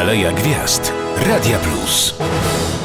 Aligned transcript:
Aleja 0.00 0.32
Gwiazd. 0.32 0.92
Radia 1.26 1.58
Plus. 1.58 2.14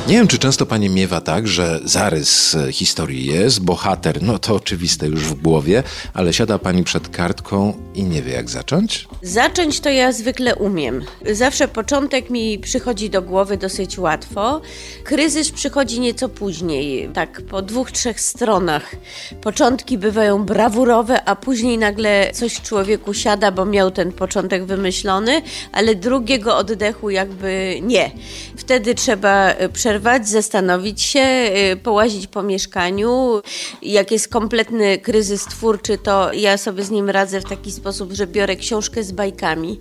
Nie 0.07 0.15
wiem, 0.15 0.27
czy 0.27 0.39
często 0.39 0.65
pani 0.65 0.89
miewa 0.89 1.21
tak, 1.21 1.47
że 1.47 1.79
zarys 1.83 2.55
e, 2.55 2.71
historii 2.71 3.25
jest, 3.25 3.61
bohater, 3.61 4.23
no 4.23 4.39
to 4.39 4.55
oczywiste 4.55 5.07
już 5.07 5.23
w 5.23 5.33
głowie, 5.33 5.83
ale 6.13 6.33
siada 6.33 6.59
pani 6.59 6.83
przed 6.83 7.09
kartką 7.09 7.73
i 7.95 8.03
nie 8.03 8.21
wie 8.21 8.33
jak 8.33 8.49
zacząć? 8.49 9.07
Zacząć 9.21 9.79
to 9.79 9.89
ja 9.89 10.11
zwykle 10.11 10.55
umiem. 10.55 11.03
Zawsze 11.31 11.67
początek 11.67 12.29
mi 12.29 12.59
przychodzi 12.59 13.09
do 13.09 13.21
głowy 13.21 13.57
dosyć 13.57 13.97
łatwo. 13.97 14.61
Kryzys 15.03 15.51
przychodzi 15.51 15.99
nieco 15.99 16.29
później, 16.29 17.09
tak 17.13 17.41
po 17.41 17.61
dwóch, 17.61 17.91
trzech 17.91 18.21
stronach. 18.21 18.95
Początki 19.41 19.97
bywają 19.97 20.45
brawurowe, 20.45 21.23
a 21.23 21.35
później 21.35 21.77
nagle 21.77 22.31
coś 22.33 22.61
człowieku 22.61 23.13
siada, 23.13 23.51
bo 23.51 23.65
miał 23.65 23.91
ten 23.91 24.11
początek 24.11 24.65
wymyślony, 24.65 25.41
ale 25.71 25.95
drugiego 25.95 26.57
oddechu 26.57 27.09
jakby 27.09 27.79
nie. 27.81 28.11
Wtedy 28.57 28.95
trzeba 28.95 29.53
przerwać 29.73 29.94
przerwać, 29.95 30.29
zastanowić 30.29 31.01
się, 31.01 31.51
y, 31.73 31.77
połazić 31.77 32.27
po 32.27 32.43
mieszkaniu. 32.43 33.41
Jak 33.81 34.11
jest 34.11 34.27
kompletny 34.27 34.97
kryzys 34.97 35.45
twórczy, 35.45 35.97
to 35.97 36.33
ja 36.33 36.57
sobie 36.57 36.83
z 36.83 36.91
nim 36.91 37.09
radzę 37.09 37.41
w 37.41 37.43
taki 37.43 37.71
sposób, 37.71 38.13
że 38.13 38.27
biorę 38.27 38.55
książkę 38.55 39.03
z 39.03 39.11
bajkami 39.11 39.79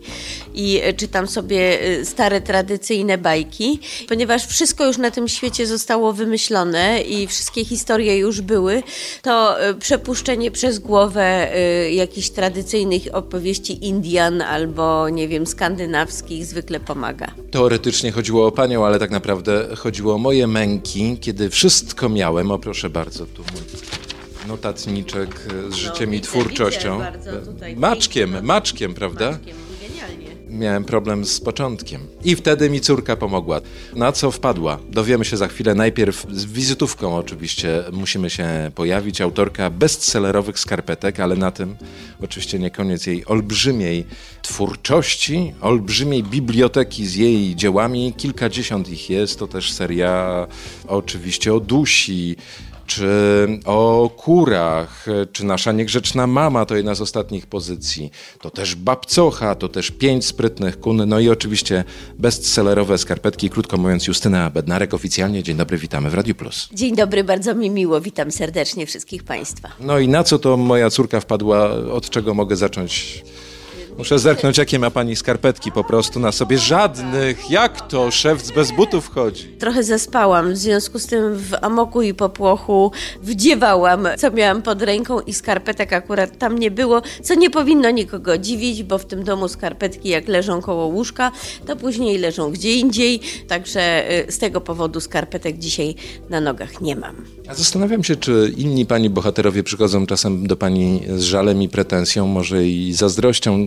i 0.54 0.80
y, 0.88 0.92
czytam 0.92 1.26
sobie 1.26 1.86
y, 1.86 2.04
stare, 2.04 2.40
tradycyjne 2.40 3.18
bajki, 3.18 3.80
ponieważ 4.08 4.46
wszystko 4.46 4.86
już 4.86 4.98
na 4.98 5.10
tym 5.10 5.28
świecie 5.28 5.66
zostało 5.66 6.12
wymyślone 6.12 7.02
i 7.02 7.26
wszystkie 7.26 7.64
historie 7.64 8.18
już 8.18 8.40
były, 8.40 8.82
to 9.22 9.56
przepuszczenie 9.78 10.50
przez 10.50 10.78
głowę 10.78 11.48
jakichś 11.90 12.30
tradycyjnych 12.30 13.02
opowieści 13.12 13.86
Indian 13.86 14.42
albo, 14.42 15.08
nie 15.08 15.28
wiem, 15.28 15.46
skandynawskich 15.46 16.46
zwykle 16.46 16.80
pomaga. 16.80 17.26
Teoretycznie 17.50 18.12
chodziło 18.12 18.46
o 18.46 18.52
panią, 18.52 18.86
ale 18.86 18.98
tak 18.98 19.10
naprawdę 19.10 19.76
chodziło 19.76 20.03
chodziło 20.04 20.14
o 20.14 20.18
moje 20.18 20.46
męki, 20.46 21.18
kiedy 21.20 21.50
wszystko 21.50 22.08
miałem. 22.08 22.50
O 22.50 22.58
proszę 22.58 22.90
bardzo, 22.90 23.26
tu 23.26 23.42
mój 23.52 23.62
notatniczek 24.48 25.48
z 25.70 25.74
życiem 25.74 26.10
no, 26.10 26.16
i 26.16 26.20
twórczością. 26.20 27.00
Maczkiem, 27.76 28.44
maczkiem, 28.44 28.94
prawda? 28.94 29.30
Maczkiem. 29.30 29.63
Miałem 30.58 30.84
problem 30.84 31.24
z 31.24 31.40
początkiem. 31.40 32.00
I 32.24 32.36
wtedy 32.36 32.70
mi 32.70 32.80
córka 32.80 33.16
pomogła. 33.16 33.60
Na 33.96 34.12
co 34.12 34.30
wpadła? 34.30 34.78
Dowiemy 34.90 35.24
się 35.24 35.36
za 35.36 35.48
chwilę. 35.48 35.74
Najpierw 35.74 36.26
z 36.30 36.44
wizytówką 36.44 37.16
oczywiście 37.16 37.84
musimy 37.92 38.30
się 38.30 38.70
pojawić. 38.74 39.20
Autorka 39.20 39.70
bestsellerowych 39.70 40.58
skarpetek, 40.58 41.20
ale 41.20 41.36
na 41.36 41.50
tym 41.50 41.76
oczywiście 42.22 42.58
nie 42.58 42.70
koniec 42.70 43.06
jej 43.06 43.26
olbrzymiej 43.26 44.04
twórczości, 44.42 45.52
olbrzymiej 45.60 46.22
biblioteki 46.22 47.06
z 47.06 47.14
jej 47.14 47.56
dziełami. 47.56 48.14
Kilkadziesiąt 48.16 48.88
ich 48.88 49.10
jest. 49.10 49.38
To 49.38 49.46
też 49.46 49.72
seria 49.72 50.46
oczywiście 50.88 51.54
o 51.54 51.60
dusi, 51.60 52.36
czy 52.86 53.08
o 53.64 54.10
kurach, 54.16 55.06
czy 55.32 55.44
nasza 55.44 55.72
niegrzeczna 55.72 56.26
mama 56.26 56.66
to 56.66 56.76
jedna 56.76 56.94
z 56.94 57.00
ostatnich 57.00 57.46
pozycji, 57.46 58.10
to 58.40 58.50
też 58.50 58.74
babcocha, 58.74 59.54
to 59.54 59.68
też 59.68 59.90
pięć 59.90 60.26
sprytnych 60.26 60.80
kun, 60.80 61.08
no 61.08 61.20
i 61.20 61.28
oczywiście 61.28 61.84
bestsellerowe 62.18 62.98
skarpetki, 62.98 63.50
krótko 63.50 63.76
mówiąc 63.76 64.06
Justyna 64.06 64.50
Bednarek 64.50 64.94
oficjalnie. 64.94 65.42
Dzień 65.42 65.56
dobry, 65.56 65.78
witamy 65.78 66.10
w 66.10 66.14
Radio 66.14 66.34
Plus. 66.34 66.68
Dzień 66.72 66.96
dobry, 66.96 67.24
bardzo 67.24 67.54
mi 67.54 67.70
miło, 67.70 68.00
witam 68.00 68.30
serdecznie 68.30 68.86
wszystkich 68.86 69.24
Państwa. 69.24 69.68
No 69.80 69.98
i 69.98 70.08
na 70.08 70.24
co 70.24 70.38
to 70.38 70.56
moja 70.56 70.90
córka 70.90 71.20
wpadła, 71.20 71.70
od 71.70 72.10
czego 72.10 72.34
mogę 72.34 72.56
zacząć 72.56 73.24
Muszę 73.98 74.18
zerknąć, 74.18 74.58
jakie 74.58 74.78
ma 74.78 74.90
pani 74.90 75.16
skarpetki 75.16 75.72
po 75.72 75.84
prostu 75.84 76.20
na 76.20 76.32
sobie. 76.32 76.58
Żadnych. 76.58 77.50
Jak 77.50 77.88
to? 77.88 78.10
Szewc 78.10 78.50
bez 78.50 78.72
butów 78.72 79.10
chodzi. 79.10 79.44
Trochę 79.44 79.82
zaspałam, 79.82 80.52
w 80.52 80.56
związku 80.56 80.98
z 80.98 81.06
tym 81.06 81.36
w 81.36 81.54
amoku 81.62 82.02
i 82.02 82.14
popłochu 82.14 82.92
wdziewałam, 83.22 84.08
co 84.18 84.30
miałam 84.30 84.62
pod 84.62 84.82
ręką 84.82 85.20
i 85.20 85.32
skarpetek 85.32 85.92
akurat 85.92 86.38
tam 86.38 86.58
nie 86.58 86.70
było, 86.70 87.02
co 87.22 87.34
nie 87.34 87.50
powinno 87.50 87.90
nikogo 87.90 88.38
dziwić, 88.38 88.82
bo 88.82 88.98
w 88.98 89.04
tym 89.04 89.24
domu 89.24 89.48
skarpetki 89.48 90.08
jak 90.08 90.28
leżą 90.28 90.60
koło 90.60 90.86
łóżka, 90.86 91.32
to 91.66 91.76
później 91.76 92.18
leżą 92.18 92.50
gdzie 92.50 92.74
indziej, 92.74 93.20
także 93.48 94.10
y, 94.28 94.32
z 94.32 94.38
tego 94.38 94.60
powodu 94.60 95.00
skarpetek 95.00 95.58
dzisiaj 95.58 95.94
na 96.30 96.40
nogach 96.40 96.80
nie 96.80 96.96
mam. 96.96 97.16
A 97.48 97.54
zastanawiam 97.54 98.04
się, 98.04 98.16
czy 98.16 98.52
inni 98.56 98.86
pani 98.86 99.10
bohaterowie 99.10 99.62
przychodzą 99.62 100.06
czasem 100.06 100.46
do 100.46 100.56
pani 100.56 101.02
z 101.16 101.22
żalem 101.22 101.62
i 101.62 101.68
pretensją, 101.68 102.26
może 102.26 102.66
i 102.66 102.92
zazdrością, 102.92 103.66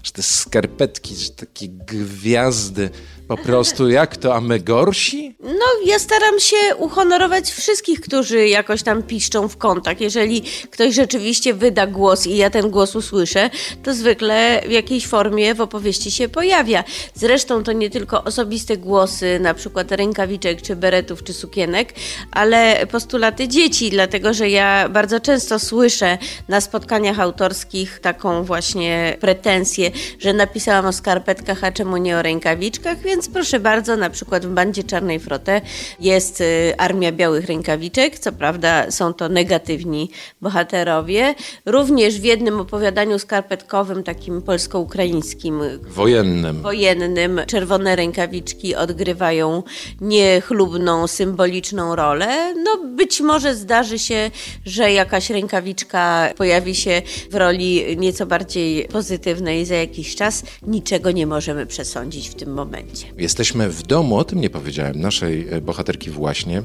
że 0.03 0.11
te 0.11 0.23
skarpetki, 0.23 1.15
że 1.15 1.29
takie 1.29 1.67
gwiazdy 1.67 2.89
po 3.31 3.37
prostu 3.37 3.89
jak 3.89 4.17
to, 4.17 4.35
a 4.35 4.41
my 4.41 4.59
gorsi? 4.59 5.35
No, 5.43 5.65
ja 5.85 5.99
staram 5.99 6.39
się 6.39 6.75
uhonorować 6.77 7.51
wszystkich, 7.51 8.01
którzy 8.01 8.47
jakoś 8.47 8.83
tam 8.83 9.03
piszczą 9.03 9.47
w 9.47 9.57
kątach. 9.57 10.01
Jeżeli 10.01 10.41
ktoś 10.71 10.95
rzeczywiście 10.95 11.53
wyda 11.53 11.87
głos 11.87 12.27
i 12.27 12.37
ja 12.37 12.49
ten 12.49 12.69
głos 12.69 12.95
usłyszę, 12.95 13.49
to 13.83 13.93
zwykle 13.93 14.61
w 14.67 14.71
jakiejś 14.71 15.07
formie 15.07 15.55
w 15.55 15.61
opowieści 15.61 16.11
się 16.11 16.29
pojawia. 16.29 16.83
Zresztą 17.13 17.63
to 17.63 17.71
nie 17.71 17.89
tylko 17.89 18.23
osobiste 18.23 18.77
głosy, 18.77 19.39
na 19.39 19.53
przykład 19.53 19.91
rękawiczek, 19.91 20.61
czy 20.61 20.75
beretów, 20.75 21.23
czy 21.23 21.33
sukienek, 21.33 21.93
ale 22.31 22.87
postulaty 22.87 23.47
dzieci, 23.47 23.89
dlatego 23.89 24.33
że 24.33 24.49
ja 24.49 24.89
bardzo 24.89 25.19
często 25.19 25.59
słyszę 25.59 26.17
na 26.47 26.61
spotkaniach 26.61 27.19
autorskich 27.19 27.99
taką 27.99 28.43
właśnie 28.43 29.17
pretensję, 29.19 29.90
że 30.19 30.33
napisałam 30.33 30.85
o 30.85 30.93
skarpetkach, 30.93 31.63
a 31.63 31.71
czemu 31.71 31.97
nie 31.97 32.17
o 32.17 32.21
rękawiczkach, 32.21 32.99
więc 32.99 33.29
proszę 33.29 33.59
bardzo, 33.59 33.97
na 33.97 34.09
przykład 34.09 34.45
w 34.45 34.49
bandzie 34.49 34.83
Czarnej 34.83 35.19
Frote 35.19 35.61
jest 35.99 36.41
y, 36.41 36.73
Armia 36.77 37.11
Białych 37.11 37.45
Rękawiczek, 37.45 38.19
co 38.19 38.31
prawda 38.31 38.91
są 38.91 39.13
to 39.13 39.29
negatywni 39.29 40.09
bohaterowie. 40.41 41.35
Również 41.65 42.19
w 42.19 42.23
jednym 42.23 42.59
opowiadaniu 42.59 43.19
skarpetkowym, 43.19 44.03
takim 44.03 44.41
polsko-ukraińskim, 44.41 45.61
wojennym. 45.81 46.61
wojennym, 46.61 47.41
czerwone 47.47 47.95
rękawiczki 47.95 48.75
odgrywają 48.75 49.63
niechlubną, 50.01 51.07
symboliczną 51.07 51.95
rolę. 51.95 52.53
No 52.55 52.77
być 52.95 53.21
może 53.21 53.55
zdarzy 53.55 53.99
się, 53.99 54.31
że 54.65 54.91
jakaś 54.91 55.29
rękawiczka 55.29 56.29
pojawi 56.37 56.75
się 56.75 57.01
w 57.31 57.35
roli 57.35 57.97
nieco 57.97 58.25
bardziej 58.25 58.87
pozytywnej 58.87 59.65
jakiś 59.81 60.15
czas. 60.15 60.43
Niczego 60.67 61.11
nie 61.11 61.27
możemy 61.27 61.65
przesądzić 61.65 62.29
w 62.29 62.35
tym 62.35 62.53
momencie. 62.53 63.07
Jesteśmy 63.17 63.69
w 63.69 63.83
domu, 63.83 64.17
o 64.17 64.23
tym 64.23 64.41
nie 64.41 64.49
powiedziałem, 64.49 65.01
naszej 65.01 65.47
e, 65.49 65.61
bohaterki 65.61 66.09
właśnie. 66.09 66.63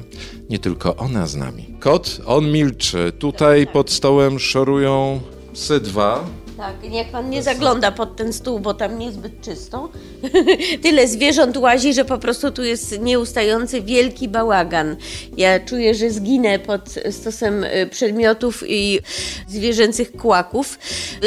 Nie 0.49 0.59
tylko 0.59 0.95
ona 0.95 1.27
z 1.27 1.35
nami. 1.35 1.65
Kot, 1.79 2.21
on 2.25 2.51
milczy. 2.51 3.11
Tutaj 3.19 3.67
pod 3.67 3.91
stołem 3.91 4.39
szorują 4.39 5.19
psy 5.53 5.79
dwa. 5.79 6.25
Tak, 6.57 6.89
niech 6.89 7.07
pan 7.07 7.29
nie 7.29 7.43
zagląda 7.43 7.91
pod 7.91 8.15
ten 8.15 8.33
stół, 8.33 8.59
bo 8.59 8.73
tam 8.73 8.99
niezbyt 8.99 9.41
czysto. 9.41 9.89
Tyle 10.83 11.07
zwierząt 11.07 11.57
łazi, 11.57 11.93
że 11.93 12.05
po 12.05 12.17
prostu 12.17 12.51
tu 12.51 12.63
jest 12.63 12.99
nieustający 12.99 13.81
wielki 13.81 14.27
bałagan. 14.27 14.95
Ja 15.37 15.59
czuję, 15.59 15.95
że 15.95 16.11
zginę 16.11 16.59
pod 16.59 16.81
stosem 17.11 17.63
y, 17.63 17.87
przedmiotów 17.91 18.63
i 18.67 18.99
zwierzęcych 19.47 20.11
kłaków. 20.11 20.79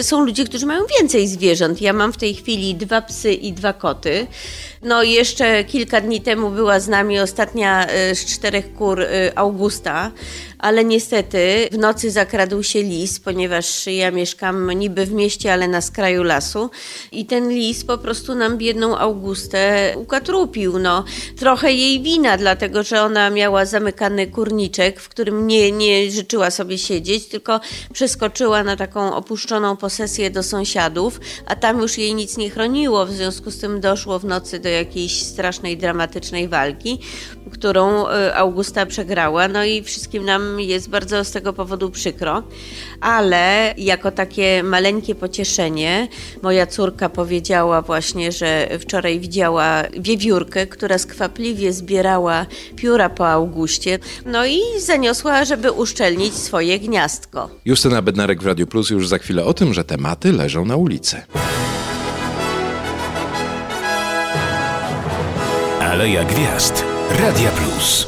Są 0.03 0.25
ludzie, 0.25 0.45
którzy 0.45 0.67
mają 0.67 0.83
więcej 1.01 1.29
zwierząt. 1.29 1.81
Ja 1.81 1.93
mam 1.93 2.13
w 2.13 2.17
tej 2.17 2.35
chwili 2.35 2.75
dwa 2.75 3.03
psy 3.03 3.33
i 3.33 3.53
dwa 3.53 3.73
koty. 3.73 4.27
No 4.83 5.03
jeszcze 5.03 5.65
kilka 5.65 6.01
dni 6.01 6.21
temu 6.21 6.51
była 6.51 6.81
z 6.81 6.89
nami 6.89 7.21
ostatnia 7.21 7.87
y, 8.11 8.15
z 8.15 8.25
czterech 8.25 8.75
kur 8.75 9.01
y, 9.01 9.33
Augusta, 9.35 10.11
ale 10.59 10.85
niestety 10.85 11.69
w 11.73 11.79
nocy 11.79 12.11
zakradł 12.11 12.63
się 12.63 12.83
lis, 12.83 13.21
ponieważ 13.21 13.87
ja 13.87 14.11
mieszkam 14.11 14.71
niby 14.71 15.07
w 15.07 15.13
mieście, 15.13 15.53
ale 15.53 15.69
na 15.69 15.81
skraju 15.81 16.23
lasu 16.23 16.71
i 17.13 17.27
ten 17.27 17.49
lis 17.49 17.85
po 17.85 17.99
prostu 17.99 18.35
nam 18.35 18.59
biedną 18.59 18.99
Augustę 18.99 19.95
ukatrupił. 19.97 20.79
No, 20.79 21.05
trochę 21.39 21.73
jej 21.73 22.03
wina, 22.03 22.37
dlatego 22.37 22.83
że 22.83 23.03
ona 23.03 23.31
miała 23.31 23.65
zamykany 23.65 24.27
kurniczek, 24.27 25.01
w 25.01 25.09
którym 25.09 25.47
nie, 25.47 25.73
nie 25.73 26.11
życzyła 26.11 26.51
sobie 26.51 26.79
siedzieć, 26.79 27.27
tylko 27.27 27.61
przeskoczyła 27.93 28.65
na 28.65 28.77
taką 28.77 29.15
opuszczoną 29.15 29.77
posesję 29.77 30.31
do 30.31 30.43
sąsiadów, 30.43 31.21
a 31.47 31.57
tam 31.57 31.81
już 31.81 31.99
jej 31.99 32.15
nic 32.15 32.37
nie 32.37 32.51
chroniło, 32.51 33.07
w 33.07 33.13
związku 33.13 33.51
z 33.51 33.59
tym 33.59 33.81
doszło 33.81 34.19
w 34.19 34.25
nocy 34.25 34.59
do 34.59 34.70
jakiejś 34.71 35.23
strasznej, 35.23 35.77
dramatycznej 35.77 36.49
walki, 36.49 36.99
którą 37.51 38.09
e, 38.09 38.35
Augusta 38.37 38.87
przegrała, 38.87 39.49
no 39.49 39.65
i 39.65 39.83
wszystkim 39.83 40.25
nam 40.25 40.61
jest 40.61 40.91
bardzo 40.91 41.25
z 41.25 41.31
tego 41.31 41.53
powodu 41.53 41.91
przykro, 41.91 42.43
ale 43.01 43.75
jako 43.79 44.11
takie 44.11 44.63
maleńkie 44.63 45.15
pocieszenie 45.15 46.09
moja 46.43 46.67
córka 46.67 47.09
powiedziała 47.09 47.83
właśnie, 47.83 48.33
że 48.33 48.69
wczoraj 48.81 49.21
widziała 49.21 49.83
wiewiórkę, 50.01 50.67
która 50.67 50.99
skwapliwie 50.99 51.73
zbierała 51.73 52.47
pióra 52.77 53.11
po 53.11 53.29
Augustie, 53.29 53.99
no 54.27 54.47
i 54.47 54.61
zaniosła, 54.79 55.45
żeby 55.45 55.73
uszczelnić 55.73 56.35
swoje 56.35 56.79
gniazdko. 56.79 57.51
Justyna 57.65 58.03
Bednarek 58.03 58.43
w 58.43 58.47
Radio 58.47 58.67
Plus 58.67 58.91
już 58.91 59.09
za 59.09 59.19
chwilę 59.19 59.45
o 59.45 59.55
tym, 59.55 59.75
że 59.75 59.85
tematy 59.85 60.33
leżą 60.33 60.65
na 60.65 60.77
ulicy. 60.77 61.23
Aleja 65.91 66.25
Gwiazd. 66.25 66.85
Radia 67.21 67.51
Plus. 67.51 68.07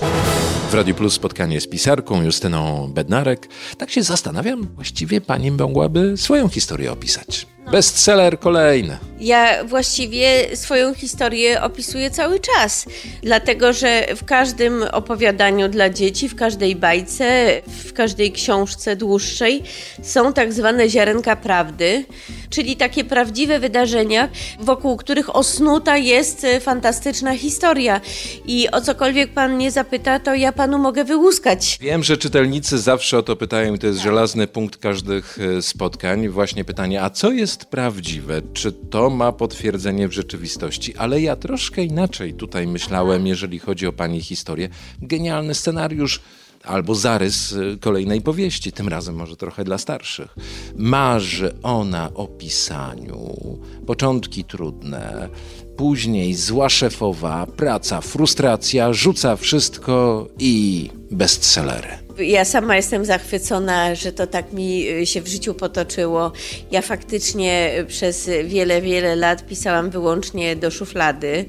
W 0.70 0.74
Radiu 0.74 0.94
Plus 0.94 1.12
spotkanie 1.12 1.60
z 1.60 1.66
pisarką 1.66 2.22
Justyną 2.22 2.90
Bednarek. 2.94 3.48
Tak 3.78 3.90
się 3.90 4.02
zastanawiam, 4.02 4.68
właściwie 4.74 5.20
pani 5.20 5.50
mogłaby 5.50 6.16
swoją 6.16 6.48
historię 6.48 6.92
opisać. 6.92 7.46
Bestseller 7.70 8.38
kolejny. 8.38 8.98
Ja 9.20 9.64
właściwie 9.64 10.56
swoją 10.56 10.94
historię 10.94 11.62
opisuję 11.62 12.10
cały 12.10 12.40
czas, 12.40 12.86
dlatego 13.22 13.72
że 13.72 14.06
w 14.16 14.24
każdym 14.24 14.82
opowiadaniu 14.92 15.68
dla 15.68 15.90
dzieci, 15.90 16.28
w 16.28 16.36
każdej 16.36 16.76
bajce, 16.76 17.60
w 17.84 17.92
każdej 17.92 18.32
książce 18.32 18.96
dłuższej 18.96 19.62
są 20.02 20.32
tak 20.32 20.52
zwane 20.52 20.88
ziarenka 20.88 21.36
prawdy, 21.36 22.04
czyli 22.50 22.76
takie 22.76 23.04
prawdziwe 23.04 23.58
wydarzenia, 23.58 24.28
wokół 24.60 24.96
których 24.96 25.36
osnuta 25.36 25.96
jest 25.96 26.46
fantastyczna 26.60 27.36
historia. 27.36 28.00
I 28.46 28.70
o 28.70 28.80
cokolwiek 28.80 29.32
pan 29.34 29.58
nie 29.58 29.70
zapyta, 29.70 30.18
to 30.18 30.34
ja 30.34 30.52
panu 30.52 30.78
mogę 30.78 31.04
wyłuskać. 31.04 31.78
Wiem, 31.80 32.02
że 32.02 32.16
czytelnicy 32.16 32.78
zawsze 32.78 33.18
o 33.18 33.22
to 33.22 33.36
pytają 33.36 33.74
i 33.74 33.78
to 33.78 33.86
jest 33.86 34.00
żelazny 34.00 34.46
punkt 34.46 34.76
każdych 34.76 35.38
e, 35.58 35.62
spotkań. 35.62 36.28
Właśnie 36.28 36.64
pytanie, 36.64 37.02
a 37.02 37.10
co 37.10 37.30
jest 37.30 37.51
prawdziwe? 37.56 38.42
Czy 38.52 38.72
to 38.72 39.10
ma 39.10 39.32
potwierdzenie 39.32 40.08
w 40.08 40.12
rzeczywistości? 40.12 40.96
Ale 40.96 41.20
ja 41.20 41.36
troszkę 41.36 41.84
inaczej 41.84 42.34
tutaj 42.34 42.66
myślałem, 42.66 43.26
jeżeli 43.26 43.58
chodzi 43.58 43.86
o 43.86 43.92
pani 43.92 44.20
historię. 44.20 44.68
Genialny 45.02 45.54
scenariusz 45.54 46.20
albo 46.64 46.94
zarys 46.94 47.52
e, 47.52 47.76
kolejnej 47.76 48.20
powieści, 48.20 48.72
tym 48.72 48.88
razem 48.88 49.14
może 49.14 49.36
trochę 49.36 49.64
dla 49.64 49.78
starszych. 49.78 50.36
Marzy 50.76 51.54
ona 51.62 52.14
o 52.14 52.26
pisaniu, 52.26 53.58
początki 53.86 54.44
trudne, 54.44 55.28
później 55.76 56.34
zła 56.34 56.68
szefowa, 56.68 57.46
praca, 57.46 58.00
frustracja, 58.00 58.92
rzuca 58.92 59.36
wszystko 59.36 60.26
i 60.38 60.90
bestsellery. 61.10 62.01
Ja 62.18 62.44
sama 62.44 62.76
jestem 62.76 63.04
zachwycona, 63.04 63.94
że 63.94 64.12
to 64.12 64.26
tak 64.26 64.52
mi 64.52 64.88
y, 64.88 65.06
się 65.06 65.20
w 65.20 65.28
życiu 65.28 65.54
potoczyło. 65.54 66.32
Ja 66.70 66.82
faktycznie 66.82 67.84
przez 67.88 68.30
wiele, 68.44 68.82
wiele 68.82 69.16
lat 69.16 69.46
pisałam 69.46 69.90
wyłącznie 69.90 70.56
do 70.56 70.70
szuflady, 70.70 71.44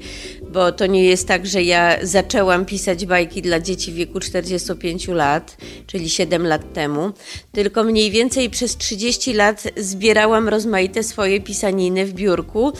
bo 0.54 0.72
to 0.72 0.86
nie 0.86 1.04
jest 1.04 1.28
tak, 1.28 1.46
że 1.46 1.62
ja 1.62 1.96
zaczęłam 2.02 2.64
pisać 2.64 3.06
bajki 3.06 3.42
dla 3.42 3.60
dzieci 3.60 3.92
w 3.92 3.94
wieku 3.94 4.20
45 4.20 5.08
lat, 5.08 5.56
czyli 5.86 6.10
7 6.10 6.46
lat 6.46 6.72
temu, 6.72 7.12
tylko 7.52 7.84
mniej 7.84 8.10
więcej 8.10 8.50
przez 8.50 8.76
30 8.76 9.32
lat 9.32 9.62
zbierałam 9.76 10.48
rozmaite 10.48 11.02
swoje 11.02 11.40
pisaniny 11.40 12.06
w 12.06 12.12
biurku, 12.12 12.72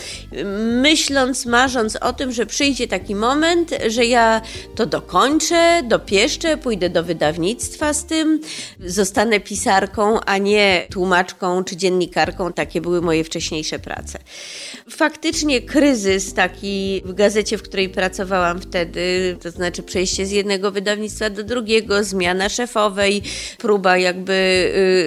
myśląc, 0.82 1.46
marząc 1.46 1.96
o 1.96 2.12
tym, 2.12 2.32
że 2.32 2.46
przyjdzie 2.46 2.88
taki 2.88 3.14
moment, 3.14 3.70
że 3.88 4.04
ja 4.04 4.42
to 4.74 4.86
dokończę, 4.86 5.82
dopieszczę, 5.88 6.56
pójdę 6.56 6.90
do 6.90 7.04
wydawnictwa 7.04 7.92
z 7.92 8.04
tym, 8.04 8.40
zostanę 8.80 9.40
pisarką, 9.40 10.20
a 10.20 10.38
nie 10.38 10.86
tłumaczką 10.90 11.64
czy 11.64 11.76
dziennikarką. 11.76 12.52
Takie 12.52 12.80
były 12.80 13.02
moje 13.02 13.24
wcześniejsze 13.24 13.78
prace. 13.78 14.18
Faktycznie 14.90 15.62
kryzys 15.62 16.34
taki 16.34 17.02
w 17.04 17.12
gazecie, 17.12 17.58
w 17.58 17.63
której 17.64 17.88
pracowałam 17.88 18.60
wtedy, 18.60 19.36
to 19.42 19.50
znaczy 19.50 19.82
przejście 19.82 20.26
z 20.26 20.30
jednego 20.30 20.70
wydawnictwa 20.70 21.30
do 21.30 21.44
drugiego, 21.44 22.04
zmiana 22.04 22.48
szefowej, 22.48 23.22
próba 23.58 23.98
jakby 23.98 24.32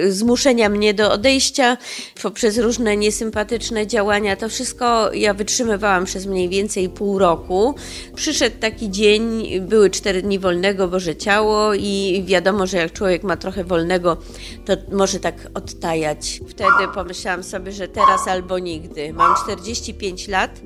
y, 0.04 0.12
zmuszenia 0.12 0.68
mnie 0.68 0.94
do 0.94 1.12
odejścia 1.12 1.76
poprzez 2.22 2.58
różne 2.58 2.96
niesympatyczne 2.96 3.86
działania, 3.86 4.36
to 4.36 4.48
wszystko 4.48 5.12
ja 5.12 5.34
wytrzymywałam 5.34 6.04
przez 6.04 6.26
mniej 6.26 6.48
więcej 6.48 6.88
pół 6.88 7.18
roku. 7.18 7.74
Przyszedł 8.14 8.56
taki 8.60 8.90
dzień, 8.90 9.48
były 9.60 9.90
cztery 9.90 10.22
dni 10.22 10.38
wolnego, 10.38 10.88
Boże 10.88 11.16
Ciało 11.16 11.74
i 11.74 12.24
wiadomo, 12.26 12.66
że 12.66 12.76
jak 12.76 12.92
człowiek 12.92 13.22
ma 13.22 13.36
trochę 13.36 13.64
wolnego, 13.64 14.16
to 14.64 14.72
może 14.92 15.20
tak 15.20 15.34
odtajać. 15.54 16.40
Wtedy 16.48 16.92
pomyślałam 16.94 17.42
sobie, 17.42 17.72
że 17.72 17.88
teraz 17.88 18.28
albo 18.28 18.58
nigdy. 18.58 19.12
Mam 19.12 19.34
45 19.44 20.28
lat. 20.28 20.60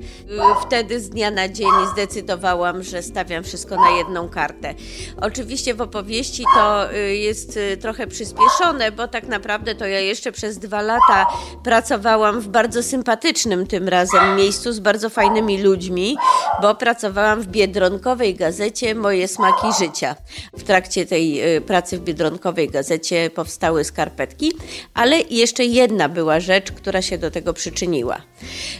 Wtedy 0.67 0.99
z 0.99 1.09
dnia 1.09 1.31
na 1.31 1.49
dzień 1.49 1.67
zdecydowałam, 1.87 2.83
że 2.83 3.01
stawiam 3.01 3.43
wszystko 3.43 3.75
na 3.75 3.91
jedną 3.97 4.29
kartę. 4.29 4.73
Oczywiście 5.21 5.73
w 5.73 5.81
opowieści 5.81 6.43
to 6.55 6.93
y, 6.93 7.15
jest 7.15 7.57
y, 7.57 7.77
trochę 7.77 8.07
przyspieszone, 8.07 8.91
bo 8.91 9.07
tak 9.07 9.27
naprawdę 9.27 9.75
to 9.75 9.85
ja 9.85 9.99
jeszcze 9.99 10.31
przez 10.31 10.57
dwa 10.57 10.81
lata 10.81 11.25
pracowałam 11.63 12.41
w 12.41 12.47
bardzo 12.47 12.83
sympatycznym 12.83 13.67
tym 13.67 13.89
razem 13.89 14.35
miejscu 14.35 14.73
z 14.73 14.79
bardzo 14.79 15.09
fajnymi 15.09 15.61
ludźmi, 15.61 16.17
bo 16.61 16.75
pracowałam 16.75 17.41
w 17.41 17.47
Biedronkowej 17.47 18.35
gazecie 18.35 18.95
Moje 18.95 19.27
smaki 19.27 19.67
życia. 19.79 20.15
W 20.57 20.63
trakcie 20.63 21.05
tej 21.05 21.55
y, 21.57 21.61
pracy 21.61 21.97
w 21.97 22.01
Biedronkowej 22.01 22.69
gazecie 22.69 23.29
powstały 23.29 23.83
skarpetki, 23.83 24.51
ale 24.93 25.21
jeszcze 25.21 25.65
jedna 25.65 26.09
była 26.09 26.39
rzecz, 26.39 26.71
która 26.71 27.01
się 27.01 27.17
do 27.17 27.31
tego 27.31 27.53
przyczyniła. 27.53 28.21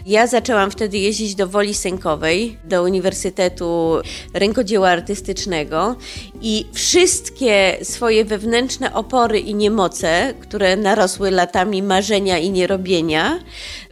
Ja 0.06 0.28
zaczęłam 0.28 0.72
wtedy 0.72 0.98
jeździć 0.98 1.36
do 1.36 1.48
Woli 1.48 1.74
Sękowej, 1.74 2.58
do 2.64 2.84
Uniwersytetu 2.94 4.02
Rękodzieła 4.34 4.90
Artystycznego 4.90 5.96
i 6.42 6.66
wszystkie 6.74 7.78
swoje 7.84 8.26
wewnętrzne 8.26 8.94
opory 8.94 9.40
i 9.40 9.56
niemoce, 9.56 10.34
które 10.40 10.78
narosły 10.78 11.32
latami 11.32 11.84
marzenia 11.84 12.38
i 12.38 12.50
nierobienia, 12.52 13.40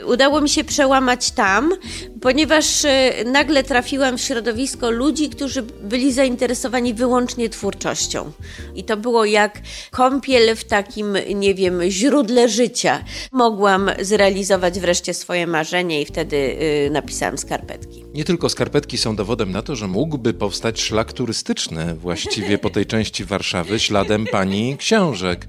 udało 0.06 0.42
mi 0.42 0.50
się 0.50 0.64
przełamać 0.64 1.32
tam, 1.32 1.74
ponieważ 2.22 2.86
e, 2.86 3.14
nagle 3.26 3.64
trafiłam 3.64 4.18
w 4.18 4.22
środowisko 4.22 4.92
ludzi, 4.92 5.30
którzy 5.30 5.62
byli 5.62 6.14
zainteresowani 6.14 6.94
wyłącznie 6.94 7.50
twórczością. 7.50 8.32
I 8.76 8.84
to 8.84 8.98
było 8.98 9.26
jak 9.26 9.62
kąpiel 9.92 10.56
w 10.56 10.64
takim, 10.64 11.18
nie 11.36 11.56
wiem, 11.56 11.82
źródle 11.90 12.50
życia. 12.50 13.04
Mogłam 13.32 13.92
zrealizować 14.02 14.80
wreszcie 14.80 15.14
swoje 15.14 15.48
marzenie 15.48 16.02
i 16.02 16.06
wtedy 16.06 16.38
y, 16.38 16.90
napisałam 16.92 17.38
skarpetki. 17.38 18.06
Nie 18.14 18.24
tylko 18.24 18.50
skarpetki 18.50 18.91
są 18.98 19.16
dowodem 19.16 19.52
na 19.52 19.62
to, 19.62 19.76
że 19.76 19.88
mógłby 19.88 20.34
powstać 20.34 20.82
szlak 20.82 21.14
turystyczny 21.14 21.96
właściwie 21.96 22.58
po 22.58 22.70
tej 22.70 22.86
części 22.86 23.26
Warszawy 23.26 23.80
śladem 23.80 24.26
pani 24.32 24.78
książek. 24.78 25.48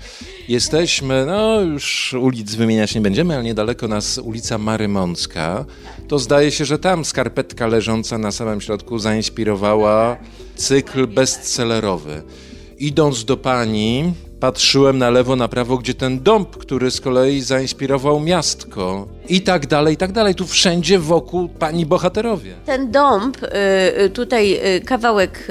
Jesteśmy, 0.49 1.27
no 1.27 1.61
już 1.61 2.15
ulic 2.21 2.55
wymieniać 2.55 2.95
nie 2.95 3.01
będziemy, 3.01 3.35
ale 3.35 3.45
niedaleko 3.45 3.89
nas 3.89 4.19
ulica 4.19 4.59
Marymącka. 4.59 5.65
To 6.09 6.19
zdaje 6.19 6.51
się, 6.51 6.65
że 6.65 6.79
tam 6.79 7.05
skarpetka 7.05 7.67
leżąca 7.67 8.19
na 8.19 8.33
samym 8.33 8.61
środku 8.61 8.99
zainspirowała 8.99 10.17
cykl 10.57 11.07
bestsellerowy. 11.07 12.23
Idąc 12.79 13.25
do 13.25 13.37
pani, 13.37 14.13
patrzyłem 14.43 14.99
na 14.99 15.11
lewo, 15.11 15.37
na 15.37 15.49
prawo, 15.49 15.79
gdzie 15.79 15.95
ten 15.95 16.23
dąb, 16.23 16.57
który 16.57 16.91
z 16.91 17.01
kolei 17.01 17.41
zainspirował 17.41 18.21
miastko 18.21 19.07
i 19.29 19.41
tak 19.41 19.67
dalej, 19.67 19.95
i 19.95 19.97
tak 19.97 20.13
dalej. 20.13 20.35
Tu 20.35 20.47
wszędzie 20.47 20.99
wokół 20.99 21.49
pani 21.49 21.87
bohaterowie. 21.87 22.53
Ten 22.67 22.91
dąb, 22.91 23.43
y, 23.43 23.49
y, 24.03 24.11
tutaj 24.11 24.61
y, 24.77 24.81
kawałek 24.81 25.49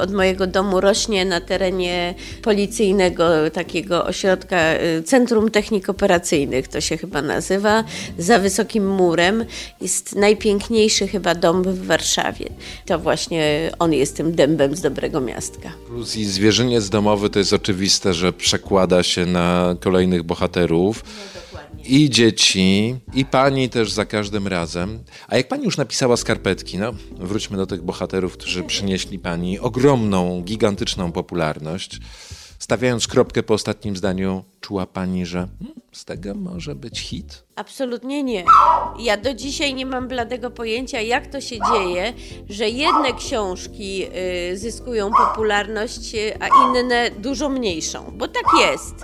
od 0.00 0.12
mojego 0.12 0.46
domu 0.46 0.80
rośnie 0.80 1.24
na 1.24 1.40
terenie 1.40 2.14
policyjnego 2.42 3.24
takiego 3.52 4.04
ośrodka, 4.04 4.56
Centrum 5.04 5.50
Technik 5.50 5.88
Operacyjnych 5.88 6.68
to 6.68 6.80
się 6.80 6.96
chyba 6.96 7.22
nazywa, 7.22 7.84
za 8.18 8.38
wysokim 8.38 8.94
murem. 8.94 9.44
Jest 9.80 10.16
najpiękniejszy 10.16 11.08
chyba 11.08 11.34
dąb 11.34 11.66
w 11.66 11.86
Warszawie. 11.86 12.46
To 12.86 12.98
właśnie 12.98 13.70
on 13.78 13.92
jest 13.92 14.16
tym 14.16 14.34
dębem 14.34 14.76
z 14.76 14.80
dobrego 14.80 15.20
miastka. 15.20 15.72
Plus 15.86 16.16
i 16.16 16.24
zwierzyniec 16.24 16.88
domowy 16.88 17.30
to 17.30 17.38
jest 17.38 17.52
oczywiste, 17.52 18.14
że 18.14 18.33
przekłada 18.38 19.02
się 19.02 19.26
na 19.26 19.76
kolejnych 19.80 20.22
bohaterów. 20.22 21.04
I 21.86 22.10
dzieci, 22.10 22.96
i 23.14 23.24
pani 23.24 23.68
też 23.68 23.92
za 23.92 24.04
każdym 24.04 24.48
razem. 24.48 24.98
A 25.28 25.36
jak 25.36 25.48
pani 25.48 25.64
już 25.64 25.76
napisała 25.76 26.16
skarpetki, 26.16 26.78
no 26.78 26.92
wróćmy 27.16 27.56
do 27.56 27.66
tych 27.66 27.82
bohaterów, 27.82 28.32
którzy 28.32 28.62
przynieśli 28.62 29.18
pani 29.18 29.58
ogromną, 29.58 30.42
gigantyczną 30.42 31.12
popularność. 31.12 32.00
Stawiając 32.58 33.06
kropkę 33.06 33.42
po 33.42 33.54
ostatnim 33.54 33.96
zdaniu, 33.96 34.44
czuła 34.60 34.86
pani, 34.86 35.26
że 35.26 35.48
hmm, 35.58 35.80
z 35.94 36.04
tego 36.04 36.34
może 36.34 36.74
być 36.74 37.00
hit? 37.00 37.44
Absolutnie 37.56 38.22
nie. 38.22 38.44
Ja 38.98 39.16
do 39.16 39.34
dzisiaj 39.34 39.74
nie 39.74 39.86
mam 39.86 40.08
bladego 40.08 40.50
pojęcia, 40.50 41.00
jak 41.00 41.26
to 41.26 41.40
się 41.40 41.56
dzieje, 41.72 42.12
że 42.48 42.68
jedne 42.68 43.12
książki 43.18 44.06
y, 44.52 44.58
zyskują 44.58 45.10
popularność, 45.10 46.12
a 46.40 46.46
inne 46.66 47.10
dużo 47.10 47.48
mniejszą, 47.48 48.12
bo 48.12 48.28
tak 48.28 48.44
jest. 48.60 48.94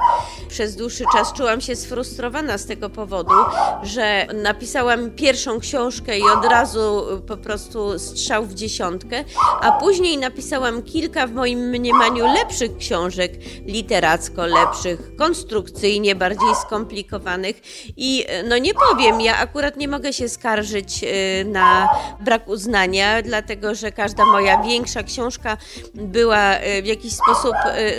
Przez 0.48 0.76
dłuższy 0.76 1.04
czas 1.12 1.32
czułam 1.32 1.60
się 1.60 1.76
sfrustrowana 1.76 2.58
z 2.58 2.66
tego 2.66 2.90
powodu, 2.90 3.34
że 3.82 4.26
napisałam 4.42 5.10
pierwszą 5.10 5.60
książkę 5.60 6.18
i 6.18 6.22
od 6.22 6.44
razu 6.44 7.14
y, 7.16 7.20
po 7.20 7.36
prostu 7.36 7.98
strzał 7.98 8.46
w 8.46 8.54
dziesiątkę, 8.54 9.24
a 9.60 9.72
później 9.72 10.18
napisałam 10.18 10.82
kilka 10.82 11.26
w 11.26 11.32
moim 11.32 11.58
mniemaniu 11.58 12.24
lepszych 12.26 12.76
książek, 12.76 13.32
literacko 13.66 14.46
lepszych, 14.46 15.16
konstrukcyjnie 15.16 16.14
bardziej 16.14 16.54
skomplikowanych 16.54 16.79
skomplikowanych 16.80 17.62
i 17.96 18.24
no 18.48 18.58
nie 18.58 18.72
powiem, 18.74 19.20
ja 19.20 19.38
akurat 19.38 19.76
nie 19.76 19.88
mogę 19.88 20.12
się 20.12 20.28
skarżyć 20.28 21.04
y, 21.04 21.44
na 21.44 21.88
brak 22.20 22.48
uznania, 22.48 23.22
dlatego 23.22 23.74
że 23.74 23.92
każda 23.92 24.24
moja 24.24 24.62
większa 24.62 25.02
książka 25.02 25.56
była 25.94 26.56
y, 26.56 26.82
w 26.82 26.86
jakiś 26.86 27.12
sposób 27.12 27.54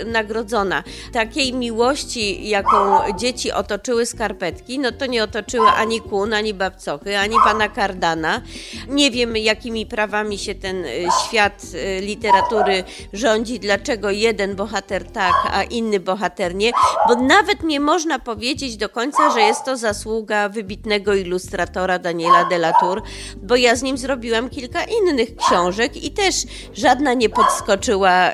nagrodzona. 0.06 0.82
Takiej 1.12 1.52
miłości, 1.52 2.48
jaką 2.48 2.78
dzieci 3.16 3.52
otoczyły 3.52 4.06
skarpetki, 4.06 4.78
no 4.78 4.92
to 4.92 5.06
nie 5.06 5.24
otoczyły 5.24 5.68
ani 5.68 6.00
Kun, 6.00 6.32
ani 6.32 6.54
Babcochy, 6.54 7.18
ani 7.18 7.36
pana 7.44 7.68
Kardana. 7.68 8.42
Nie 8.88 9.10
wiem, 9.10 9.36
jakimi 9.36 9.86
prawami 9.86 10.38
się 10.38 10.54
ten 10.54 10.84
świat 11.28 11.62
literatury 12.00 12.84
rządzi, 13.12 13.60
dlaczego 13.60 14.10
jeden 14.10 14.56
bohater 14.56 15.04
tak, 15.04 15.34
a 15.52 15.62
inny 15.62 16.00
bohater 16.00 16.54
nie, 16.54 16.70
bo 17.08 17.14
nawet 17.14 17.62
nie 17.62 17.80
można 17.80 18.18
powiedzieć 18.18 18.71
do 18.76 18.88
końca, 18.88 19.30
że 19.30 19.40
jest 19.40 19.64
to 19.64 19.76
zasługa 19.76 20.48
wybitnego 20.48 21.14
ilustratora 21.14 21.98
Daniela 21.98 22.44
de 22.44 22.56
la 22.56 22.72
Tour, 22.80 23.02
bo 23.42 23.56
ja 23.56 23.76
z 23.76 23.82
nim 23.82 23.98
zrobiłam 23.98 24.50
kilka 24.50 24.84
innych 24.84 25.36
książek 25.36 26.04
i 26.04 26.10
też 26.10 26.34
żadna 26.74 27.14
nie 27.14 27.28
podskoczyła 27.28 28.32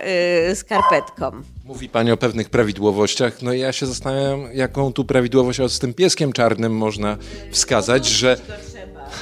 yy, 0.48 0.56
skarpetką. 0.56 1.42
Mówi 1.64 1.88
Pani 1.88 2.12
o 2.12 2.16
pewnych 2.16 2.50
prawidłowościach. 2.50 3.42
No 3.42 3.52
ja 3.52 3.72
się 3.72 3.86
zastanawiam, 3.86 4.48
jaką 4.54 4.92
tu 4.92 5.04
prawidłowość 5.04 5.60
z 5.68 5.78
tym 5.78 5.94
pieskiem 5.94 6.32
czarnym 6.32 6.76
można 6.76 7.16
wskazać, 7.50 8.06
że 8.06 8.36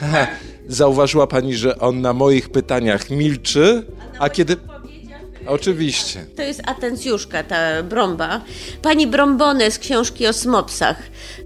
zauważyła 0.69 1.27
Pani, 1.27 1.55
że 1.55 1.79
on 1.79 2.01
na 2.01 2.13
moich 2.13 2.49
pytaniach 2.49 3.11
milczy, 3.11 3.87
a 4.19 4.31
kiedy... 4.31 4.57
Oczywiście. 5.47 6.25
To 6.37 6.43
jest 6.43 6.63
atencjuszka, 6.67 7.43
ta 7.43 7.83
brąba. 7.83 8.41
Pani 8.83 9.07
Brombone 9.07 9.71
z 9.71 9.79
książki 9.79 10.27
o 10.27 10.33
smopsach. 10.33 10.97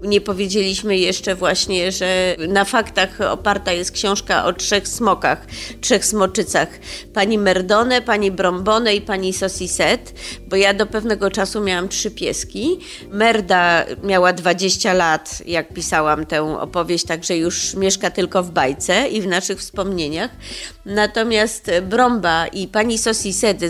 Nie 0.03 0.21
powiedzieliśmy 0.21 0.97
jeszcze 0.97 1.35
właśnie, 1.35 1.91
że 1.91 2.35
na 2.47 2.65
faktach 2.65 3.21
oparta 3.21 3.71
jest 3.71 3.91
książka 3.91 4.45
o 4.45 4.53
trzech 4.53 4.87
smokach, 4.87 5.45
trzech 5.81 6.05
smoczycach. 6.05 6.69
Pani 7.13 7.37
Merdone, 7.37 8.01
pani 8.01 8.31
Brombone 8.31 8.95
i 8.95 9.01
pani 9.01 9.33
Sosiset, 9.33 10.13
bo 10.47 10.55
ja 10.55 10.73
do 10.73 10.85
pewnego 10.85 11.31
czasu 11.31 11.61
miałam 11.61 11.89
trzy 11.89 12.11
pieski. 12.11 12.79
Merda 13.11 13.85
miała 14.03 14.33
20 14.33 14.93
lat, 14.93 15.41
jak 15.45 15.73
pisałam 15.73 16.25
tę 16.25 16.59
opowieść, 16.59 17.05
także 17.05 17.37
już 17.37 17.73
mieszka 17.73 18.11
tylko 18.11 18.43
w 18.43 18.51
bajce 18.51 19.07
i 19.07 19.21
w 19.21 19.27
naszych 19.27 19.59
wspomnieniach. 19.59 20.31
Natomiast 20.85 21.71
Bromba 21.81 22.47
i 22.47 22.67
pani 22.67 22.97
Sosiset 22.97 23.63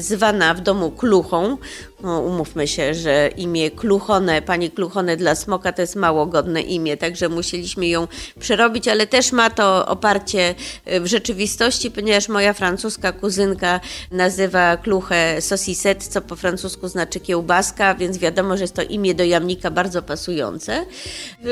w 0.53 0.61
domu 0.61 0.91
Kluchą, 0.91 1.57
no, 2.03 2.19
umówmy 2.19 2.67
się, 2.67 2.93
że 2.93 3.29
imię 3.37 3.71
Kluchone, 3.71 4.41
pani 4.41 4.71
Kluchone 4.71 5.17
dla 5.17 5.35
smoka 5.35 5.71
to 5.71 5.81
jest 5.81 5.95
mało 5.95 6.25
godne 6.25 6.61
imię, 6.61 6.97
także 6.97 7.29
musieliśmy 7.29 7.87
ją 7.87 8.07
przerobić, 8.39 8.87
ale 8.87 9.07
też 9.07 9.31
ma 9.31 9.49
to 9.49 9.85
oparcie 9.87 10.55
w 11.01 11.07
rzeczywistości, 11.07 11.91
ponieważ 11.91 12.29
moja 12.29 12.53
francuska 12.53 13.11
kuzynka 13.11 13.79
nazywa 14.11 14.77
Kluchę 14.77 15.41
Saucisette, 15.41 16.05
co 16.05 16.21
po 16.21 16.35
francusku 16.35 16.87
znaczy 16.87 17.19
kiełbaska, 17.19 17.95
więc 17.95 18.17
wiadomo, 18.17 18.57
że 18.57 18.63
jest 18.63 18.75
to 18.75 18.81
imię 18.81 19.15
do 19.15 19.23
jamnika 19.23 19.71
bardzo 19.71 20.01
pasujące. 20.01 20.85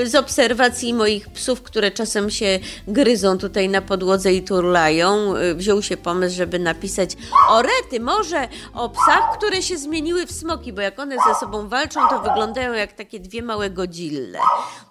Z 0.05 0.15
obserwacji 0.15 0.93
moich 0.93 1.29
psów, 1.29 1.61
które 1.61 1.91
czasem 1.91 2.29
się 2.29 2.59
gryzą 2.87 3.37
tutaj 3.37 3.69
na 3.69 3.81
podłodze 3.81 4.33
i 4.33 4.43
turlają, 4.43 5.33
wziął 5.55 5.81
się 5.81 5.97
pomysł, 5.97 6.35
żeby 6.35 6.59
napisać 6.59 7.09
o 7.49 7.61
rety, 7.61 7.99
może 7.99 8.47
o 8.73 8.89
psach, 8.89 9.37
które 9.37 9.61
się 9.61 9.77
zmieniły 9.77 10.25
w 10.25 10.31
smoki, 10.39 10.73
bo 10.73 10.81
jak 10.81 10.99
one 10.99 11.15
ze 11.27 11.35
sobą 11.39 11.69
walczą, 11.69 11.99
to 12.09 12.19
wyglądają 12.19 12.73
jak 12.73 12.93
takie 12.93 13.19
dwie 13.19 13.41
małe 13.41 13.69
godzille. 13.69 14.39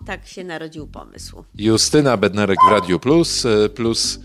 Tak 0.06 0.26
się 0.26 0.44
narodził 0.44 0.86
pomysł. 0.86 1.44
Justyna 1.54 2.16
Bednarek 2.16 2.58
w 2.68 2.70
Radio 2.70 2.98
Plus, 2.98 3.46
e, 3.46 3.68
plus... 3.68 4.20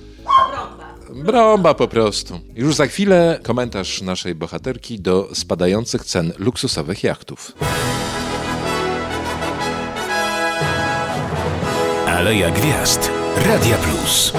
Bromba. 0.49 0.93
Bromba 1.23 1.73
po 1.73 1.87
prostu. 1.87 2.39
Już 2.55 2.75
za 2.75 2.87
chwilę 2.87 3.39
komentarz 3.43 4.01
naszej 4.01 4.35
bohaterki 4.35 4.99
do 4.99 5.29
spadających 5.33 6.05
cen 6.05 6.33
luksusowych 6.37 7.03
jachtów. 7.03 7.51
Aleja 12.07 12.49
Gwiazd. 12.51 13.11
Radia 13.45 13.77
Plus. 13.77 14.33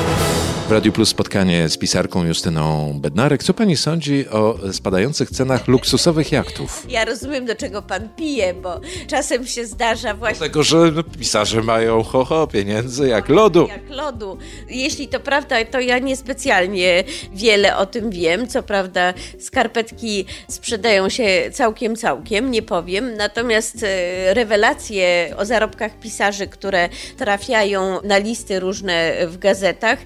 W 0.68 0.72
Radiu 0.72 0.92
Plus 0.92 1.08
spotkanie 1.08 1.68
z 1.68 1.78
pisarką 1.78 2.24
Justyną 2.24 2.92
Bednarek. 3.00 3.42
Co 3.42 3.54
pani 3.54 3.76
sądzi 3.76 4.28
o 4.28 4.58
spadających 4.72 5.30
cenach 5.30 5.68
luksusowych 5.68 6.32
jachtów? 6.32 6.86
Ja 6.88 7.04
rozumiem, 7.04 7.46
do 7.46 7.54
czego 7.54 7.82
pan 7.82 8.08
pije, 8.16 8.54
bo 8.54 8.80
czasem 9.06 9.46
się 9.46 9.66
zdarza 9.66 10.14
właśnie... 10.14 10.38
Dlatego, 10.38 10.62
że 10.62 10.92
pisarze 11.18 11.62
mają 11.62 12.02
ho, 12.02 12.24
ho 12.24 12.46
pieniędzy 12.46 13.08
jak 13.08 13.28
lodu. 13.28 13.66
Jak 13.68 13.90
lodu. 13.90 14.38
Jeśli 14.68 15.08
to 15.08 15.20
prawda, 15.20 15.64
to 15.64 15.80
ja 15.80 15.98
niespecjalnie 15.98 17.04
wiele 17.32 17.76
o 17.76 17.86
tym 17.86 18.10
wiem. 18.10 18.48
Co 18.48 18.62
prawda 18.62 19.14
skarpetki 19.40 20.24
sprzedają 20.48 21.08
się 21.08 21.50
całkiem, 21.52 21.96
całkiem, 21.96 22.50
nie 22.50 22.62
powiem. 22.62 23.16
Natomiast 23.16 23.82
e, 23.82 24.34
rewelacje 24.34 25.34
o 25.36 25.44
zarobkach 25.44 25.98
pisarzy, 25.98 26.46
które 26.46 26.88
trafiają 27.16 28.00
na 28.02 28.18
listy 28.18 28.60
różne 28.60 29.14
w 29.26 29.38
gazetach, 29.38 29.98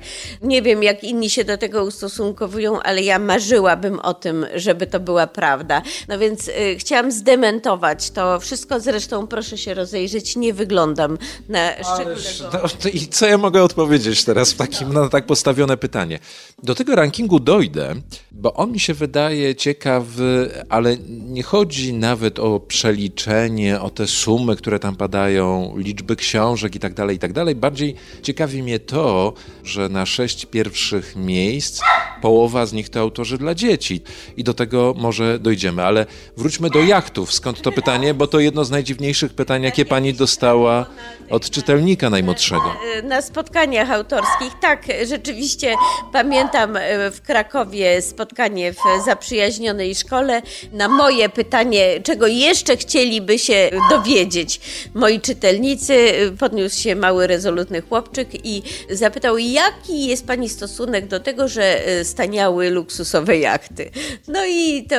nie 0.48 0.57
wiem, 0.62 0.82
jak 0.82 1.04
inni 1.04 1.30
się 1.30 1.44
do 1.44 1.58
tego 1.58 1.84
ustosunkowują, 1.84 2.82
ale 2.82 3.02
ja 3.02 3.18
marzyłabym 3.18 4.00
o 4.00 4.14
tym, 4.14 4.46
żeby 4.54 4.86
to 4.86 5.00
była 5.00 5.26
prawda. 5.26 5.82
No 6.08 6.18
więc 6.18 6.48
y, 6.48 6.76
chciałam 6.78 7.12
zdementować 7.12 8.10
to 8.10 8.40
wszystko. 8.40 8.80
Zresztą 8.80 9.26
proszę 9.26 9.58
się 9.58 9.74
rozejrzeć, 9.74 10.36
nie 10.36 10.54
wyglądam 10.54 11.18
na 11.48 11.70
szczególnego. 11.72 12.68
No, 12.84 12.90
I 12.90 13.06
co 13.06 13.26
ja 13.26 13.38
mogę 13.38 13.62
odpowiedzieć 13.62 14.24
teraz 14.24 14.52
w 14.52 14.56
takim, 14.56 14.92
na 14.92 15.08
tak 15.08 15.26
postawione 15.26 15.76
pytanie? 15.76 16.18
Do 16.62 16.74
tego 16.74 16.94
rankingu 16.94 17.40
dojdę, 17.40 17.94
bo 18.32 18.54
on 18.54 18.72
mi 18.72 18.80
się 18.80 18.94
wydaje 18.94 19.54
ciekawy, 19.54 20.50
ale 20.68 20.96
nie 21.08 21.42
chodzi 21.42 21.92
nawet 21.92 22.38
o 22.38 22.60
przeliczenie, 22.60 23.80
o 23.80 23.90
te 23.90 24.06
sumy, 24.06 24.56
które 24.56 24.78
tam 24.78 24.96
padają, 24.96 25.74
liczby 25.76 26.16
książek 26.16 26.74
i 26.74 26.78
tak 26.78 26.94
dalej, 26.94 27.16
i 27.16 27.18
tak 27.18 27.32
dalej. 27.32 27.54
Bardziej 27.54 27.94
ciekawi 28.22 28.62
mnie 28.62 28.78
to, 28.78 29.32
że 29.64 29.88
na 29.88 30.06
sześć 30.06 30.37
sześć 30.38 30.46
pierwszych 30.50 31.16
miejsc, 31.16 31.80
połowa 32.22 32.66
z 32.66 32.72
nich 32.72 32.88
to 32.88 33.00
autorzy 33.00 33.38
dla 33.38 33.54
dzieci. 33.54 34.02
I 34.36 34.44
do 34.44 34.54
tego 34.54 34.94
może 34.96 35.38
dojdziemy. 35.38 35.84
Ale 35.84 36.06
wróćmy 36.36 36.70
do 36.70 36.78
jachtów. 36.78 37.32
Skąd 37.32 37.62
to 37.62 37.72
pytanie? 37.72 38.14
Bo 38.14 38.26
to 38.26 38.40
jedno 38.40 38.64
z 38.64 38.70
najdziwniejszych 38.70 39.32
pytań, 39.34 39.62
jakie 39.62 39.84
pani 39.84 40.14
dostała 40.14 40.86
od 41.30 41.50
czytelnika 41.50 42.10
najmłodszego. 42.10 42.72
Na 43.04 43.22
spotkaniach 43.22 43.90
autorskich, 43.90 44.52
tak, 44.60 44.86
rzeczywiście 45.06 45.74
pamiętam 46.12 46.76
e, 46.76 47.10
w 47.10 47.22
Krakowie 47.22 48.02
spotkanie 48.02 48.72
w 48.72 49.04
zaprzyjaźnionej 49.04 49.94
szkole. 49.94 50.42
Na 50.72 50.88
moje 50.88 51.28
pytanie, 51.28 52.00
czego 52.02 52.26
jeszcze 52.26 52.76
chcieliby 52.76 53.38
się 53.38 53.70
dowiedzieć 53.90 54.60
moi 54.94 55.20
czytelnicy, 55.20 56.12
podniósł 56.38 56.80
się 56.80 56.96
mały, 56.96 57.26
rezolutny 57.26 57.82
chłopczyk 57.82 58.28
i 58.46 58.62
zapytał, 58.90 59.38
jaki 59.38 60.06
jest 60.06 60.26
Pani 60.28 60.48
stosunek 60.48 61.06
do 61.06 61.20
tego, 61.20 61.48
że 61.48 61.86
e, 61.86 62.04
staniały 62.04 62.70
luksusowe 62.70 63.38
jachty? 63.38 63.90
No 64.28 64.46
i 64.46 64.86
to 64.86 64.96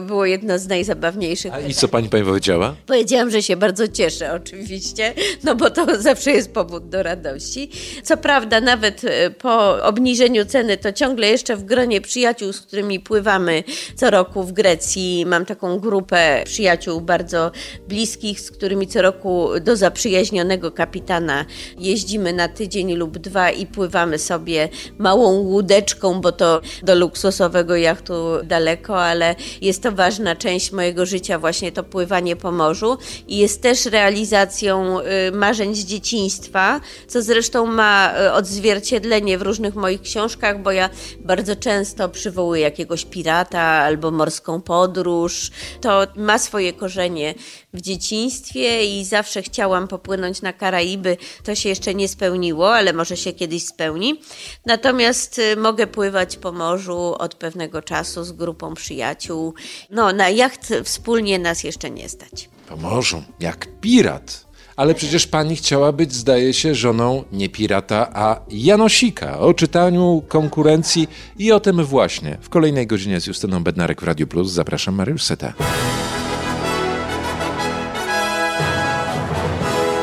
było 0.00 0.26
jedno 0.26 0.58
z 0.58 0.66
najzabawniejszych. 0.66 1.54
A 1.54 1.60
i 1.60 1.74
co 1.74 1.88
Pani 1.88 2.08
Pani 2.08 2.24
powiedziała? 2.24 2.76
Powiedziałam, 2.86 3.30
że 3.30 3.42
się 3.42 3.56
bardzo 3.56 3.88
cieszę 3.88 4.32
oczywiście, 4.32 5.14
no 5.44 5.54
bo 5.54 5.70
to 5.70 5.86
zawsze 6.02 6.30
jest 6.30 6.52
powód 6.52 6.88
do 6.88 7.02
radości. 7.02 7.70
Co 8.02 8.16
prawda 8.16 8.60
nawet 8.60 9.04
e, 9.04 9.30
po 9.30 9.84
obniżeniu 9.84 10.44
ceny 10.44 10.76
to 10.76 10.92
ciągle 10.92 11.26
jeszcze 11.26 11.56
w 11.56 11.64
gronie 11.64 12.00
przyjaciół, 12.00 12.52
z 12.52 12.60
którymi 12.60 13.00
pływamy 13.00 13.64
co 13.96 14.10
roku 14.10 14.42
w 14.42 14.52
Grecji. 14.52 15.26
Mam 15.26 15.46
taką 15.46 15.78
grupę 15.78 16.42
przyjaciół 16.44 17.00
bardzo 17.00 17.52
bliskich, 17.88 18.40
z 18.40 18.50
którymi 18.50 18.86
co 18.86 19.02
roku 19.02 19.48
do 19.60 19.76
zaprzyjaźnionego 19.76 20.70
kapitana 20.70 21.44
jeździmy 21.78 22.32
na 22.32 22.48
tydzień 22.48 22.94
lub 22.94 23.18
dwa 23.18 23.50
i 23.50 23.66
pływamy 23.66 24.18
sobie 24.18 24.59
małą 24.98 25.32
łódeczką, 25.32 26.20
bo 26.20 26.32
to 26.32 26.60
do 26.82 26.94
luksusowego 26.94 27.76
jachtu 27.76 28.14
daleko, 28.44 29.02
ale 29.02 29.34
jest 29.60 29.82
to 29.82 29.92
ważna 29.92 30.36
część 30.36 30.72
mojego 30.72 31.06
życia, 31.06 31.38
właśnie 31.38 31.72
to 31.72 31.84
pływanie 31.84 32.36
po 32.36 32.52
morzu 32.52 32.98
i 33.28 33.38
jest 33.38 33.62
też 33.62 33.86
realizacją 33.86 35.00
y, 35.00 35.32
marzeń 35.32 35.74
z 35.74 35.84
dzieciństwa, 35.84 36.80
co 37.08 37.22
zresztą 37.22 37.66
ma 37.66 38.14
y, 38.26 38.32
odzwierciedlenie 38.32 39.38
w 39.38 39.42
różnych 39.42 39.74
moich 39.74 40.02
książkach, 40.02 40.62
bo 40.62 40.72
ja 40.72 40.90
bardzo 41.20 41.56
często 41.56 42.08
przywołuję 42.08 42.62
jakiegoś 42.62 43.04
pirata 43.04 43.60
albo 43.60 44.10
morską 44.10 44.60
podróż. 44.60 45.50
To 45.80 46.06
ma 46.16 46.38
swoje 46.38 46.72
korzenie 46.72 47.34
w 47.74 47.80
dzieciństwie 47.80 49.00
i 49.00 49.04
zawsze 49.04 49.42
chciałam 49.42 49.88
popłynąć 49.88 50.42
na 50.42 50.52
Karaiby. 50.52 51.16
To 51.44 51.54
się 51.54 51.68
jeszcze 51.68 51.94
nie 51.94 52.08
spełniło, 52.08 52.74
ale 52.74 52.92
może 52.92 53.16
się 53.16 53.32
kiedyś 53.32 53.66
spełni. 53.66 54.20
Natomiast 54.66 55.38
y, 55.38 55.56
mogę 55.56 55.86
pływać 55.86 56.36
po 56.36 56.52
morzu 56.52 57.14
od 57.18 57.34
pewnego 57.34 57.82
czasu 57.82 58.24
z 58.24 58.32
grupą 58.32 58.74
przyjaciół. 58.74 59.54
No, 59.90 60.12
na 60.12 60.28
jacht 60.28 60.72
wspólnie 60.84 61.38
nas 61.38 61.64
jeszcze 61.64 61.90
nie 61.90 62.08
stać. 62.08 62.48
Po 62.68 62.76
morzu, 62.76 63.22
jak 63.40 63.66
pirat. 63.80 64.50
Ale 64.76 64.94
przecież 64.94 65.26
pani 65.26 65.56
chciała 65.56 65.92
być, 65.92 66.12
zdaje 66.14 66.54
się, 66.54 66.74
żoną 66.74 67.24
nie 67.32 67.48
pirata, 67.48 68.10
a 68.14 68.40
Janosika. 68.48 69.38
O 69.38 69.54
czytaniu 69.54 70.22
konkurencji 70.28 71.08
i 71.38 71.52
o 71.52 71.60
tym 71.60 71.84
właśnie. 71.84 72.38
W 72.40 72.48
kolejnej 72.48 72.86
godzinie 72.86 73.20
z 73.20 73.26
Justyną 73.26 73.64
Bednarek 73.64 74.00
w 74.00 74.04
Radio 74.04 74.26
Plus 74.26 74.50
zapraszam 74.50 74.94
Mariusz 74.94 75.22
Seta. 75.22 75.52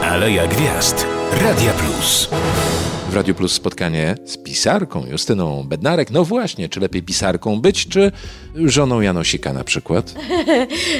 Aleja 0.04 0.48
Gwiazd. 0.48 1.08
Radia 1.42 1.74
Plus. 1.74 2.30
W 3.09 3.15
Radio 3.15 3.33
Plus 3.33 3.51
spotkanie 3.51 4.15
z 4.25 4.37
pisarką 4.37 5.05
Justyną 5.05 5.63
Bednarek. 5.63 6.11
No 6.11 6.25
właśnie, 6.25 6.69
czy 6.69 6.79
lepiej 6.79 7.03
pisarką 7.03 7.61
być, 7.61 7.87
czy 7.87 8.11
żoną 8.65 9.01
Janosika 9.01 9.53
na 9.53 9.63
przykład? 9.63 10.13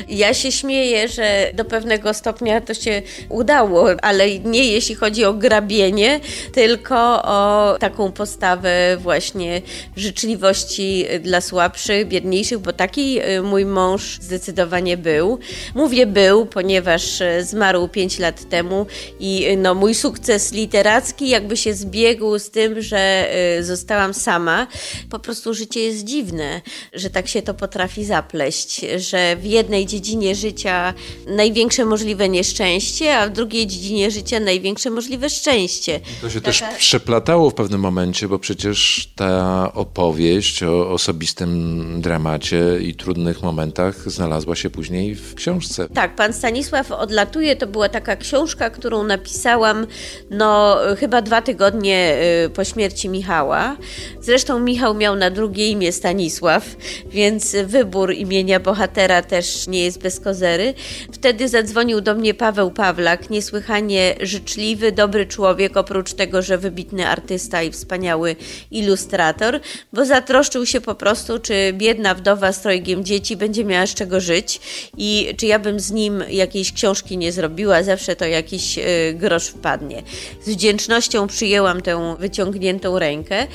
Ja 0.08 0.34
się 0.34 0.52
śmieję, 0.52 1.08
że 1.08 1.52
do 1.54 1.66
pewnego 1.66 2.14
stopnia 2.14 2.62
to 2.62 2.74
się 2.74 3.02
udało, 3.30 3.88
ale 4.02 4.40
nie 4.40 4.66
jeśli 4.66 4.96
chodzi 4.96 5.26
o 5.26 5.34
grabienie, 5.34 6.20
tylko 6.54 7.24
o 7.24 7.76
taką 7.80 8.12
postawę 8.12 8.98
właśnie 9.00 9.62
życzliwości 9.96 11.06
dla 11.22 11.42
słabszych, 11.42 12.08
biedniejszych, 12.08 12.60
bo 12.60 12.74
taki 12.74 13.20
y, 13.22 13.42
mój 13.42 13.66
mąż 13.66 14.20
zdecydowanie 14.22 14.98
był. 14.98 15.40
Mówię 15.76 16.06
był, 16.06 16.46
ponieważ 16.46 17.22
y, 17.22 17.44
zmarł 17.44 17.88
5 17.88 18.20
lat 18.20 18.50
temu 18.50 18.86
i 19.20 19.48
y, 19.48 19.58
no, 19.58 19.76
mój 19.76 19.96
sukces 19.96 20.54
literacki 20.54 21.30
jakby 21.30 21.58
się 21.58 21.74
zbiegł 21.74 22.40
z 22.40 22.50
tym, 22.50 22.82
że 22.82 23.28
zostałam 23.62 24.14
sama. 24.14 24.68
Po 25.10 25.20
prostu 25.20 25.54
życie 25.54 25.80
jest 25.80 26.04
dziwne, 26.04 26.62
że 26.94 27.10
tak 27.10 27.28
się 27.28 27.42
to 27.48 27.54
potrafi 27.54 28.06
zapleść, 28.06 28.86
że 28.98 29.36
w 29.36 29.46
jednej 29.46 29.86
dziedzinie 29.86 30.36
życia 30.36 30.94
największe 31.28 31.86
możliwe 31.86 32.30
nieszczęście, 32.30 33.18
a 33.18 33.28
w 33.28 33.32
drugiej 33.32 33.68
dziedzinie 33.68 34.12
życia 34.12 34.40
największe 34.40 34.90
możliwe 34.90 35.30
szczęście. 35.30 36.00
To 36.22 36.30
się 36.30 36.42
Taka... 36.42 36.52
też 36.52 36.64
przeplatało 36.78 37.50
w 37.50 37.54
pewnym 37.54 37.82
momencie, 37.82 38.28
bo 38.28 38.40
przecież 38.40 39.10
ta 39.16 39.72
opowieść 39.74 40.64
o 40.64 40.92
osobistym 40.92 42.02
dramacie 42.02 42.80
i 42.82 42.96
trudnych 42.96 43.44
momentach 43.44 44.12
znalazła 44.12 44.56
się 44.56 44.70
później 44.70 45.16
w 45.16 45.36
książce. 45.36 45.88
Tak, 45.94 46.16
pan 46.16 46.34
Stanisław 46.34 46.92
odlatuje, 46.92 47.56
to 47.56 47.68
była 47.68 47.90
taka 47.90 48.16
książka, 48.16 48.70
którą 48.70 49.04
napisałam 49.04 49.88
no 50.30 50.78
chyba 51.00 51.22
dwa 51.22 51.42
tygodnie 51.42 52.18
y, 52.46 52.50
po 52.50 52.64
śmierci 52.64 53.10
Michała. 53.10 53.78
Zresztą 54.22 54.60
Michał 54.60 54.94
miał 54.94 55.16
na 55.16 55.30
drugie 55.30 55.70
imię 55.70 55.92
Stanisław, 55.92 56.76
więc 57.10 57.37
więc 57.38 57.56
wybór 57.66 58.14
imienia 58.14 58.60
bohatera 58.60 59.22
też 59.22 59.68
nie 59.68 59.84
jest 59.84 60.02
bez 60.02 60.20
kozery. 60.20 60.74
Wtedy 61.12 61.48
zadzwonił 61.48 62.02
do 62.02 62.16
mnie 62.16 62.34
Paweł 62.34 62.72
Pawlak, 62.72 63.30
niesłychanie 63.30 64.16
życzliwy, 64.22 64.92
dobry 64.92 65.26
człowiek, 65.26 65.78
oprócz 65.78 66.14
tego, 66.14 66.42
że 66.42 66.58
wybitny 66.58 67.08
artysta 67.08 67.64
i 67.64 67.72
wspaniały 67.72 68.36
ilustrator, 68.72 69.60
bo 69.94 70.06
zatroszczył 70.06 70.66
się 70.66 70.82
po 70.82 70.96
prostu, 70.96 71.40
czy 71.40 71.74
biedna 71.74 72.16
wdowa 72.16 72.52
z 72.52 72.62
trojgiem 72.62 73.06
dzieci 73.06 73.36
będzie 73.36 73.66
miała 73.66 73.88
z 73.88 73.94
czego 73.94 74.20
żyć 74.20 74.60
i 74.98 75.34
czy 75.38 75.46
ja 75.46 75.60
bym 75.60 75.80
z 75.80 75.92
nim 75.92 76.24
jakiejś 76.30 76.74
książki 76.74 77.18
nie 77.18 77.32
zrobiła, 77.32 77.84
zawsze 77.84 78.16
to 78.16 78.26
jakiś 78.26 78.78
y, 78.78 78.84
grosz 79.14 79.48
wpadnie. 79.48 80.04
Z 80.42 80.50
wdzięcznością 80.50 81.28
przyjęłam 81.28 81.82
tę 81.82 82.16
wyciągniętą 82.20 83.00
rękę, 83.00 83.48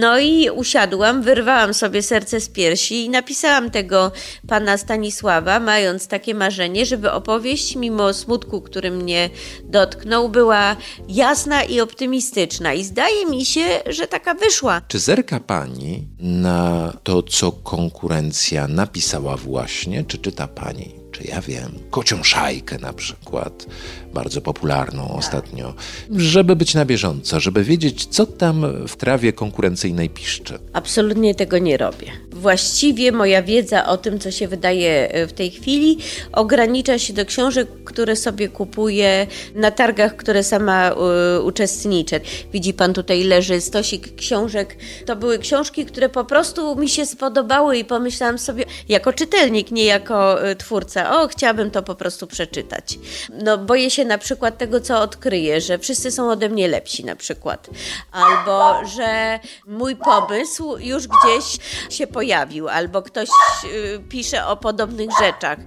no 0.00 0.18
i 0.18 0.50
usiadłam, 0.50 1.22
wyrwałam 1.22 1.74
sobie 1.74 2.02
serce 2.02 2.40
z 2.40 2.48
piersi 2.48 3.01
i 3.04 3.10
napisałam 3.10 3.70
tego 3.70 4.12
pana 4.48 4.76
Stanisława, 4.76 5.60
mając 5.60 6.08
takie 6.08 6.34
marzenie, 6.34 6.86
żeby 6.86 7.12
opowieść, 7.12 7.76
mimo 7.76 8.14
smutku, 8.14 8.60
który 8.60 8.90
mnie 8.90 9.30
dotknął, 9.64 10.28
była 10.28 10.76
jasna 11.08 11.62
i 11.62 11.80
optymistyczna. 11.80 12.72
I 12.72 12.84
zdaje 12.84 13.26
mi 13.26 13.44
się, 13.44 13.64
że 13.86 14.06
taka 14.06 14.34
wyszła. 14.34 14.80
Czy 14.88 14.98
zerka 14.98 15.40
pani 15.40 16.08
na 16.18 16.92
to, 17.02 17.22
co 17.22 17.52
konkurencja 17.52 18.68
napisała 18.68 19.36
właśnie, 19.36 20.04
czy 20.04 20.18
czyta 20.18 20.48
pani? 20.48 21.01
Czy 21.12 21.24
ja 21.24 21.40
wiem, 21.40 21.72
kocią 21.90 22.22
szajkę 22.22 22.78
na 22.78 22.92
przykład, 22.92 23.66
bardzo 24.14 24.40
popularną 24.40 25.14
ostatnio, 25.14 25.74
żeby 26.16 26.56
być 26.56 26.74
na 26.74 26.84
bieżąco, 26.84 27.40
żeby 27.40 27.64
wiedzieć, 27.64 28.06
co 28.06 28.26
tam 28.26 28.86
w 28.88 28.96
trawie 28.96 29.32
konkurencyjnej 29.32 30.10
piszczy. 30.10 30.58
Absolutnie 30.72 31.34
tego 31.34 31.58
nie 31.58 31.76
robię. 31.76 32.06
Właściwie 32.30 33.12
moja 33.12 33.42
wiedza 33.42 33.86
o 33.86 33.96
tym, 33.96 34.18
co 34.18 34.30
się 34.30 34.48
wydaje 34.48 35.08
e, 35.08 35.26
w 35.26 35.32
tej 35.32 35.50
chwili, 35.50 35.98
ogranicza 36.32 36.98
się 36.98 37.12
do 37.12 37.24
książek, 37.26 37.68
które 37.84 38.16
sobie 38.16 38.48
kupuję 38.48 39.26
na 39.54 39.70
targach, 39.70 40.16
które 40.16 40.44
sama 40.44 40.90
y, 40.90 41.40
uczestniczę. 41.42 42.20
Widzi 42.52 42.74
pan 42.74 42.94
tutaj 42.94 43.24
leży 43.24 43.60
stosik 43.60 44.14
książek. 44.14 44.76
To 45.06 45.16
były 45.16 45.38
książki, 45.38 45.84
które 45.84 46.08
po 46.08 46.24
prostu 46.24 46.76
mi 46.76 46.88
się 46.88 47.06
spodobały 47.06 47.78
i 47.78 47.84
pomyślałam 47.84 48.38
sobie, 48.38 48.64
jako 48.88 49.12
czytelnik, 49.12 49.70
nie 49.70 49.84
jako 49.84 50.48
y, 50.50 50.56
twórca, 50.56 51.01
o, 51.10 51.28
chciałabym 51.28 51.70
to 51.70 51.82
po 51.82 51.94
prostu 51.94 52.26
przeczytać. 52.26 52.98
No, 53.44 53.58
boję 53.58 53.90
się 53.90 54.04
na 54.04 54.18
przykład 54.18 54.58
tego, 54.58 54.80
co 54.80 55.00
odkryję, 55.00 55.60
że 55.60 55.78
wszyscy 55.78 56.10
są 56.10 56.30
ode 56.30 56.48
mnie 56.48 56.68
lepsi 56.68 57.04
na 57.04 57.16
przykład. 57.16 57.70
Albo, 58.12 58.86
że 58.96 59.40
mój 59.66 59.96
pomysł 59.96 60.76
już 60.78 61.08
gdzieś 61.08 61.58
się 61.90 62.06
pojawił, 62.06 62.68
albo 62.68 63.02
ktoś 63.02 63.28
y, 63.64 64.00
pisze 64.08 64.46
o 64.46 64.56
podobnych 64.56 65.10
rzeczach. 65.20 65.58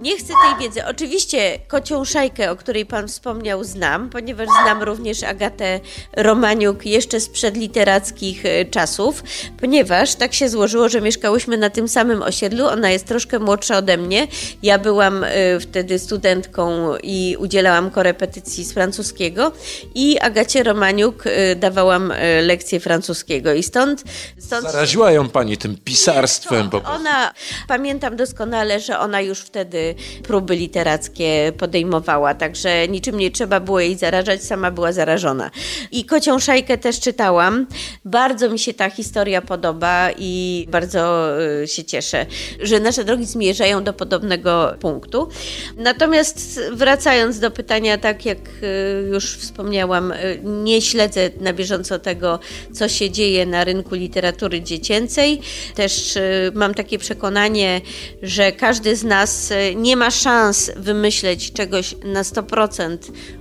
Nie 0.00 0.18
chcę 0.18 0.26
tej 0.26 0.66
wiedzy. 0.66 0.84
Oczywiście 0.86 1.58
kocią 1.68 2.04
szajkę, 2.04 2.50
o 2.50 2.56
której 2.56 2.86
pan 2.86 3.08
wspomniał, 3.08 3.64
znam, 3.64 4.10
ponieważ 4.10 4.48
znam 4.62 4.82
również 4.82 5.22
Agatę 5.22 5.80
Romaniuk 6.16 6.86
jeszcze 6.86 7.20
sprzed 7.20 7.56
literackich 7.56 8.44
y, 8.44 8.66
czasów, 8.70 9.22
ponieważ 9.60 10.14
tak 10.14 10.34
się 10.34 10.48
złożyło, 10.48 10.88
że 10.88 11.00
mieszkałyśmy 11.00 11.58
na 11.58 11.70
tym 11.70 11.88
samym 11.88 12.22
osiedlu. 12.22 12.66
Ona 12.66 12.90
jest 12.90 13.06
troszkę 13.06 13.38
młodsza 13.38 13.76
ode 13.76 13.96
mnie. 13.96 14.26
Ja 14.62 14.77
byłam 14.78 15.24
y, 15.24 15.28
wtedy 15.60 15.98
studentką 15.98 16.96
i 17.02 17.36
udzielałam 17.38 17.90
korepetycji 17.90 18.64
z 18.64 18.72
francuskiego 18.72 19.52
i 19.94 20.18
Agacie 20.18 20.62
Romaniuk 20.62 21.26
y, 21.26 21.56
dawałam 21.56 22.10
y, 22.10 22.42
lekcję 22.42 22.80
francuskiego 22.80 23.52
i 23.52 23.62
stąd... 23.62 24.04
stąd... 24.38 24.70
Zaraziła 24.70 25.12
ją 25.12 25.28
pani 25.28 25.56
tym 25.56 25.76
pisarstwem. 25.84 26.70
Po 26.70 26.82
ona, 26.82 27.32
pamiętam 27.68 28.16
doskonale, 28.16 28.80
że 28.80 28.98
ona 28.98 29.20
już 29.20 29.40
wtedy 29.40 29.94
próby 30.22 30.56
literackie 30.56 31.52
podejmowała, 31.58 32.34
także 32.34 32.88
niczym 32.88 33.18
nie 33.18 33.30
trzeba 33.30 33.60
było 33.60 33.80
jej 33.80 33.96
zarażać, 33.96 34.44
sama 34.44 34.70
była 34.70 34.92
zarażona. 34.92 35.50
I 35.90 36.04
Kocią 36.04 36.38
Szajkę 36.38 36.78
też 36.78 37.00
czytałam. 37.00 37.66
Bardzo 38.04 38.50
mi 38.50 38.58
się 38.58 38.74
ta 38.74 38.90
historia 38.90 39.42
podoba 39.42 40.10
i 40.18 40.66
bardzo 40.70 41.28
się 41.66 41.84
cieszę, 41.84 42.26
że 42.60 42.80
nasze 42.80 43.04
drogi 43.04 43.26
zmierzają 43.26 43.84
do 43.84 43.92
podobnego 43.92 44.67
punktu. 44.80 45.28
Natomiast 45.76 46.60
wracając 46.72 47.38
do 47.38 47.50
pytania, 47.50 47.98
tak 47.98 48.26
jak 48.26 48.38
y, 48.38 49.08
już 49.08 49.36
wspomniałam, 49.36 50.12
y, 50.12 50.40
nie 50.44 50.82
śledzę 50.82 51.30
na 51.40 51.52
bieżąco 51.52 51.98
tego, 51.98 52.38
co 52.72 52.88
się 52.88 53.10
dzieje 53.10 53.46
na 53.46 53.64
rynku 53.64 53.94
literatury 53.94 54.62
dziecięcej. 54.62 55.40
Też 55.74 56.16
y, 56.16 56.52
mam 56.54 56.74
takie 56.74 56.98
przekonanie, 56.98 57.80
że 58.22 58.52
każdy 58.52 58.96
z 58.96 59.04
nas 59.04 59.52
nie 59.76 59.96
ma 59.96 60.10
szans 60.10 60.70
wymyśleć 60.76 61.52
czegoś 61.52 61.94
na 62.04 62.22
100% 62.22 62.98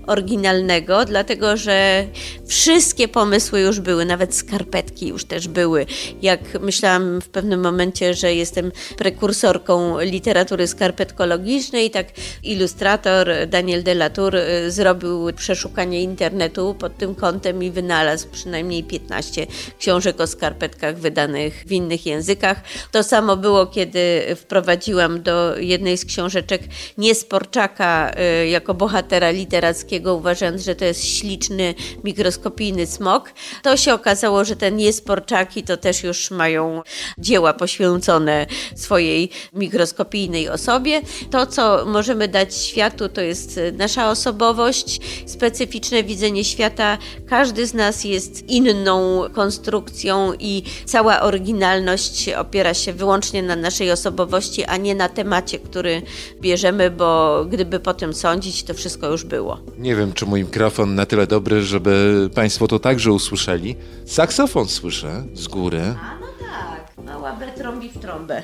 oryginalnego, 0.07 1.05
dlatego 1.05 1.57
że 1.57 2.07
wszystkie 2.47 3.07
pomysły 3.07 3.59
już 3.61 3.79
były, 3.79 4.05
nawet 4.05 4.35
skarpetki 4.35 5.07
już 5.07 5.25
też 5.25 5.47
były. 5.47 5.85
Jak 6.21 6.61
myślałam 6.61 7.21
w 7.21 7.29
pewnym 7.29 7.59
momencie, 7.61 8.13
że 8.13 8.33
jestem 8.33 8.71
prekursorką 8.97 9.99
literatury 9.99 10.67
skarpetkologicznej, 11.17 11.91
tak 11.91 12.07
ilustrator 12.43 13.29
Daniel 13.47 13.83
Delatour 13.83 14.35
y, 14.35 14.71
zrobił 14.71 15.33
przeszukanie 15.35 16.01
internetu 16.01 16.75
pod 16.79 16.97
tym 16.97 17.15
kątem 17.15 17.63
i 17.63 17.71
wynalazł 17.71 18.27
przynajmniej 18.31 18.83
15 18.83 19.47
książek 19.79 20.21
o 20.21 20.27
skarpetkach 20.27 20.97
wydanych 20.97 21.63
w 21.67 21.71
innych 21.71 22.05
językach. 22.05 22.61
To 22.91 23.03
samo 23.03 23.37
było, 23.37 23.65
kiedy 23.65 24.35
wprowadziłam 24.35 25.21
do 25.23 25.57
jednej 25.57 25.97
z 25.97 26.05
książeczek 26.05 26.61
Niesporczaka 26.97 28.11
y, 28.43 28.47
jako 28.47 28.73
bohatera 28.73 29.31
literackiego, 29.31 30.15
uważając, 30.15 30.63
że 30.63 30.75
to 30.75 30.85
jest 30.85 31.05
śliczny, 31.05 31.75
mikroskopijny 32.03 32.85
smok. 32.85 33.33
To 33.63 33.77
się 33.77 33.93
okazało, 33.93 34.45
że 34.45 34.55
te 34.55 34.71
Niesporczaki 34.71 35.63
to 35.63 35.77
też 35.77 36.03
już 36.03 36.31
mają 36.31 36.81
dzieła 37.17 37.53
poświęcone 37.53 38.45
swojej 38.75 39.29
mikroskopijnej 39.53 40.49
osobie. 40.49 41.01
To, 41.31 41.45
co 41.45 41.85
możemy 41.85 42.27
dać 42.27 42.55
światu, 42.55 43.09
to 43.09 43.21
jest 43.21 43.59
nasza 43.77 44.09
osobowość, 44.09 44.99
specyficzne 45.25 46.03
widzenie 46.03 46.43
świata. 46.43 46.97
Każdy 47.29 47.67
z 47.67 47.73
nas 47.73 48.03
jest 48.03 48.49
inną 48.49 49.23
konstrukcją 49.33 50.33
i 50.39 50.63
cała 50.85 51.21
oryginalność 51.21 52.29
opiera 52.29 52.73
się 52.73 52.93
wyłącznie 52.93 53.43
na 53.43 53.55
naszej 53.55 53.91
osobowości, 53.91 54.63
a 54.65 54.77
nie 54.77 54.95
na 54.95 55.09
temacie, 55.09 55.59
który 55.59 56.01
bierzemy, 56.41 56.91
bo 56.91 57.45
gdyby 57.49 57.79
potem 57.79 58.13
sądzić, 58.13 58.63
to 58.63 58.73
wszystko 58.73 59.07
już 59.07 59.23
było. 59.23 59.59
Nie 59.77 59.95
wiem, 59.95 60.13
czy 60.13 60.25
mój 60.25 60.43
mikrofon 60.43 60.95
na 60.95 61.05
tyle 61.05 61.27
dobry, 61.27 61.61
żeby 61.61 62.29
Państwo 62.35 62.67
to 62.67 62.79
także 62.79 63.11
usłyszeli. 63.11 63.75
Saksofon 64.05 64.67
słyszę 64.67 65.23
z 65.33 65.47
góry. 65.47 65.81
A 65.81 66.17
no 66.21 66.27
tak, 66.39 67.05
mała 67.05 67.33
B 67.33 67.47
trąbi 67.57 67.89
w 67.89 67.99
trąbę. 67.99 68.43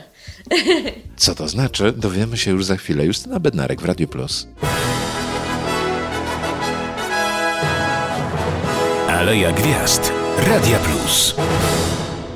Co 1.16 1.36
to 1.36 1.48
znaczy? 1.48 1.94
Dowiemy 1.98 2.38
się 2.38 2.52
już 2.52 2.66
za 2.66 2.78
chwilę. 2.78 3.06
Justyna 3.06 3.39
Bednarek 3.39 3.82
w 3.82 3.86
Radio 3.86 4.08
Plus. 4.08 4.48
Aleja 9.08 9.52
Gwiazd. 9.52 10.13
Radia 10.48 10.80
Plus. 10.80 11.36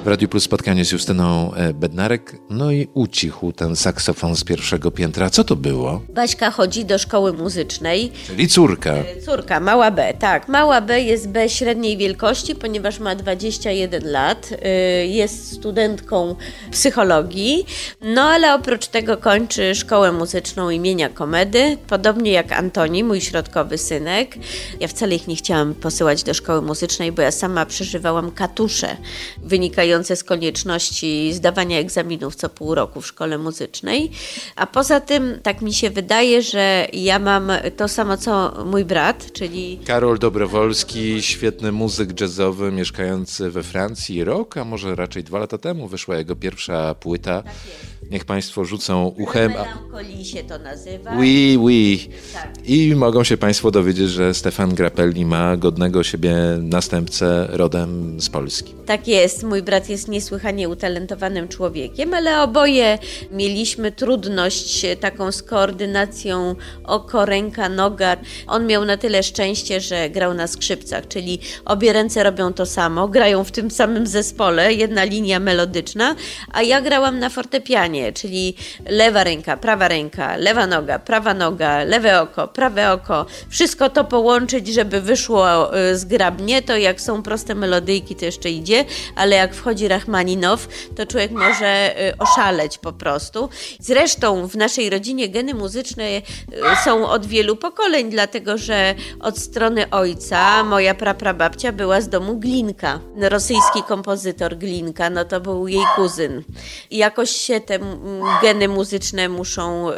W 0.07 0.09
Radiu 0.09 0.27
Plus 0.27 0.43
spotkanie 0.43 0.85
z 0.85 0.91
Justyną 0.91 1.53
e, 1.53 1.73
Bednarek. 1.73 2.35
No 2.49 2.71
i 2.71 2.87
ucichł 2.93 3.51
ten 3.51 3.75
saksofon 3.75 4.35
z 4.35 4.43
pierwszego 4.43 4.91
piętra. 4.91 5.29
Co 5.29 5.43
to 5.43 5.55
było? 5.55 6.01
Baśka 6.09 6.51
chodzi 6.51 6.85
do 6.85 6.97
szkoły 6.97 7.33
muzycznej. 7.33 8.11
Czyli 8.27 8.47
córka. 8.47 8.93
Córka, 9.25 9.59
mała 9.59 9.91
B, 9.91 10.13
tak. 10.19 10.47
Mała 10.47 10.81
B 10.81 11.01
jest 11.01 11.29
B 11.29 11.49
średniej 11.49 11.97
wielkości, 11.97 12.55
ponieważ 12.55 12.99
ma 12.99 13.15
21 13.15 14.11
lat. 14.11 14.49
y, 14.51 15.07
Jest 15.07 15.51
studentką 15.53 16.35
psychologii. 16.71 17.65
No 18.01 18.21
ale 18.21 18.53
oprócz 18.53 18.87
tego 18.87 19.17
kończy 19.17 19.75
szkołę 19.75 20.11
muzyczną 20.11 20.69
imienia 20.69 21.09
Komedy. 21.09 21.77
Podobnie 21.87 22.31
jak 22.31 22.51
Antoni, 22.51 23.03
mój 23.03 23.21
środkowy 23.21 23.77
synek. 23.77 24.35
Ja 24.79 24.87
wcale 24.87 25.15
ich 25.15 25.27
nie 25.27 25.35
chciałam 25.35 25.73
posyłać 25.73 26.23
do 26.23 26.33
szkoły 26.33 26.61
muzycznej, 26.61 27.11
bo 27.11 27.21
ja 27.21 27.31
sama 27.31 27.65
przeżywałam 27.65 28.31
katusze 28.31 28.97
wynikające 29.43 29.96
z 30.03 30.23
konieczności 30.23 31.33
zdawania 31.33 31.79
egzaminów 31.79 32.35
co 32.35 32.49
pół 32.49 32.75
roku 32.75 33.01
w 33.01 33.07
szkole 33.07 33.37
muzycznej. 33.37 34.11
A 34.55 34.67
poza 34.67 34.99
tym, 34.99 35.39
tak 35.43 35.61
mi 35.61 35.73
się 35.73 35.89
wydaje, 35.89 36.41
że 36.41 36.87
ja 36.93 37.19
mam 37.19 37.51
to 37.77 37.87
samo 37.87 38.17
co 38.17 38.53
mój 38.65 38.85
brat, 38.85 39.31
czyli 39.33 39.79
Karol 39.85 40.19
Dobrowolski, 40.19 41.21
świetny 41.21 41.71
muzyk 41.71 42.21
jazzowy, 42.21 42.71
mieszkający 42.71 43.49
we 43.49 43.63
Francji 43.63 44.23
rok, 44.23 44.57
a 44.57 44.65
może 44.65 44.95
raczej 44.95 45.23
dwa 45.23 45.39
lata 45.39 45.57
temu 45.57 45.87
wyszła 45.87 46.17
jego 46.17 46.35
pierwsza 46.35 46.95
płyta. 46.95 47.43
Niech 48.11 48.25
Państwo 48.25 48.65
rzucą 48.65 49.07
uchem. 49.17 49.53
się 50.23 50.43
to 50.43 50.59
nazywa. 50.59 51.11
Oui, 51.17 51.57
oui. 51.57 52.09
Tak. 52.33 52.49
I 52.65 52.95
mogą 52.95 53.23
się 53.23 53.37
Państwo 53.37 53.71
dowiedzieć, 53.71 54.09
że 54.09 54.33
Stefan 54.33 54.75
Grappelli 54.75 55.25
ma 55.25 55.57
godnego 55.57 56.03
siebie 56.03 56.35
następcę 56.59 57.47
rodem 57.49 58.21
z 58.21 58.29
Polski. 58.29 58.73
Tak 58.85 59.07
jest, 59.07 59.43
mój 59.43 59.63
brat 59.63 59.89
jest 59.89 60.07
niesłychanie 60.07 60.69
utalentowanym 60.69 61.47
człowiekiem, 61.47 62.13
ale 62.13 62.41
oboje 62.41 62.97
mieliśmy 63.31 63.91
trudność 63.91 64.85
taką 64.99 65.31
z 65.31 65.43
koordynacją 65.43 66.55
oko, 66.83 67.25
ręka, 67.25 67.69
noga. 67.69 68.17
On 68.47 68.67
miał 68.67 68.85
na 68.85 68.97
tyle 68.97 69.23
szczęście, 69.23 69.81
że 69.81 70.09
grał 70.09 70.33
na 70.33 70.47
skrzypcach, 70.47 71.07
czyli 71.07 71.39
obie 71.65 71.93
ręce 71.93 72.23
robią 72.23 72.53
to 72.53 72.65
samo, 72.65 73.07
grają 73.07 73.43
w 73.43 73.51
tym 73.51 73.71
samym 73.71 74.07
zespole, 74.07 74.73
jedna 74.73 75.03
linia 75.03 75.39
melodyczna, 75.39 76.15
a 76.51 76.61
ja 76.61 76.81
grałam 76.81 77.19
na 77.19 77.29
fortepianie, 77.29 77.96
czyli 78.13 78.55
lewa 78.89 79.23
ręka, 79.23 79.57
prawa 79.57 79.87
ręka, 79.87 80.37
lewa 80.37 80.67
noga, 80.67 80.99
prawa 80.99 81.33
noga, 81.33 81.83
lewe 81.83 82.21
oko, 82.21 82.47
prawe 82.47 82.91
oko. 82.91 83.25
Wszystko 83.49 83.89
to 83.89 84.03
połączyć, 84.03 84.67
żeby 84.67 85.01
wyszło 85.01 85.77
y, 85.77 85.97
zgrabnie, 85.97 86.61
to 86.61 86.77
jak 86.77 87.01
są 87.01 87.23
proste 87.23 87.55
melodyjki, 87.55 88.15
to 88.15 88.25
jeszcze 88.25 88.49
idzie, 88.49 88.85
ale 89.15 89.35
jak 89.35 89.55
wchodzi 89.55 89.87
Rachmaninow, 89.87 90.67
to 90.95 91.05
człowiek 91.05 91.31
może 91.31 92.01
y, 92.09 92.17
oszaleć 92.17 92.77
po 92.77 92.93
prostu. 92.93 93.49
Zresztą 93.79 94.47
w 94.47 94.55
naszej 94.55 94.89
rodzinie 94.89 95.29
geny 95.29 95.53
muzyczne 95.53 96.03
y, 96.03 96.21
są 96.85 97.09
od 97.09 97.25
wielu 97.25 97.55
pokoleń, 97.55 98.09
dlatego 98.09 98.57
że 98.57 98.95
od 99.19 99.39
strony 99.39 99.89
ojca 99.89 100.63
moja 100.63 100.95
praprababcia 100.95 101.71
była 101.71 102.01
z 102.01 102.09
domu 102.09 102.37
Glinka. 102.39 102.99
Rosyjski 103.15 103.83
kompozytor 103.83 104.57
Glinka, 104.57 105.09
no 105.09 105.25
to 105.25 105.41
był 105.41 105.67
jej 105.67 105.83
kuzyn. 105.95 106.43
I 106.89 106.97
jakoś 106.97 107.29
się 107.29 107.59
te 107.59 107.75
mm, 107.75 107.86
geny 108.41 108.67
muzyczne 108.67 109.29
muszą 109.29 109.91
y, 109.91 109.95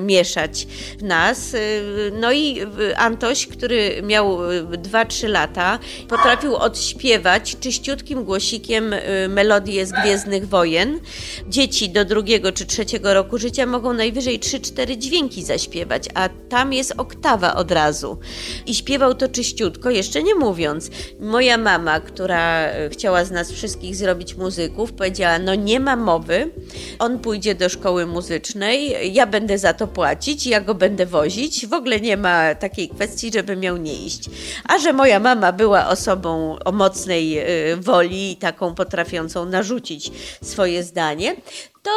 mieszać 0.00 0.66
w 0.98 1.02
nas. 1.02 1.54
Y, 1.54 2.12
no 2.20 2.32
i 2.32 2.60
y, 2.80 2.96
Antoś, 2.96 3.46
który 3.46 4.02
miał 4.02 4.50
y, 4.52 4.62
2-3 4.64 5.28
lata, 5.28 5.78
potrafił 6.08 6.56
odśpiewać 6.56 7.56
czyściutkim 7.60 8.24
głosikiem 8.24 8.94
melodię 9.28 9.86
z 9.86 9.92
Gwiezdnych 9.92 10.48
Wojen. 10.48 11.00
Dzieci 11.48 11.90
do 11.90 12.04
drugiego 12.04 12.52
czy 12.52 12.66
trzeciego 12.66 13.14
roku 13.14 13.38
życia 13.38 13.66
mogą 13.66 13.92
najwyżej 13.92 14.40
3-4 14.40 14.96
dźwięki 14.96 15.44
zaśpiewać, 15.44 16.08
a 16.14 16.28
tam 16.48 16.72
jest 16.72 16.94
oktawa 16.96 17.54
od 17.54 17.70
razu. 17.70 18.18
I 18.66 18.74
śpiewał 18.74 19.14
to 19.14 19.28
czyściutko, 19.28 19.90
jeszcze 19.90 20.22
nie 20.22 20.34
mówiąc. 20.34 20.90
Moja 21.20 21.58
mama, 21.58 22.00
która 22.00 22.68
chciała 22.90 23.24
z 23.24 23.30
nas 23.30 23.52
wszystkich 23.52 23.96
zrobić 23.96 24.34
muzyków, 24.34 24.92
powiedziała: 24.92 25.38
No 25.38 25.54
nie 25.54 25.80
ma 25.80 25.96
mowy, 25.96 26.50
on 26.98 27.18
pójdzie 27.28 27.54
do 27.54 27.68
szkoły 27.68 28.06
muzycznej, 28.06 29.12
ja 29.14 29.26
będę 29.26 29.58
za 29.58 29.72
to 29.72 29.86
płacić, 29.86 30.46
ja 30.46 30.60
go 30.60 30.74
będę 30.74 31.06
wozić. 31.06 31.66
W 31.66 31.72
ogóle 31.72 32.00
nie 32.00 32.16
ma 32.16 32.54
takiej 32.54 32.88
kwestii, 32.88 33.32
żeby 33.32 33.56
miał 33.56 33.76
nie 33.76 33.94
iść. 33.94 34.30
A 34.64 34.78
że 34.78 34.92
moja 34.92 35.20
mama 35.20 35.52
była 35.52 35.88
osobą 35.88 36.58
o 36.64 36.72
mocnej 36.72 37.38
y, 37.72 37.76
woli 37.76 38.36
taką 38.36 38.74
potrafiącą 38.74 39.44
narzucić 39.44 40.12
swoje 40.42 40.82
zdanie, 40.82 41.36
to 41.82 41.90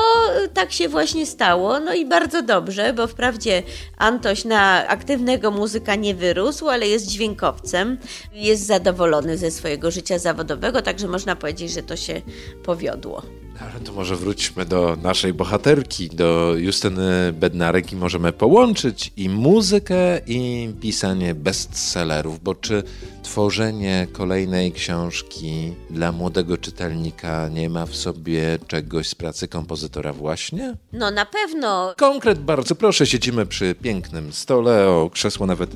tak 0.54 0.72
się 0.72 0.90
właśnie 0.90 1.26
stało. 1.26 1.80
No 1.80 1.94
i 1.94 2.06
bardzo 2.06 2.42
dobrze, 2.42 2.94
bo 2.94 3.08
wprawdzie 3.08 3.64
Antoś 3.98 4.46
na 4.46 4.88
aktywnego 4.88 5.52
muzyka 5.52 5.96
nie 5.96 6.16
wyrósł, 6.16 6.70
ale 6.70 6.88
jest 6.88 7.08
dźwiękowcem. 7.08 7.98
Jest 8.34 8.66
zadowolony 8.66 9.38
ze 9.38 9.52
swojego 9.52 9.92
życia 9.92 10.20
zawodowego, 10.20 10.82
także 10.82 11.08
można 11.08 11.36
powiedzieć, 11.36 11.72
że 11.72 11.84
to 11.84 11.96
się 11.96 12.22
powiodło. 12.64 13.41
Ale 13.60 13.80
to 13.80 13.94
może 13.94 14.16
wróćmy 14.16 14.66
do 14.66 14.98
naszej 15.04 15.34
bohaterki, 15.34 16.10
do 16.10 16.54
Justyny 16.58 17.34
Bednarek 17.34 17.92
i 17.92 17.96
możemy 17.96 18.34
połączyć 18.34 19.14
i 19.18 19.30
muzykę, 19.30 20.20
i 20.28 20.70
pisanie 20.82 21.36
bestsellerów, 21.36 22.44
bo 22.44 22.56
czy 22.56 22.84
tworzenie 23.24 24.08
kolejnej 24.12 24.72
książki 24.72 25.74
dla 25.90 26.12
młodego 26.12 26.58
czytelnika 26.58 27.50
nie 27.50 27.70
ma 27.70 27.86
w 27.86 27.96
sobie 27.96 28.60
czegoś 28.68 29.08
z 29.08 29.16
pracy 29.16 29.48
kompozytora 29.48 30.14
właśnie? 30.14 30.78
No 30.94 31.12
na 31.12 31.26
pewno 31.26 31.94
Konkret 31.98 32.40
bardzo 32.40 32.76
proszę, 32.76 33.06
siedzimy 33.06 33.46
przy 33.46 33.76
pięknym 33.76 34.34
stole, 34.34 34.90
o 34.90 35.10
krzesło 35.10 35.46
nawet 35.46 35.76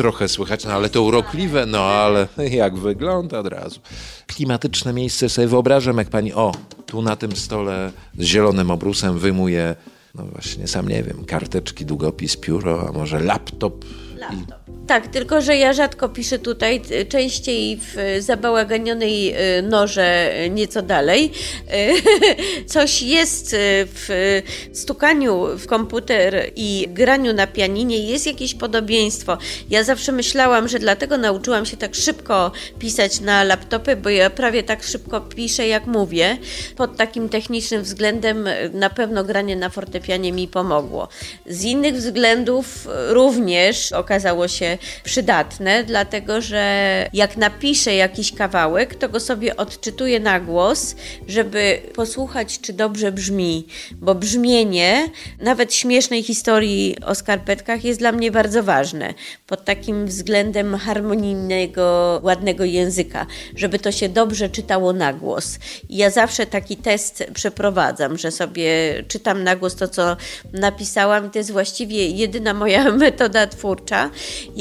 trochę 0.00 0.28
słychać, 0.28 0.64
no 0.64 0.72
ale 0.72 0.88
to 0.88 1.02
urokliwe, 1.02 1.66
no 1.66 1.84
ale 1.84 2.28
jak 2.62 2.76
wygląda 2.76 3.38
od 3.38 3.46
razu. 3.46 3.80
Klimatyczne 4.26 4.92
miejsce 4.92 5.28
sobie 5.28 5.48
wyobrażam, 5.48 5.98
jak 5.98 6.08
pani, 6.08 6.32
o, 6.32 6.52
tu 6.86 7.02
na 7.02 7.16
tym 7.16 7.36
stole 7.36 7.92
z 8.18 8.24
zielonym 8.24 8.70
obrusem 8.70 9.18
wyjmuje, 9.18 9.76
no 10.14 10.24
właśnie, 10.24 10.68
sam 10.68 10.88
nie 10.88 11.02
wiem, 11.02 11.24
karteczki, 11.24 11.86
długopis, 11.86 12.36
pióro, 12.36 12.88
a 12.88 12.92
może 12.92 13.20
laptop. 13.20 13.84
I 14.32 14.79
Tak, 14.90 15.08
tylko 15.08 15.40
że 15.40 15.56
ja 15.56 15.72
rzadko 15.72 16.08
piszę 16.08 16.38
tutaj, 16.38 16.80
t- 16.80 17.04
częściej 17.04 17.76
w 17.76 17.98
y, 17.98 18.22
zabałaganionej 18.22 19.34
y, 19.58 19.62
norze 19.62 20.32
y, 20.44 20.50
nieco 20.50 20.82
dalej. 20.82 21.32
Y, 21.74 22.66
Coś 22.72 23.02
jest 23.02 23.52
y, 23.54 23.56
w 23.94 24.10
y, 24.10 24.42
stukaniu 24.76 25.46
w 25.58 25.66
komputer 25.66 26.50
i 26.56 26.86
graniu 26.88 27.32
na 27.32 27.46
pianinie, 27.46 27.98
jest 27.98 28.26
jakieś 28.26 28.54
podobieństwo. 28.54 29.38
Ja 29.70 29.84
zawsze 29.84 30.12
myślałam, 30.12 30.68
że 30.68 30.78
dlatego 30.78 31.18
nauczyłam 31.18 31.66
się 31.66 31.76
tak 31.76 31.94
szybko 31.94 32.52
pisać 32.78 33.20
na 33.20 33.44
laptopy, 33.44 33.96
bo 33.96 34.08
ja 34.08 34.30
prawie 34.30 34.62
tak 34.62 34.82
szybko 34.82 35.20
piszę, 35.20 35.66
jak 35.66 35.86
mówię. 35.86 36.38
Pod 36.76 36.96
takim 36.96 37.28
technicznym 37.28 37.82
względem 37.82 38.46
y, 38.46 38.70
na 38.74 38.90
pewno 38.90 39.24
granie 39.24 39.56
na 39.56 39.68
fortepianie 39.68 40.32
mi 40.32 40.48
pomogło. 40.48 41.08
Z 41.46 41.64
innych 41.64 41.94
względów 41.94 42.86
y, 42.86 43.14
również 43.14 43.92
okazało 43.92 44.48
się 44.48 44.79
przydatne, 45.04 45.84
dlatego 45.84 46.40
że 46.40 47.08
jak 47.12 47.36
napiszę 47.36 47.94
jakiś 47.94 48.32
kawałek, 48.32 48.94
to 48.94 49.08
go 49.08 49.20
sobie 49.20 49.56
odczytuję 49.56 50.20
na 50.20 50.40
głos, 50.40 50.96
żeby 51.28 51.82
posłuchać, 51.94 52.60
czy 52.60 52.72
dobrze 52.72 53.12
brzmi, 53.12 53.66
bo 53.92 54.14
brzmienie 54.14 55.08
nawet 55.40 55.74
śmiesznej 55.74 56.22
historii 56.22 56.96
o 57.06 57.14
skarpetkach 57.14 57.84
jest 57.84 57.98
dla 58.00 58.12
mnie 58.12 58.30
bardzo 58.30 58.62
ważne 58.62 59.14
pod 59.46 59.64
takim 59.64 60.06
względem 60.06 60.76
harmonijnego, 60.76 62.20
ładnego 62.22 62.64
języka, 62.64 63.26
żeby 63.56 63.78
to 63.78 63.92
się 63.92 64.08
dobrze 64.08 64.48
czytało 64.48 64.92
na 64.92 65.12
głos. 65.12 65.58
I 65.88 65.96
ja 65.96 66.10
zawsze 66.10 66.46
taki 66.46 66.76
test 66.76 67.24
przeprowadzam, 67.34 68.18
że 68.18 68.30
sobie 68.30 68.70
czytam 69.08 69.44
na 69.44 69.56
głos 69.56 69.76
to, 69.76 69.88
co 69.88 70.16
napisałam. 70.52 71.30
To 71.30 71.38
jest 71.38 71.50
właściwie 71.50 72.08
jedyna 72.08 72.54
moja 72.54 72.92
metoda 73.04 73.46
twórcza. 73.46 74.10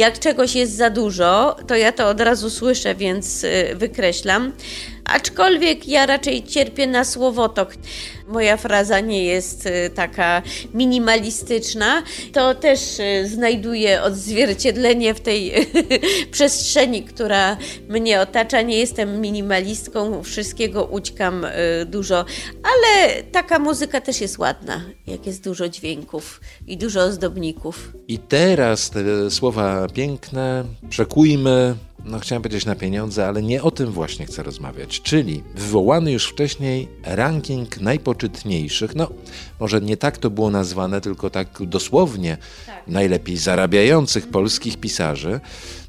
Jak 0.10 0.20
czegoś 0.20 0.56
jest 0.56 0.76
za 0.76 0.90
dużo, 0.90 1.56
to 1.68 1.76
ja 1.76 1.92
to 1.92 2.08
od 2.08 2.22
razu 2.22 2.50
słyszę, 2.50 2.96
więc 2.96 3.44
y, 3.44 3.76
wykreślam. 3.76 4.52
Aczkolwiek 5.12 5.88
ja 5.88 6.06
raczej 6.06 6.44
cierpię 6.44 6.88
na 6.88 7.04
słowotok. 7.06 7.74
Moja 8.28 8.58
fraza 8.58 9.00
nie 9.00 9.26
jest 9.26 9.66
y, 9.66 9.90
taka 9.96 10.42
minimalistyczna. 10.74 12.04
To 12.34 12.56
też 12.56 13.00
y, 13.00 13.28
znajduje 13.28 14.02
odzwierciedlenie 14.02 15.14
w 15.14 15.20
tej 15.20 15.54
przestrzeni, 16.32 17.04
która 17.04 17.58
mnie 17.90 18.22
otacza. 18.22 18.62
Nie 18.62 18.78
jestem 18.78 19.22
minimalistką, 19.22 20.24
wszystkiego 20.24 20.86
ućkam 20.86 21.46
y, 21.46 21.50
dużo, 21.86 22.26
ale 22.64 23.24
taka 23.24 23.60
muzyka 23.60 24.02
też 24.02 24.22
jest 24.22 24.38
ładna, 24.38 24.82
jak 25.08 25.26
jest 25.26 25.44
dużo 25.44 25.70
dźwięków 25.70 26.42
i 26.68 26.78
dużo 26.78 27.02
ozdobników. 27.02 27.92
I 28.08 28.18
teraz 28.18 28.90
te 28.90 29.32
słowa 29.32 29.88
piękne 29.94 30.64
przekujmy 30.90 31.76
no 32.06 32.20
chciałem 32.20 32.42
powiedzieć 32.42 32.66
na 32.66 32.76
pieniądze, 32.76 33.28
ale 33.28 33.42
nie 33.42 33.64
o 33.64 33.72
tym 33.72 33.92
właśnie 33.92 34.26
chcę 34.26 34.44
rozmawiać. 34.44 35.02
Czyli 35.02 35.44
wywołany 35.56 36.12
już 36.12 36.28
wcześniej 36.28 36.88
ranking 37.04 37.82
najpoczytniejszych, 37.82 38.96
no 38.96 39.10
może 39.60 39.82
nie 39.82 39.98
tak 39.98 40.18
to 40.18 40.30
było 40.30 40.50
nazwane, 40.50 41.02
tylko 41.02 41.30
tak 41.30 41.48
dosłownie 41.62 42.38
tak. 42.66 42.88
najlepiej 42.88 43.38
zarabiających 43.38 44.28
polskich 44.28 44.78
pisarzy. 44.78 45.40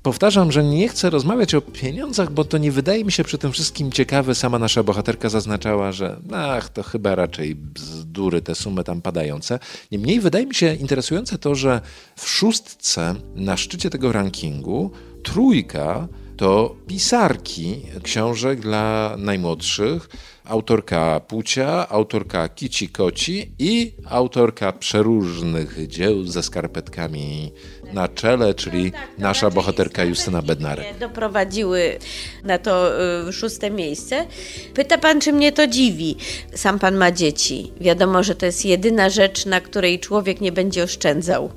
Powtarzam, 0.03 0.53
że 0.53 0.65
nie 0.65 0.89
chcę 0.89 1.11
rozmawiać 1.11 1.55
o 1.55 1.61
pieniądzach, 1.61 2.33
bo 2.33 2.45
to 2.45 2.59
nie 2.59 2.73
wydaje 2.73 3.05
mi 3.05 3.13
się 3.13 3.25
przy 3.25 3.39
tym 3.39 3.53
wszystkim 3.53 3.93
ciekawe. 3.93 4.35
Sama 4.35 4.59
nasza 4.59 4.83
bohaterka 4.83 5.29
zaznaczała, 5.29 5.93
że 5.93 6.17
ach, 6.33 6.69
to 6.69 6.83
chyba 6.83 7.15
raczej 7.15 7.55
bzdury 7.55 8.43
te 8.43 8.55
sumy 8.55 8.85
tam 8.85 9.03
padające. 9.03 9.59
Niemniej 9.93 10.21
wydaje 10.21 10.47
mi 10.47 10.55
się 10.55 10.75
interesujące 10.75 11.39
to, 11.39 11.55
że 11.55 11.81
w 12.17 12.29
szóstce 12.29 13.15
na 13.35 13.57
szczycie 13.57 13.91
tego 13.91 14.13
rankingu 14.13 14.91
trójka 15.23 16.09
to 16.41 16.77
pisarki 16.87 17.83
książek 18.03 18.61
dla 18.61 19.15
najmłodszych, 19.19 20.09
autorka 20.45 21.21
Pucia, 21.21 21.89
autorka 21.89 22.49
Kici 22.49 22.89
Koci 22.89 23.53
i 23.59 23.93
autorka 24.09 24.73
przeróżnych 24.73 25.87
dzieł 25.87 26.25
ze 26.25 26.43
skarpetkami 26.43 27.53
na 27.93 28.09
czele, 28.09 28.55
czyli 28.55 28.85
no 28.85 28.91
tak, 28.91 29.19
nasza 29.19 29.51
bohaterka 29.51 30.05
Justyna 30.05 30.43
Bednarek. 30.43 30.99
Doprowadziły 30.99 31.99
na 32.45 32.59
to 32.59 33.01
y, 33.29 33.33
szóste 33.33 33.71
miejsce. 33.71 34.27
Pyta 34.75 34.99
pan, 34.99 35.21
czy 35.21 35.33
mnie 35.33 35.53
to 35.53 35.67
dziwi. 35.67 36.17
Sam 36.55 36.79
pan 36.79 36.97
ma 36.97 37.13
dzieci. 37.13 37.73
Wiadomo, 37.81 38.23
że 38.23 38.35
to 38.35 38.47
jest 38.47 38.65
jedyna 38.65 39.11
rzecz, 39.11 39.47
na 39.47 39.61
której 39.61 40.01
człowiek 40.01 40.41
nie 40.41 40.53
będzie 40.53 40.83
oszczędzał. 40.83 41.51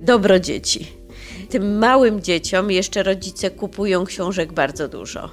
Dobro 0.00 0.40
dzieci 0.40 0.97
tym 1.48 1.78
małym 1.78 2.20
dzieciom 2.22 2.70
jeszcze 2.70 3.02
rodzice 3.02 3.50
kupują 3.50 4.04
książek 4.04 4.52
bardzo 4.52 4.88
dużo 4.88 5.30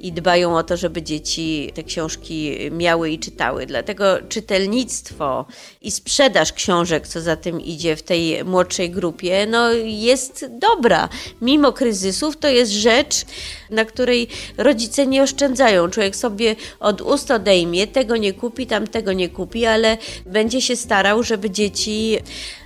i 0.00 0.12
dbają 0.12 0.56
o 0.56 0.62
to, 0.62 0.76
żeby 0.76 1.02
dzieci 1.02 1.72
te 1.74 1.82
książki 1.82 2.56
miały 2.70 3.10
i 3.10 3.18
czytały. 3.18 3.66
Dlatego 3.66 4.04
czytelnictwo 4.28 5.46
i 5.82 5.90
sprzedaż 5.90 6.52
książek, 6.52 7.08
co 7.08 7.20
za 7.20 7.36
tym 7.36 7.60
idzie 7.60 7.96
w 7.96 8.02
tej 8.02 8.44
młodszej 8.44 8.90
grupie, 8.90 9.46
no 9.50 9.72
jest 9.84 10.46
dobra. 10.60 11.08
Mimo 11.42 11.72
kryzysów 11.72 12.36
to 12.36 12.48
jest 12.48 12.72
rzecz, 12.72 13.24
na 13.70 13.84
której 13.84 14.28
rodzice 14.56 15.06
nie 15.06 15.22
oszczędzają. 15.22 15.90
Człowiek 15.90 16.16
sobie 16.16 16.56
od 16.80 17.00
ust 17.00 17.30
odejmie, 17.30 17.86
tego 17.86 18.16
nie 18.16 18.32
kupi, 18.32 18.66
tamtego 18.66 19.12
nie 19.12 19.28
kupi, 19.28 19.66
ale 19.66 19.98
będzie 20.26 20.62
się 20.62 20.76
starał, 20.76 21.22
żeby 21.22 21.50
dzieci 21.50 22.18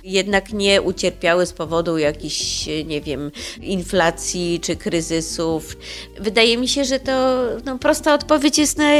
jednak 0.03 0.53
nie 0.53 0.81
ucierpiały 0.81 1.45
z 1.45 1.53
powodu 1.53 1.97
jakichś, 1.97 2.65
nie 2.85 3.01
wiem, 3.01 3.31
inflacji 3.61 4.59
czy 4.61 4.75
kryzysów. 4.75 5.77
Wydaje 6.19 6.57
mi 6.57 6.67
się, 6.67 6.85
że 6.85 6.99
to 6.99 7.22
no, 7.65 7.77
prosta 7.77 8.13
odpowiedź 8.13 8.57
jest 8.57 8.77
na, 8.77 8.91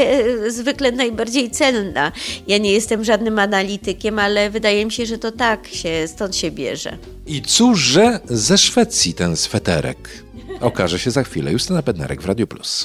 zwykle 0.48 0.92
najbardziej 0.92 1.50
cenna. 1.50 2.12
Ja 2.46 2.58
nie 2.58 2.72
jestem 2.72 3.04
żadnym 3.04 3.38
analitykiem, 3.38 4.18
ale 4.18 4.50
wydaje 4.50 4.84
mi 4.84 4.92
się, 4.92 5.06
że 5.06 5.18
to 5.18 5.32
tak 5.32 5.68
się 5.68 6.08
stąd 6.08 6.36
się 6.36 6.50
bierze. 6.50 6.98
I 7.26 7.42
cóżże 7.42 8.20
ze 8.24 8.58
Szwecji 8.58 9.14
ten 9.14 9.36
sweterek? 9.36 10.24
Okaże 10.60 10.98
się 10.98 11.10
za 11.10 11.22
chwilę. 11.22 11.52
Justyna 11.52 11.82
Bednarek 11.82 12.22
w 12.22 12.26
Radio 12.26 12.46
Plus. 12.46 12.84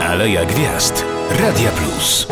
Aleja 0.00 0.44
Gwiazd. 0.44 1.04
Radia 1.40 1.70
Plus. 1.70 2.26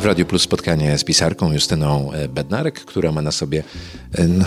W 0.00 0.04
Radio 0.04 0.26
Plus 0.26 0.42
spotkanie 0.42 0.98
z 0.98 1.04
pisarką 1.04 1.52
Justyną 1.52 2.12
e, 2.12 2.28
Bednarek, 2.28 2.80
która 2.80 3.12
ma 3.12 3.22
na 3.22 3.32
sobie 3.32 3.64
e, 4.14 4.24
no, 4.24 4.44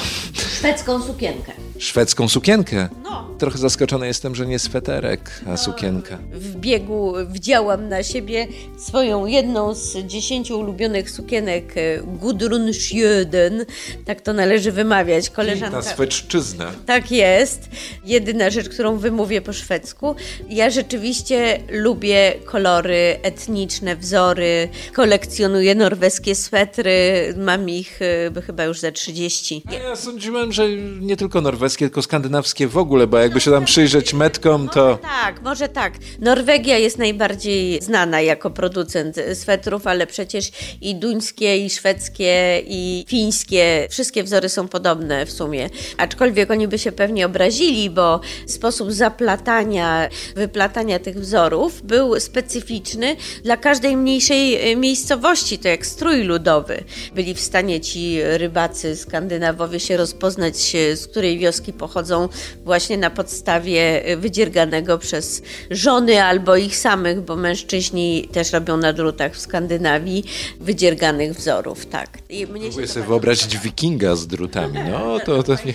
szwedzką 0.57 1.01
sukienkę. 1.01 1.51
Szwedzką 1.81 2.29
sukienkę? 2.29 2.89
No. 3.03 3.35
Trochę 3.37 3.57
zaskoczony 3.57 4.07
jestem, 4.07 4.35
że 4.35 4.45
nie 4.47 4.59
sweterek, 4.59 5.41
a 5.45 5.49
no, 5.49 5.57
sukienka. 5.57 6.17
W 6.31 6.55
biegu 6.55 7.13
wdziałam 7.25 7.89
na 7.89 8.03
siebie 8.03 8.47
swoją 8.77 9.25
jedną 9.25 9.73
z 9.73 9.97
dziesięciu 9.97 10.59
ulubionych 10.59 11.11
sukienek 11.11 11.77
e, 11.77 12.01
Gudrun 12.03 12.73
Sjöden. 12.73 13.65
Tak 14.05 14.21
to 14.21 14.33
należy 14.33 14.71
wymawiać. 14.71 15.29
Koleżanka. 15.29 15.81
Ta 15.81 15.89
sweczczyzna. 15.89 16.71
Tak 16.85 17.11
jest. 17.11 17.69
Jedyna 18.05 18.49
rzecz, 18.49 18.69
którą 18.69 18.97
wymówię 18.97 19.41
po 19.41 19.53
szwedzku. 19.53 20.15
Ja 20.49 20.69
rzeczywiście 20.69 21.59
lubię 21.69 22.33
kolory 22.45 23.19
etniczne, 23.23 23.95
wzory, 23.95 24.69
kolekcjonuję 24.93 25.75
norweskie 25.75 26.35
swetry, 26.35 26.93
mam 27.37 27.69
ich 27.69 28.01
y, 28.37 28.41
chyba 28.41 28.63
już 28.63 28.79
za 28.79 28.91
30. 28.91 29.63
A 29.67 29.73
ja 29.73 29.95
sądziłem, 29.95 30.51
że 30.51 30.69
nie 30.99 31.17
tylko 31.17 31.41
norweskie, 31.41 31.70
tylko 31.75 32.01
skandynawskie 32.01 32.67
w 32.67 32.77
ogóle, 32.77 33.07
bo 33.07 33.17
jakby 33.17 33.41
się 33.41 33.51
tam 33.51 33.65
przyjrzeć 33.65 34.13
metkom, 34.13 34.69
to... 34.69 34.99
Tak, 35.01 35.41
może 35.41 35.69
tak. 35.69 35.93
Norwegia 36.19 36.77
jest 36.77 36.97
najbardziej 36.97 37.81
znana 37.81 38.21
jako 38.21 38.49
producent 38.49 39.15
swetrów, 39.33 39.87
ale 39.87 40.07
przecież 40.07 40.51
i 40.81 40.95
duńskie, 40.95 41.65
i 41.65 41.69
szwedzkie, 41.69 42.61
i 42.67 43.05
fińskie, 43.07 43.87
wszystkie 43.89 44.23
wzory 44.23 44.49
są 44.49 44.67
podobne 44.67 45.25
w 45.25 45.31
sumie. 45.31 45.69
Aczkolwiek 45.97 46.51
oni 46.51 46.67
by 46.67 46.79
się 46.79 46.91
pewnie 46.91 47.25
obrazili, 47.25 47.89
bo 47.89 48.19
sposób 48.47 48.91
zaplatania, 48.91 50.09
wyplatania 50.35 50.99
tych 50.99 51.19
wzorów 51.19 51.81
był 51.81 52.19
specyficzny 52.19 53.15
dla 53.43 53.57
każdej 53.57 53.97
mniejszej 53.97 54.77
miejscowości 54.77 55.59
to 55.59 55.67
jak 55.67 55.85
strój 55.85 56.23
ludowy. 56.23 56.83
Byli 57.15 57.33
w 57.33 57.39
stanie 57.39 57.81
ci 57.81 58.17
rybacy 58.23 58.95
skandynawowie 58.95 59.79
się 59.79 59.97
rozpoznać, 59.97 60.55
z 60.95 61.07
której 61.07 61.39
wioski 61.39 61.60
pochodzą 61.73 62.29
właśnie 62.65 62.97
na 62.97 63.09
podstawie 63.09 64.03
wydzierganego 64.17 64.97
przez 64.97 65.41
żony 65.71 66.23
albo 66.23 66.55
ich 66.55 66.77
samych, 66.77 67.21
bo 67.21 67.35
mężczyźni 67.35 68.29
też 68.31 68.53
robią 68.53 68.77
na 68.77 68.93
drutach 68.93 69.33
w 69.33 69.39
Skandynawii 69.39 70.23
wydzierganych 70.59 71.33
wzorów, 71.33 71.85
tak. 71.85 72.17
I 72.29 72.47
mnie 72.47 72.61
Próbuję 72.61 72.87
sobie 72.87 73.05
wyobrazić 73.05 73.57
wikinga 73.57 74.15
z 74.15 74.27
drutami, 74.27 74.79
no 74.91 75.19
to, 75.25 75.43
to 75.43 75.53
nie... 75.65 75.73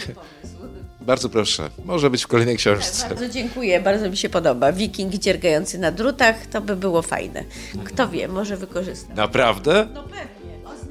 Bardzo 1.01 1.29
proszę, 1.29 1.71
może 1.85 2.11
być 2.11 2.25
w 2.25 2.27
kolejnej 2.27 2.57
książce. 2.57 3.09
Bardzo 3.09 3.29
dziękuję, 3.29 3.81
bardzo 3.81 4.11
mi 4.11 4.17
się 4.17 4.29
podoba. 4.29 4.73
Wiking 4.73 5.15
dziergający 5.15 5.79
na 5.79 5.91
drutach, 5.93 6.47
to 6.47 6.61
by 6.61 6.77
było 6.77 7.03
fajne. 7.03 7.45
Kto 7.85 8.09
wie, 8.09 8.29
może 8.29 8.57
wykorzystam. 8.57 9.17
Naprawdę? 9.17 9.89
No 9.95 10.03
pewnie 10.03 10.46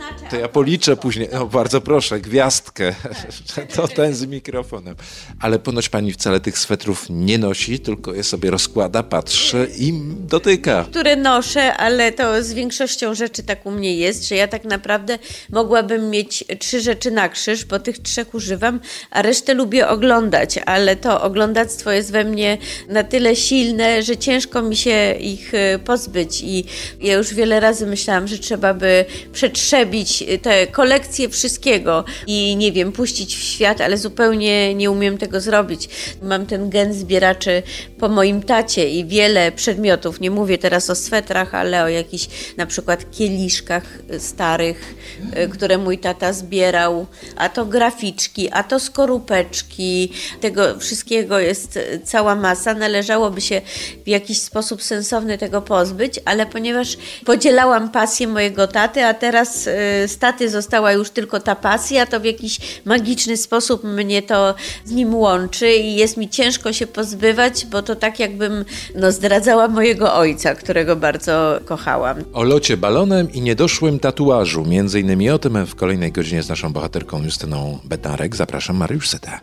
oznacza. 0.06 0.30
To 0.30 0.36
ja 0.36 0.48
policzę 0.48 0.98
później. 0.98 1.30
No, 1.34 1.46
bardzo 1.46 1.82
proszę, 1.82 2.20
gwiazdkę. 2.20 2.96
To 3.76 3.88
ten 3.88 4.16
z 4.16 4.26
mikrofonem. 4.26 4.96
Ale 5.40 5.60
ponoć 5.60 5.90
pani 5.90 6.12
wcale 6.12 6.40
tych 6.40 6.58
swetrów 6.58 7.06
nie 7.10 7.38
nosi, 7.38 7.80
tylko 7.80 8.14
je 8.14 8.24
sobie 8.24 8.52
rozkłada, 8.52 9.04
patrzy 9.04 9.68
i 9.78 9.94
dotyka. 10.20 10.86
Które 10.90 11.16
noszę, 11.16 11.74
ale 11.74 12.12
to 12.12 12.44
z 12.44 12.54
większością 12.54 13.16
rzeczy 13.16 13.44
tak 13.44 13.66
u 13.66 13.72
mnie 13.72 13.96
jest, 13.96 14.28
że 14.28 14.36
ja 14.36 14.48
tak 14.48 14.64
naprawdę 14.64 15.20
mogłabym 15.50 16.10
mieć 16.10 16.44
trzy 16.60 16.82
rzeczy 16.82 17.12
na 17.12 17.30
krzyż, 17.30 17.66
bo 17.66 17.80
tych 17.80 18.00
trzech 18.00 18.34
używam, 18.34 18.80
a 19.12 19.22
resztę 19.22 19.54
lubię 19.54 19.88
oglądać, 19.88 20.60
ale 20.66 20.96
to 20.96 21.22
oglądactwo 21.22 21.92
jest 21.92 22.12
we 22.12 22.24
mnie 22.24 22.58
na 22.90 23.04
tyle 23.04 23.36
silne, 23.36 24.04
że 24.04 24.18
ciężko 24.18 24.62
mi 24.62 24.76
się 24.76 25.14
ich 25.20 25.54
y, 25.54 25.80
pozbyć 25.86 26.42
i 26.42 26.66
ja 27.02 27.14
już 27.14 27.34
wiele 27.34 27.60
razy 27.60 27.88
myślałam, 27.88 28.28
że 28.28 28.38
trzeba 28.38 28.74
by 28.74 29.06
przetrzebić 29.34 29.95
zrobić 29.96 30.24
tę 30.42 30.68
kolekcję 30.68 31.30
wszystkiego 31.30 32.04
i 32.28 32.56
nie 32.56 32.72
wiem, 32.72 32.92
puścić 32.92 33.36
w 33.36 33.44
świat, 33.44 33.82
ale 33.82 33.98
zupełnie 33.98 34.74
nie 34.74 34.92
umiem 34.92 35.18
tego 35.18 35.42
zrobić. 35.42 35.90
Mam 36.22 36.46
ten 36.46 36.70
gen 36.70 36.94
zbieraczy 36.94 37.64
po 38.00 38.10
moim 38.10 38.44
tacie 38.44 38.90
i 38.90 39.06
wiele 39.06 39.52
przedmiotów, 39.52 40.20
nie 40.20 40.32
mówię 40.32 40.58
teraz 40.58 40.90
o 40.90 40.96
swetrach, 40.96 41.56
ale 41.56 41.84
o 41.84 41.88
jakichś 41.88 42.28
na 42.58 42.66
przykład 42.66 43.12
kieliszkach 43.12 43.84
starych, 44.20 44.96
y, 45.38 45.50
które 45.50 45.78
mój 45.78 45.98
tata 45.98 46.34
zbierał, 46.34 47.06
a 47.36 47.50
to 47.50 47.66
graficzki, 47.66 48.52
a 48.52 48.64
to 48.64 48.80
skorupeczki, 48.80 50.12
tego 50.42 50.80
wszystkiego 50.80 51.40
jest 51.40 51.80
cała 52.04 52.36
masa. 52.36 52.74
Należałoby 52.74 53.42
się 53.42 53.62
w 54.06 54.08
jakiś 54.08 54.42
sposób 54.42 54.84
sensowny 54.84 55.38
tego 55.38 55.62
pozbyć, 55.62 56.20
ale 56.26 56.46
ponieważ 56.46 56.98
podzielałam 57.26 57.92
pasję 57.92 58.28
mojego 58.28 58.68
taty, 58.68 59.06
a 59.06 59.14
teraz 59.14 59.68
y, 59.68 59.85
z 60.08 60.18
taty 60.18 60.50
została 60.50 60.92
już 60.92 61.10
tylko 61.10 61.40
ta 61.40 61.56
pasja, 61.56 62.06
to 62.06 62.20
w 62.20 62.26
jakiś 62.26 62.60
magiczny 62.86 63.38
sposób 63.38 63.84
mnie 63.84 64.22
to 64.22 64.56
z 64.86 64.92
nim 64.92 65.16
łączy 65.16 65.72
i 65.74 65.96
jest 65.96 66.18
mi 66.18 66.30
ciężko 66.30 66.74
się 66.74 66.88
pozbywać, 66.88 67.66
bo 67.66 67.82
to 67.82 67.96
tak 67.96 68.20
jakbym 68.20 68.66
no, 68.96 69.12
zdradzała 69.12 69.68
mojego 69.68 70.14
ojca, 70.14 70.56
którego 70.56 70.96
bardzo 70.96 71.60
kochałam. 71.66 72.18
O 72.34 72.44
locie 72.44 72.78
balonem 72.78 73.32
i 73.32 73.42
niedoszłym 73.42 74.00
tatuażu, 74.00 74.66
między 74.66 75.00
innymi 75.00 75.30
o 75.30 75.40
tym 75.40 75.66
w 75.66 75.76
kolejnej 75.76 76.12
godzinie 76.12 76.44
z 76.44 76.50
naszą 76.50 76.74
bohaterką 76.74 77.24
Justyną 77.24 77.80
Bednarek. 77.84 78.36
Zapraszam 78.36 78.76
Mariusz 78.76 79.10
Seta. 79.10 79.40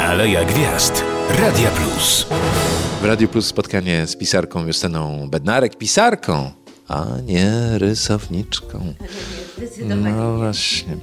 Aleja 0.00 0.44
Gwiazd. 0.44 1.04
Radia 1.38 1.70
Plus. 1.70 2.26
W 3.02 3.04
Radio 3.04 3.28
Plus 3.28 3.46
spotkanie 3.46 4.06
z 4.06 4.16
pisarką 4.16 4.66
Justyną 4.66 5.28
Bednarek. 5.30 5.76
Pisarką, 5.76 6.50
a 6.88 7.06
nie 7.26 7.52
rysowniczką. 7.78 8.94
No 9.86 10.36
właśnie. 10.36 10.96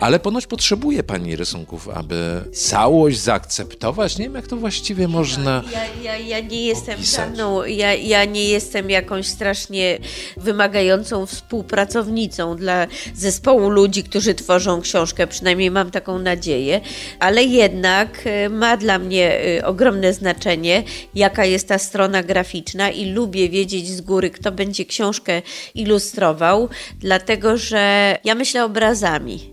Ale 0.00 0.20
ponoć 0.20 0.46
potrzebuje 0.46 1.02
pani 1.02 1.36
rysunków, 1.36 1.88
aby 1.88 2.44
całość 2.52 3.18
zaakceptować. 3.18 4.18
Nie 4.18 4.24
wiem, 4.24 4.34
jak 4.34 4.46
to 4.46 4.56
właściwie 4.56 5.08
można. 5.08 5.62
Ja, 5.72 6.02
ja, 6.02 6.16
ja 6.16 6.40
nie 6.40 6.66
jestem 6.66 7.02
żadną, 7.02 7.64
ja, 7.64 7.94
ja 7.94 8.24
nie 8.24 8.44
jestem 8.44 8.90
jakąś 8.90 9.26
strasznie 9.26 9.98
wymagającą 10.36 11.26
współpracownicą 11.26 12.56
dla 12.56 12.86
zespołu 13.14 13.70
ludzi, 13.70 14.02
którzy 14.02 14.34
tworzą 14.34 14.80
książkę, 14.80 15.26
przynajmniej 15.26 15.70
mam 15.70 15.90
taką 15.90 16.18
nadzieję, 16.18 16.80
ale 17.18 17.44
jednak 17.44 18.20
e, 18.24 18.48
ma 18.48 18.76
dla 18.76 18.98
mnie 18.98 19.40
e, 19.58 19.66
ogromne 19.66 20.12
znaczenie, 20.12 20.82
jaka 21.14 21.44
jest 21.44 21.68
ta 21.68 21.78
strona 21.78 22.22
graficzna 22.22 22.90
i 22.90 23.10
lubię 23.12 23.48
wiedzieć 23.48 23.88
z 23.88 24.00
góry, 24.00 24.30
kto 24.30 24.52
będzie 24.52 24.84
książkę 24.84 25.42
ilustrował, 25.74 26.68
dlatego 27.00 27.56
że 27.56 27.89
ja 28.24 28.34
myślę 28.34 28.64
obrazami. 28.64 29.50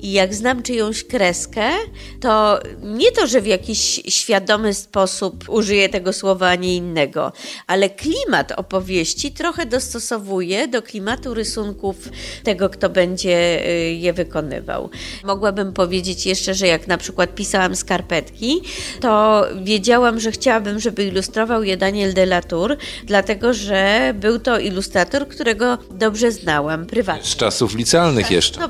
I 0.00 0.12
jak 0.12 0.34
znam 0.34 0.62
czyjąś 0.62 1.04
kreskę, 1.04 1.70
to 2.20 2.60
nie 2.82 3.12
to, 3.12 3.26
że 3.26 3.40
w 3.40 3.46
jakiś 3.46 4.02
świadomy 4.08 4.74
sposób 4.74 5.44
użyję 5.48 5.88
tego 5.88 6.12
słowa, 6.12 6.48
a 6.48 6.54
nie 6.54 6.76
innego, 6.76 7.32
ale 7.66 7.90
klimat 7.90 8.52
opowieści 8.52 9.32
trochę 9.32 9.66
dostosowuję 9.66 10.68
do 10.68 10.82
klimatu 10.82 11.34
rysunków 11.34 11.96
tego, 12.42 12.68
kto 12.70 12.88
będzie 12.88 13.66
y, 13.68 13.92
je 13.92 14.12
wykonywał. 14.12 14.90
Mogłabym 15.24 15.72
powiedzieć 15.72 16.26
jeszcze, 16.26 16.54
że 16.54 16.66
jak 16.66 16.86
na 16.86 16.98
przykład 16.98 17.34
pisałam 17.34 17.76
skarpetki, 17.76 18.60
to 19.00 19.44
wiedziałam, 19.62 20.20
że 20.20 20.32
chciałabym, 20.32 20.80
żeby 20.80 21.04
ilustrował 21.04 21.62
je 21.62 21.76
Daniel 21.76 22.14
de 22.14 22.22
la 22.22 22.42
Tour, 22.42 22.76
dlatego 23.04 23.54
że 23.54 24.14
był 24.14 24.38
to 24.38 24.58
ilustrator, 24.58 25.28
którego 25.28 25.78
dobrze 25.90 26.32
znałam 26.32 26.86
prywatnie. 26.86 27.30
Z 27.30 27.36
czasów 27.36 27.74
licealnych 27.74 28.30
jeszcze. 28.30 28.60
No, 28.60 28.68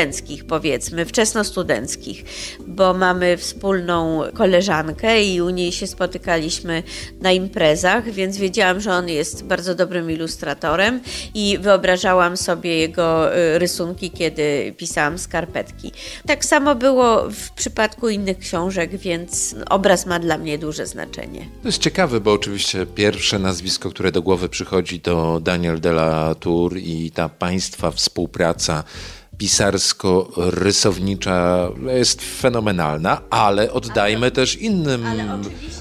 studenckich 0.00 0.44
powiedzmy, 0.44 1.04
wczesnostudenckich, 1.04 2.24
bo 2.66 2.94
mamy 2.94 3.36
wspólną 3.36 4.22
koleżankę 4.34 5.24
i 5.24 5.40
u 5.40 5.50
niej 5.50 5.72
się 5.72 5.86
spotykaliśmy 5.86 6.82
na 7.20 7.32
imprezach, 7.32 8.10
więc 8.10 8.36
wiedziałam, 8.36 8.80
że 8.80 8.92
on 8.92 9.08
jest 9.08 9.44
bardzo 9.44 9.74
dobrym 9.74 10.10
ilustratorem 10.10 11.00
i 11.34 11.58
wyobrażałam 11.60 12.36
sobie 12.36 12.78
jego 12.78 13.36
y, 13.36 13.58
rysunki, 13.58 14.10
kiedy 14.10 14.74
pisałam 14.76 15.18
skarpetki. 15.18 15.92
Tak 16.26 16.44
samo 16.44 16.74
było 16.74 17.30
w 17.30 17.50
przypadku 17.50 18.08
innych 18.08 18.38
książek, 18.38 18.96
więc 18.96 19.54
obraz 19.70 20.06
ma 20.06 20.18
dla 20.18 20.38
mnie 20.38 20.58
duże 20.58 20.86
znaczenie. 20.86 21.46
To 21.62 21.68
jest 21.68 21.82
ciekawe, 21.82 22.20
bo 22.20 22.32
oczywiście 22.32 22.86
pierwsze 22.86 23.38
nazwisko, 23.38 23.90
które 23.90 24.12
do 24.12 24.22
głowy 24.22 24.48
przychodzi 24.48 25.00
to 25.00 25.40
Daniel 25.40 25.80
de 25.80 25.90
la 25.90 26.34
Tour 26.34 26.76
i 26.76 27.10
ta 27.10 27.28
państwa 27.28 27.90
współpraca 27.90 28.84
pisarsko-rysownicza 29.40 31.68
jest 31.96 32.22
fenomenalna, 32.22 33.20
ale 33.30 33.72
oddajmy 33.72 34.26
ale, 34.26 34.30
też 34.30 34.56
innym 34.56 35.04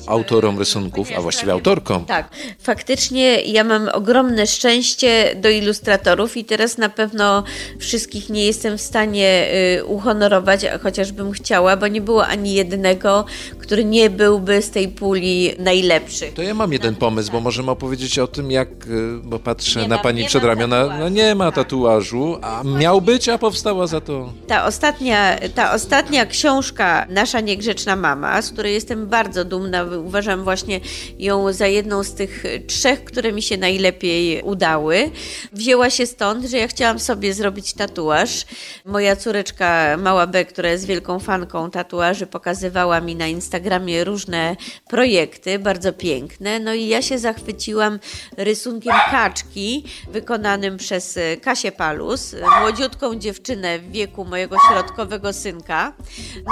autorom 0.07 0.59
rysunków, 0.59 1.09
a 1.17 1.21
właściwie 1.21 1.51
autorkom. 1.51 2.05
Tak, 2.05 2.29
faktycznie 2.59 3.41
ja 3.41 3.63
mam 3.63 3.89
ogromne 3.93 4.47
szczęście 4.47 5.35
do 5.35 5.49
ilustratorów 5.49 6.37
i 6.37 6.45
teraz 6.45 6.77
na 6.77 6.89
pewno 6.89 7.43
wszystkich 7.79 8.29
nie 8.29 8.45
jestem 8.45 8.77
w 8.77 8.81
stanie 8.81 9.47
y, 9.79 9.85
uhonorować, 9.85 10.65
chociażbym 10.83 11.31
chciała, 11.31 11.77
bo 11.77 11.87
nie 11.87 12.01
było 12.01 12.27
ani 12.27 12.53
jednego, 12.53 13.25
który 13.59 13.85
nie 13.85 14.09
byłby 14.09 14.61
z 14.61 14.69
tej 14.69 14.87
puli 14.87 15.51
najlepszy. 15.59 16.31
To 16.35 16.41
ja 16.41 16.53
mam 16.53 16.73
jeden 16.73 16.95
pomysł, 16.95 17.31
bo 17.31 17.41
możemy 17.41 17.71
opowiedzieć 17.71 18.19
o 18.19 18.27
tym, 18.27 18.51
jak, 18.51 18.69
y, 18.69 19.19
bo 19.23 19.39
patrzę 19.39 19.81
nie 19.81 19.87
na 19.87 19.95
ma, 19.95 20.03
pani 20.03 20.25
przedramiona, 20.25 20.99
no 20.99 21.09
nie 21.09 21.35
ma 21.35 21.45
tak. 21.45 21.55
tatuażu, 21.55 22.37
a 22.41 22.63
miał 22.63 23.01
być, 23.01 23.29
a 23.29 23.37
powstała 23.49 23.87
za 23.87 24.01
to. 24.01 24.33
Ta 24.47 24.65
ostatnia, 24.65 25.37
ta 25.55 25.73
ostatnia 25.73 26.25
książka, 26.25 27.05
Nasza 27.09 27.39
niegrzeczna 27.39 27.95
mama, 27.95 28.41
z 28.41 28.51
której 28.51 28.73
jestem 28.73 29.07
bardzo 29.07 29.45
dumna, 29.45 29.83
uważam 29.83 30.43
właśnie 30.43 30.79
ją 31.19 31.53
za 31.53 31.67
jedną 31.67 32.03
z 32.03 32.13
tych 32.13 32.43
trzech, 32.67 33.03
które 33.03 33.31
mi 33.31 33.41
się 33.41 33.57
najlepiej 33.57 34.41
udały, 34.43 35.11
wzięła 35.53 35.89
się 35.89 36.05
stąd, 36.05 36.45
że 36.45 36.57
ja 36.57 36.67
chciałam 36.67 36.99
sobie 36.99 37.33
zrobić 37.33 37.73
tatuaż. 37.73 38.45
Moja 38.85 39.15
córeczka 39.15 39.97
Mała 39.97 40.27
B, 40.27 40.45
która 40.45 40.69
jest 40.69 40.85
wielką 40.85 41.19
fanką 41.19 41.71
tatuaży, 41.71 42.27
pokazywała 42.27 43.01
mi 43.01 43.15
na 43.15 43.27
Instagramie 43.27 44.03
różne 44.03 44.55
projekty, 44.89 45.59
bardzo 45.59 45.93
piękne. 45.93 46.59
No 46.59 46.73
i 46.73 46.87
ja 46.87 47.01
się 47.01 47.19
zachwyciłam 47.19 47.99
rysunkiem 48.37 48.93
kaczki 49.11 49.83
wykonanym 50.11 50.77
przez 50.77 51.19
Kasię 51.41 51.71
Palus, 51.71 52.35
młodziutką 52.61 53.15
dziewczynę 53.15 53.38
w 53.79 53.91
wieku 53.91 54.25
mojego 54.25 54.57
środkowego 54.69 55.33
synka. 55.33 55.93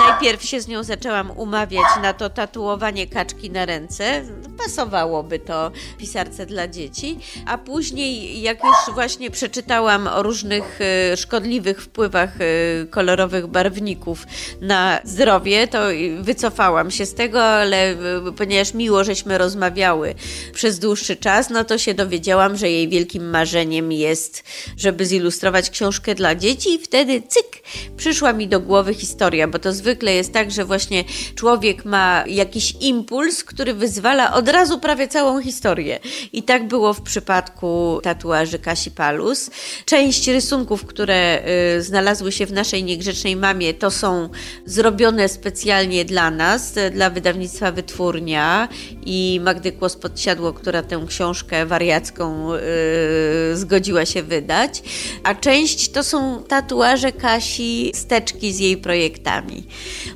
Najpierw 0.08 0.44
się 0.44 0.62
z 0.62 0.68
nią 0.68 0.84
zaczęłam 0.84 1.32
umawiać 1.32 1.86
na 2.02 2.14
to 2.14 2.30
tatuowanie 2.30 3.08
kaczki 3.08 3.52
na 3.52 3.66
ręce. 3.66 4.26
Pasowałoby 4.58 5.40
to 5.40 5.72
pisarce 5.98 6.46
dla 6.46 6.68
dzieci. 6.68 7.20
A 7.46 7.58
później, 7.58 8.42
jak 8.42 8.64
już 8.64 8.96
właśnie 8.96 9.32
przeczytałam 9.32 10.08
o 10.08 10.24
różnych 10.24 10.80
e, 10.82 11.18
szkodliwych 11.18 11.82
wpływach 11.82 12.32
e, 12.42 12.86
kolorowych 12.86 13.48
barwników 13.48 14.26
na 14.62 15.00
zdrowie, 15.04 15.68
to 15.68 15.80
wycofałam 16.22 16.92
się 16.92 17.06
z 17.06 17.14
tego, 17.14 17.44
ale 17.44 17.92
e, 17.92 17.96
ponieważ 18.38 18.74
miło 18.74 19.04
żeśmy 19.04 19.38
rozmawiały 19.38 20.16
przez 20.54 20.80
dłuższy 20.80 21.16
czas, 21.16 21.50
no 21.50 21.64
to 21.64 21.78
się 21.78 21.94
dowiedziałam, 21.94 22.58
że 22.58 22.70
jej 22.70 22.90
wielkim 22.90 23.30
marzeniem 23.30 23.92
jest, 23.92 24.44
żeby 24.78 25.06
zilustrować 25.06 25.70
książkę 25.70 26.16
dla 26.16 26.36
dzieci 26.36 26.67
i 26.68 26.80
wtedy 26.80 27.22
cyk, 27.28 27.64
przyszła 27.98 28.34
mi 28.34 28.48
do 28.48 28.60
głowy 28.60 28.94
historia, 28.94 29.48
bo 29.48 29.60
to 29.60 29.74
zwykle 29.74 30.14
jest 30.14 30.34
tak, 30.34 30.52
że 30.52 30.66
właśnie 30.66 31.04
człowiek 31.36 31.86
ma 31.86 32.24
jakiś 32.28 32.74
impuls, 32.82 33.44
który 33.44 33.74
wyzwala 33.74 34.34
od 34.34 34.50
razu 34.50 34.80
prawie 34.80 35.08
całą 35.08 35.42
historię. 35.42 36.00
I 36.34 36.44
tak 36.44 36.68
było 36.68 36.94
w 36.94 37.02
przypadku 37.02 38.00
tatuaży 38.04 38.60
Kasi 38.60 38.92
Palus. 38.92 39.50
Część 39.86 40.28
rysunków, 40.28 40.86
które 40.86 41.44
y, 41.78 41.82
znalazły 41.82 42.32
się 42.32 42.46
w 42.46 42.54
naszej 42.54 42.84
niegrzecznej 42.84 43.36
mamie, 43.36 43.74
to 43.74 43.92
są 43.92 44.30
zrobione 44.66 45.30
specjalnie 45.30 46.06
dla 46.06 46.32
nas, 46.32 46.74
dla 46.92 47.10
wydawnictwa 47.10 47.72
Wytwórnia 47.72 48.68
i 49.06 49.40
Magdy 49.44 49.72
Kłos-Podsiadło, 49.72 50.54
która 50.54 50.84
tę 50.84 51.06
książkę 51.08 51.66
wariacką 51.66 52.54
y, 52.54 53.58
zgodziła 53.58 54.06
się 54.06 54.24
wydać. 54.24 54.82
A 55.24 55.36
część 55.36 55.90
to 55.90 56.04
są 56.04 56.44
tatuaże 56.62 57.12
Kasi, 57.12 57.92
steczki 57.96 58.54
z 58.54 58.60
jej 58.60 58.78
projektami. 58.78 59.64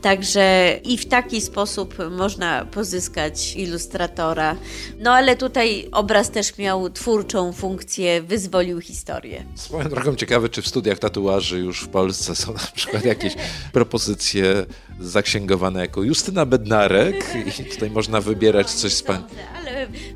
Także 0.01 0.79
i 0.83 0.97
w 0.97 1.05
taki 1.05 1.41
sposób 1.41 1.95
można 2.11 2.65
pozyskać 2.65 3.55
ilustratora. 3.55 4.55
No 4.99 5.11
ale 5.11 5.35
tutaj 5.35 5.87
obraz 5.91 6.31
też 6.31 6.57
miał 6.57 6.89
twórczą 6.89 7.53
funkcję, 7.53 8.21
wyzwolił 8.21 8.81
historię. 8.81 9.43
Swoją 9.55 9.89
drogą 9.89 10.15
ciekawe, 10.15 10.49
czy 10.49 10.61
w 10.61 10.67
studiach 10.67 10.99
tatuaży 10.99 11.59
już 11.59 11.81
w 11.81 11.87
Polsce 11.87 12.35
są 12.35 12.53
na 12.53 12.71
przykład 12.75 13.05
jakieś 13.05 13.33
propozycje 13.73 14.65
zaksięgowane 14.99 15.81
jako 15.81 16.03
Justyna 16.03 16.45
Bednarek 16.45 17.25
i 17.59 17.65
tutaj 17.65 17.91
można 17.91 18.21
wybierać 18.21 18.71
coś 18.71 18.93
z 18.93 19.03
pani. 19.03 19.23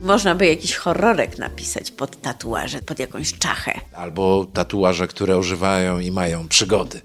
Można 0.01 0.35
by 0.35 0.47
jakiś 0.47 0.75
horrorek 0.75 1.37
napisać 1.37 1.91
pod 1.91 2.21
tatuaże, 2.21 2.81
pod 2.81 2.99
jakąś 2.99 3.33
czachę. 3.33 3.79
Albo 3.93 4.47
tatuaże, 4.53 5.07
które 5.07 5.37
używają 5.37 5.99
i 5.99 6.11
mają 6.11 6.47
przygody. 6.47 7.01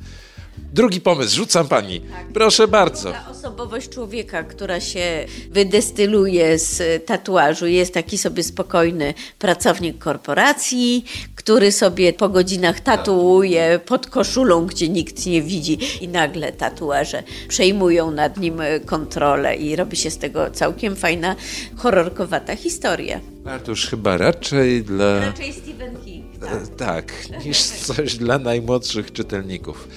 Drugi 0.72 1.00
pomysł, 1.00 1.36
rzucam 1.36 1.68
pani. 1.68 2.00
Proszę 2.34 2.68
bardzo. 2.68 3.12
Ta 3.12 3.30
osobowość 3.30 3.88
człowieka, 3.88 4.42
która 4.42 4.80
się 4.80 5.26
wydestyluje 5.50 6.58
z 6.58 7.06
tatuażu, 7.06 7.66
jest 7.66 7.94
taki 7.94 8.18
sobie 8.18 8.42
spokojny 8.42 9.14
pracownik 9.38 9.98
korporacji, 9.98 11.04
który 11.34 11.72
sobie 11.72 12.12
po 12.12 12.28
godzinach 12.28 12.80
tatuuje 12.80 13.80
pod 13.86 14.06
koszulą, 14.06 14.66
gdzie 14.66 14.88
nikt 14.88 15.26
nie 15.26 15.42
widzi 15.42 15.78
i 16.00 16.08
nagle 16.08 16.52
tatuaże 16.52 17.22
przejmują 17.48 18.10
nad 18.10 18.36
nim 18.36 18.58
kontrolę 18.86 19.56
i 19.56 19.76
robi 19.76 19.96
się 19.96 20.10
z 20.10 20.18
tego 20.18 20.50
całkiem 20.50 20.96
fajna, 20.96 21.36
horrorkowata 21.76 22.56
historia. 22.56 23.20
A 23.44 23.58
to 23.58 23.70
już 23.70 23.86
chyba 23.86 24.16
raczej 24.16 24.82
dla... 24.82 25.20
Raczej 25.20 25.52
Stephen 25.52 25.96
King. 26.04 26.20
Tak, 26.40 26.76
tak 26.76 27.12
niż 27.44 27.62
coś 27.62 28.16
dla 28.16 28.38
najmłodszych 28.38 29.12
czytelników. 29.12 29.88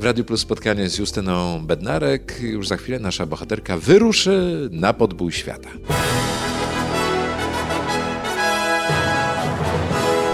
W 0.00 0.04
Radiu 0.04 0.24
Plus 0.24 0.40
spotkanie 0.40 0.88
z 0.88 0.98
Justyną 0.98 1.66
Bednarek. 1.66 2.40
Już 2.42 2.68
za 2.68 2.76
chwilę 2.76 2.98
nasza 2.98 3.26
bohaterka 3.26 3.78
wyruszy 3.78 4.68
na 4.72 4.92
podbój 4.92 5.32
świata. 5.32 5.68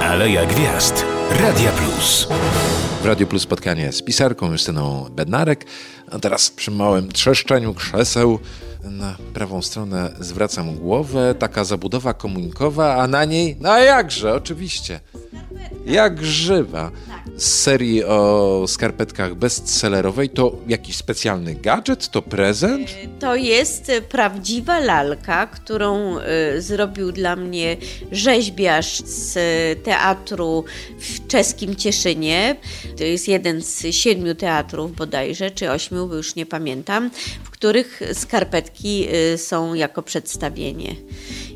Aleja 0.02 0.46
Gwiazd. 0.46 1.04
Radia 1.40 1.72
Plus. 1.72 2.28
W 3.02 3.06
Radiu 3.06 3.26
Plus 3.26 3.42
spotkanie 3.42 3.92
z 3.92 4.02
pisarką 4.02 4.52
Justyną 4.52 5.06
Bednarek. 5.10 5.66
A 6.10 6.18
teraz 6.18 6.50
przy 6.50 6.70
małym 6.70 7.12
trzeszczeniu 7.12 7.74
krzeseł 7.74 8.38
na 8.84 9.16
prawą 9.34 9.62
stronę 9.62 10.12
zwracam 10.20 10.74
głowę. 10.74 11.34
Taka 11.38 11.64
zabudowa 11.64 12.14
komunikowa, 12.14 12.94
a 12.94 13.06
na 13.06 13.24
niej, 13.24 13.56
no 13.60 13.78
jakże, 13.78 14.34
oczywiście. 14.34 15.00
Jak 15.86 16.24
żywa. 16.24 16.90
Z 17.36 17.62
serii 17.62 18.04
o 18.04 18.64
skarpetkach 18.68 19.34
bestsellerowej 19.34 20.28
to 20.28 20.56
jakiś 20.68 20.96
specjalny 20.96 21.54
gadżet? 21.54 22.08
To 22.08 22.22
prezent? 22.22 22.94
To 23.20 23.36
jest 23.36 23.92
prawdziwa 24.08 24.80
lalka, 24.80 25.46
którą 25.46 26.18
y, 26.18 26.62
zrobił 26.62 27.12
dla 27.12 27.36
mnie 27.36 27.76
rzeźbiarz 28.12 28.98
z 28.98 29.34
teatru 29.84 30.64
w 30.98 31.26
czeskim 31.26 31.76
Cieszynie. 31.76 32.56
To 32.98 33.04
jest 33.04 33.28
jeden 33.28 33.62
z 33.62 33.86
siedmiu 33.90 34.34
teatrów 34.34 34.96
bodajże, 34.96 35.50
czy 35.50 35.70
ośmiu, 35.70 36.06
bo 36.06 36.14
już 36.14 36.34
nie 36.34 36.46
pamiętam, 36.46 37.10
w 37.44 37.50
których 37.50 38.00
skarpetki 38.12 39.08
są 39.36 39.74
jako 39.74 40.02
przedstawienie. 40.02 40.96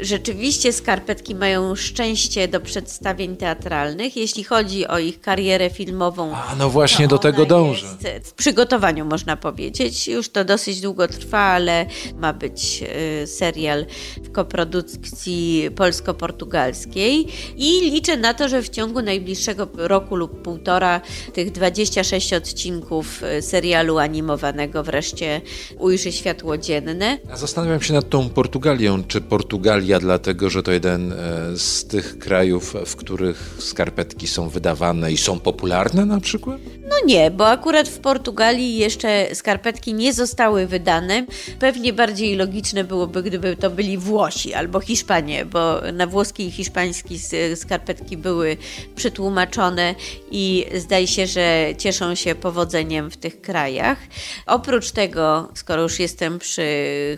Rzeczywiście 0.02 0.72
skarpetki 0.72 1.34
mają 1.34 1.74
szczęście 1.74 2.48
do 2.48 2.60
przedstawień 2.60 3.36
teatralnych, 3.36 4.16
jeśli 4.16 4.44
chodzi 4.44 4.86
o 4.86 4.98
ich 4.98 5.20
karierę 5.20 5.70
filmową. 5.70 6.34
A 6.34 6.56
no 6.56 6.70
właśnie 6.70 7.08
do 7.08 7.18
tego 7.18 7.46
dążę. 7.46 7.86
w 8.24 8.32
przygotowaniu 8.32 9.04
można 9.04 9.36
powiedzieć. 9.36 10.08
Już 10.08 10.28
to 10.28 10.44
dosyć 10.44 10.80
długo 10.80 11.08
trwa, 11.08 11.38
ale 11.38 11.86
ma 12.16 12.32
być 12.32 12.84
y, 13.22 13.26
serial 13.26 13.86
w 14.16 14.32
koprodukcji 14.32 15.70
polsko-portugalskiej 15.76 17.26
i 17.56 17.90
liczę 17.90 18.16
na 18.16 18.34
to, 18.34 18.48
że 18.48 18.62
w 18.62 18.68
ciągu 18.68 19.02
najbliższego 19.02 19.68
roku 19.74 20.16
lub 20.16 20.42
półtora 20.42 21.00
tych 21.32 21.52
26 21.52 22.32
odcinków 22.32 23.22
y, 23.22 23.42
serialu 23.42 23.98
animowanego 23.98 24.82
wreszcie 24.82 25.40
ujrzy 25.78 26.12
światło 26.12 26.58
dzienne. 26.58 27.18
A 27.32 27.36
zastanawiam 27.36 27.82
się 27.82 27.94
nad 27.94 28.08
tą 28.08 28.28
Portugalią. 28.28 29.04
Czy 29.04 29.20
Portugalia 29.20 29.89
dlatego, 29.98 30.50
że 30.50 30.62
to 30.62 30.72
jeden 30.72 31.12
e, 31.12 31.16
z 31.56 31.84
tych 31.84 32.18
krajów, 32.18 32.74
w 32.86 32.96
których 32.96 33.56
skarpetki 33.58 34.26
są 34.26 34.48
wydawane 34.48 35.12
i 35.12 35.16
są 35.16 35.40
popularne 35.40 36.06
na 36.06 36.20
przykład? 36.20 36.60
No 36.90 36.96
nie, 37.06 37.30
bo 37.30 37.48
akurat 37.48 37.88
w 37.88 37.98
Portugalii 37.98 38.78
jeszcze 38.78 39.34
skarpetki 39.34 39.94
nie 39.94 40.12
zostały 40.12 40.66
wydane. 40.66 41.26
Pewnie 41.58 41.92
bardziej 41.92 42.36
logiczne 42.36 42.84
byłoby, 42.84 43.22
gdyby 43.22 43.56
to 43.56 43.70
byli 43.70 43.98
Włosi 43.98 44.54
albo 44.54 44.80
Hiszpanie, 44.80 45.44
bo 45.44 45.80
na 45.92 46.06
włoski 46.06 46.46
i 46.46 46.50
hiszpański 46.50 47.18
skarpetki 47.54 48.16
były 48.16 48.56
przetłumaczone 48.96 49.94
i 50.30 50.66
zdaje 50.74 51.06
się, 51.06 51.26
że 51.26 51.68
cieszą 51.78 52.14
się 52.14 52.34
powodzeniem 52.34 53.10
w 53.10 53.16
tych 53.16 53.40
krajach. 53.40 53.98
Oprócz 54.46 54.90
tego, 54.90 55.48
skoro 55.54 55.82
już 55.82 55.98
jestem 55.98 56.38
przy 56.38 56.66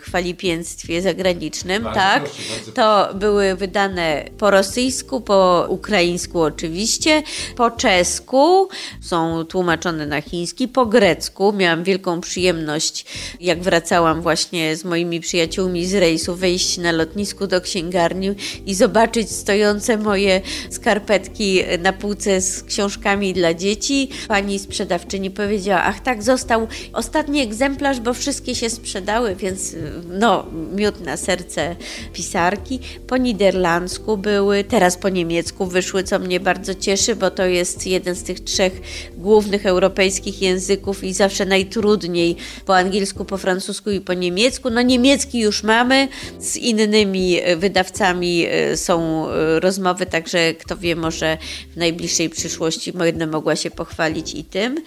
chwalipięctwie 0.03 1.01
zagranicznym, 1.01 1.83
bardzo 1.83 1.99
tak, 1.99 2.23
proszę, 2.23 2.71
to 2.73 3.09
były 3.13 3.55
wydane 3.55 4.25
po 4.37 4.51
rosyjsku, 4.51 5.21
po 5.21 5.65
ukraińsku 5.69 6.41
oczywiście, 6.41 7.23
po 7.55 7.71
czesku, 7.71 8.69
są 9.01 9.45
tłumaczone 9.45 9.62
na 10.07 10.21
chiński, 10.21 10.67
po 10.67 10.85
grecku. 10.85 11.53
Miałam 11.53 11.83
wielką 11.83 12.21
przyjemność, 12.21 13.05
jak 13.39 13.61
wracałam 13.61 14.21
właśnie 14.21 14.75
z 14.75 14.85
moimi 14.85 15.19
przyjaciółmi 15.19 15.85
z 15.85 15.93
rejsu, 15.93 16.35
wejść 16.35 16.77
na 16.77 16.91
lotnisku 16.91 17.47
do 17.47 17.61
księgarni 17.61 18.29
i 18.65 18.73
zobaczyć 18.75 19.31
stojące 19.31 19.97
moje 19.97 20.41
skarpetki 20.69 21.59
na 21.79 21.93
półce 21.93 22.41
z 22.41 22.63
książkami 22.63 23.33
dla 23.33 23.53
dzieci. 23.53 24.09
Pani 24.27 24.59
sprzedawczyni 24.59 25.31
powiedziała, 25.31 25.83
ach 25.83 25.99
tak, 25.99 26.23
został 26.23 26.67
ostatni 26.93 27.41
egzemplarz, 27.41 27.99
bo 27.99 28.13
wszystkie 28.13 28.55
się 28.55 28.69
sprzedały, 28.69 29.35
więc 29.35 29.75
no, 30.09 30.45
miód 30.75 31.01
na 31.01 31.17
serce 31.17 31.75
pisarki. 32.13 32.79
Po 33.07 33.17
niderlandzku 33.17 34.17
były, 34.17 34.63
teraz 34.63 34.97
po 34.97 35.09
niemiecku 35.09 35.65
wyszły, 35.65 36.03
co 36.03 36.19
mnie 36.19 36.39
bardzo 36.39 36.75
cieszy, 36.75 37.15
bo 37.15 37.31
to 37.31 37.45
jest 37.45 37.87
jeden 37.87 38.15
z 38.15 38.23
tych 38.23 38.39
trzech 38.39 38.81
głównych 39.17 39.52
europejskich 39.61 40.41
języków 40.41 41.03
i 41.03 41.13
zawsze 41.13 41.45
najtrudniej 41.45 42.35
po 42.65 42.77
angielsku, 42.77 43.25
po 43.25 43.37
francusku 43.37 43.91
i 43.91 44.01
po 44.01 44.13
niemiecku. 44.13 44.69
No 44.69 44.81
niemiecki 44.81 45.39
już 45.39 45.63
mamy, 45.63 46.07
z 46.39 46.57
innymi 46.57 47.39
wydawcami 47.57 48.45
e, 48.49 48.77
są 48.77 49.27
e, 49.29 49.59
rozmowy, 49.59 50.05
także 50.05 50.53
kto 50.53 50.77
wie, 50.77 50.95
może 50.95 51.37
w 51.73 51.77
najbliższej 51.77 52.29
przyszłości 52.29 52.93
będę 52.93 53.27
mogła 53.27 53.55
się 53.55 53.71
pochwalić 53.71 54.33
i 54.35 54.43
tym. 54.43 54.77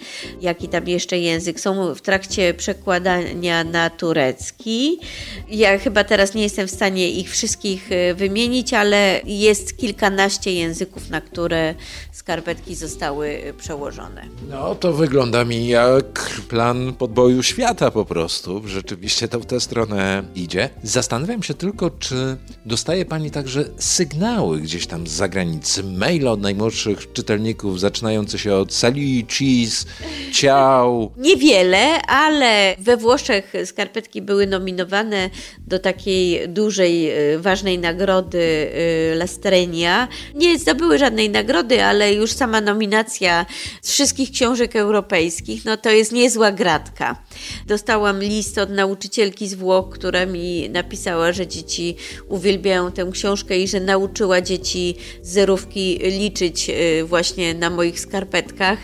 Jaki 0.41 0.67
tam 0.67 0.87
jeszcze 0.87 1.17
język? 1.17 1.59
Są 1.59 1.95
w 1.95 2.01
trakcie 2.01 2.53
przekładania 2.53 3.63
na 3.63 3.89
turecki. 3.89 4.99
Ja 5.49 5.79
chyba 5.79 6.03
teraz 6.03 6.33
nie 6.33 6.43
jestem 6.43 6.67
w 6.67 6.71
stanie 6.71 7.09
ich 7.11 7.31
wszystkich 7.31 7.91
e, 7.91 8.13
wymienić, 8.13 8.73
ale 8.73 9.21
jest 9.25 9.77
kilkanaście 9.77 10.53
języków, 10.53 11.09
na 11.09 11.21
które 11.21 11.75
skarpetki 12.11 12.75
zostały 12.75 13.53
przełożone. 13.57 14.21
No 14.49 14.75
to 14.75 14.93
wygląda 14.93 15.45
mi 15.45 15.67
jak 15.67 16.31
plan 16.49 16.93
podboju 16.93 17.43
świata 17.43 17.91
po 17.91 18.05
prostu. 18.05 18.61
Rzeczywiście 18.65 19.27
to 19.27 19.39
w 19.39 19.45
tę 19.45 19.59
stronę 19.59 20.23
idzie. 20.35 20.69
Zastanawiam 20.83 21.43
się 21.43 21.53
tylko, 21.53 21.89
czy 21.89 22.37
dostaje 22.65 23.05
Pani 23.05 23.31
także 23.31 23.65
sygnały 23.77 24.59
gdzieś 24.59 24.87
tam 24.87 25.07
z 25.07 25.11
zagranicy, 25.11 25.83
maile 25.83 26.27
od 26.27 26.41
najmłodszych 26.41 27.13
czytelników, 27.13 27.79
zaczynające 27.79 28.39
się 28.39 28.55
od 28.55 28.73
sali, 28.73 29.25
cheese, 29.37 29.85
ciao. 30.31 31.11
Niewiele, 31.17 32.01
ale 32.01 32.75
we 32.79 32.97
Włoszech 32.97 33.53
skarpetki 33.65 34.21
były 34.21 34.47
nominowane 34.47 35.29
do 35.67 35.79
takiej 35.79 36.49
dużej, 36.49 37.11
y, 37.33 37.39
ważnej 37.39 37.79
nagrody 37.79 38.37
y, 39.13 39.15
Lastrenia. 39.15 40.07
Nie 40.35 40.59
zdobyły 40.59 40.97
żadnej 40.97 41.29
nagrody, 41.29 41.83
ale 41.83 42.13
już 42.13 42.31
sama 42.31 42.61
nominacja 42.61 43.45
z 43.81 43.91
wszystkich 43.91 44.36
książek 44.37 44.75
europejskich, 44.75 45.65
no 45.65 45.77
to 45.77 45.89
jest 45.89 46.11
niezła 46.11 46.51
gratka. 46.51 47.23
Dostałam 47.67 48.19
list 48.19 48.57
od 48.57 48.69
nauczycielki 48.69 49.47
z 49.47 49.53
Włoch, 49.53 49.89
która 49.89 50.25
mi 50.25 50.69
napisała, 50.69 51.31
że 51.31 51.47
dzieci 51.47 51.95
uwielbiają 52.29 52.91
tę 52.91 53.09
książkę 53.11 53.59
i 53.59 53.67
że 53.67 53.79
nauczyła 53.79 54.41
dzieci 54.41 54.95
zerówki 55.21 55.99
liczyć 56.03 56.69
y, 56.69 57.03
właśnie 57.05 57.53
na 57.53 57.69
moich 57.69 57.99
skarpetkach. 57.99 58.79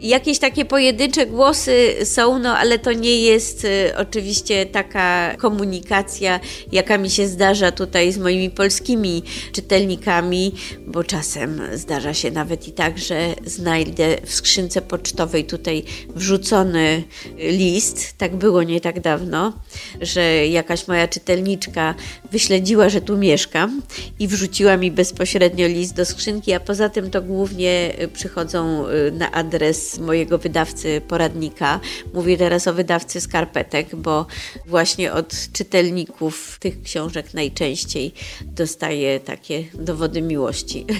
Jakieś 0.00 0.38
takie 0.38 0.64
pojedyncze 0.64 1.26
głosy 1.26 1.94
są, 2.04 2.38
no 2.38 2.58
ale 2.58 2.78
to 2.78 2.92
nie 2.92 3.20
jest 3.20 3.64
y, 3.64 3.92
oczywiście 3.96 4.66
taka 4.66 5.36
komunikacja, 5.36 6.40
jaka 6.72 6.98
mi 6.98 7.10
się 7.10 7.28
zdarza 7.28 7.72
tutaj 7.72 8.12
z 8.12 8.18
moimi 8.18 8.50
polskimi 8.50 9.22
czytelnikami, 9.52 10.54
bo 10.86 11.04
czasem 11.04 11.60
zdarza 11.74 12.14
się 12.14 12.30
nawet 12.30 12.68
i 12.68 12.72
tak, 12.72 12.98
że 12.98 13.34
znajdę 13.46 14.16
w 14.24 14.32
skrzynce 14.32 14.82
pocztowej 14.82 14.97
pocztowej 14.98 15.44
tutaj 15.44 15.84
wrzucony 16.14 17.04
list. 17.36 18.18
Tak 18.18 18.36
było 18.36 18.62
nie 18.62 18.80
tak 18.80 19.00
dawno, 19.00 19.52
że 20.00 20.46
jakaś 20.46 20.88
moja 20.88 21.08
czytelniczka 21.08 21.94
wyśledziła, 22.32 22.88
że 22.88 23.00
tu 23.00 23.16
mieszkam 23.16 23.82
i 24.18 24.28
wrzuciła 24.28 24.76
mi 24.76 24.90
bezpośrednio 24.90 25.68
list 25.68 25.94
do 25.94 26.04
skrzynki, 26.04 26.52
a 26.52 26.60
poza 26.60 26.88
tym 26.88 27.10
to 27.10 27.22
głównie 27.22 27.92
przychodzą 28.12 28.84
na 29.12 29.32
adres 29.32 29.98
mojego 29.98 30.38
wydawcy 30.38 31.00
poradnika. 31.08 31.80
Mówię 32.14 32.36
teraz 32.36 32.66
o 32.66 32.74
wydawcy 32.74 33.20
skarpetek, 33.20 33.96
bo 33.96 34.26
właśnie 34.66 35.12
od 35.12 35.52
czytelników 35.52 36.58
tych 36.60 36.82
książek 36.82 37.34
najczęściej 37.34 38.12
dostaję 38.46 39.20
takie 39.20 39.64
dowody 39.74 40.22
miłości. 40.22 40.86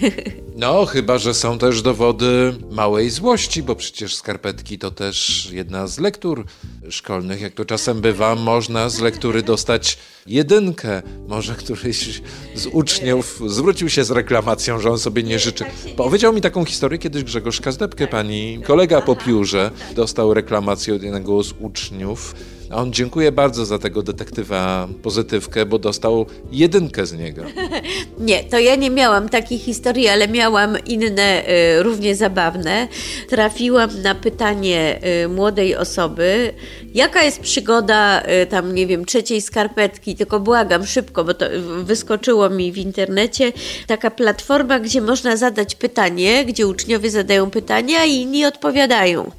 No, 0.58 0.86
chyba, 0.86 1.18
że 1.18 1.34
są 1.34 1.58
też 1.58 1.82
dowody 1.82 2.54
małej 2.70 3.10
złości, 3.10 3.62
bo 3.62 3.76
przecież 3.76 3.87
skarpetki 4.08 4.78
to 4.78 4.90
też 4.90 5.48
jedna 5.52 5.86
z 5.86 5.98
lektur 5.98 6.44
szkolnych. 6.90 7.40
Jak 7.40 7.54
to 7.54 7.64
czasem 7.64 8.00
bywa, 8.00 8.34
można 8.34 8.88
z 8.88 9.00
lektury 9.00 9.42
dostać 9.42 9.98
jedynkę. 10.26 11.02
Może 11.28 11.54
któryś 11.54 12.22
z 12.54 12.66
uczniów 12.66 13.40
zwrócił 13.46 13.88
się 13.88 14.04
z 14.04 14.10
reklamacją, 14.10 14.80
że 14.80 14.90
on 14.90 14.98
sobie 14.98 15.22
nie 15.22 15.38
życzy. 15.38 15.64
Powiedział 15.96 16.32
mi 16.32 16.40
taką 16.40 16.64
historię 16.64 16.98
kiedyś 16.98 17.24
Grzegorz 17.24 17.60
Kazdepkę, 17.60 18.06
pani 18.06 18.60
kolega 18.64 19.00
po 19.00 19.16
piórze, 19.16 19.70
dostał 19.94 20.34
reklamację 20.34 20.94
od 20.94 21.02
jednego 21.02 21.42
z 21.42 21.52
uczniów 21.60 22.34
a 22.70 22.76
on 22.76 22.92
dziękuję 22.92 23.32
bardzo 23.32 23.66
za 23.66 23.78
tego 23.78 24.02
detektywa 24.02 24.88
pozytywkę, 25.02 25.66
bo 25.66 25.78
dostał 25.78 26.26
jedynkę 26.52 27.06
z 27.06 27.12
niego. 27.12 27.42
Nie, 28.18 28.44
to 28.44 28.58
ja 28.58 28.76
nie 28.76 28.90
miałam 28.90 29.28
takiej 29.28 29.58
historii, 29.58 30.08
ale 30.08 30.28
miałam 30.28 30.76
inne, 30.86 31.48
y, 31.48 31.82
równie 31.82 32.16
zabawne. 32.16 32.88
Trafiłam 33.28 34.02
na 34.02 34.14
pytanie 34.14 35.00
y, 35.24 35.28
młodej 35.28 35.76
osoby, 35.76 36.52
jaka 36.94 37.22
jest 37.22 37.40
przygoda 37.40 38.22
y, 38.42 38.46
tam, 38.46 38.74
nie 38.74 38.86
wiem, 38.86 39.04
trzeciej 39.04 39.40
skarpetki, 39.40 40.16
tylko 40.16 40.40
błagam 40.40 40.86
szybko, 40.86 41.24
bo 41.24 41.34
to 41.34 41.46
wyskoczyło 41.82 42.50
mi 42.50 42.72
w 42.72 42.78
internecie, 42.78 43.52
taka 43.86 44.10
platforma, 44.10 44.80
gdzie 44.80 45.00
można 45.00 45.36
zadać 45.36 45.74
pytanie, 45.74 46.44
gdzie 46.44 46.66
uczniowie 46.66 47.10
zadają 47.10 47.50
pytania 47.50 48.04
i 48.04 48.14
inni 48.14 48.44
odpowiadają. 48.44 49.30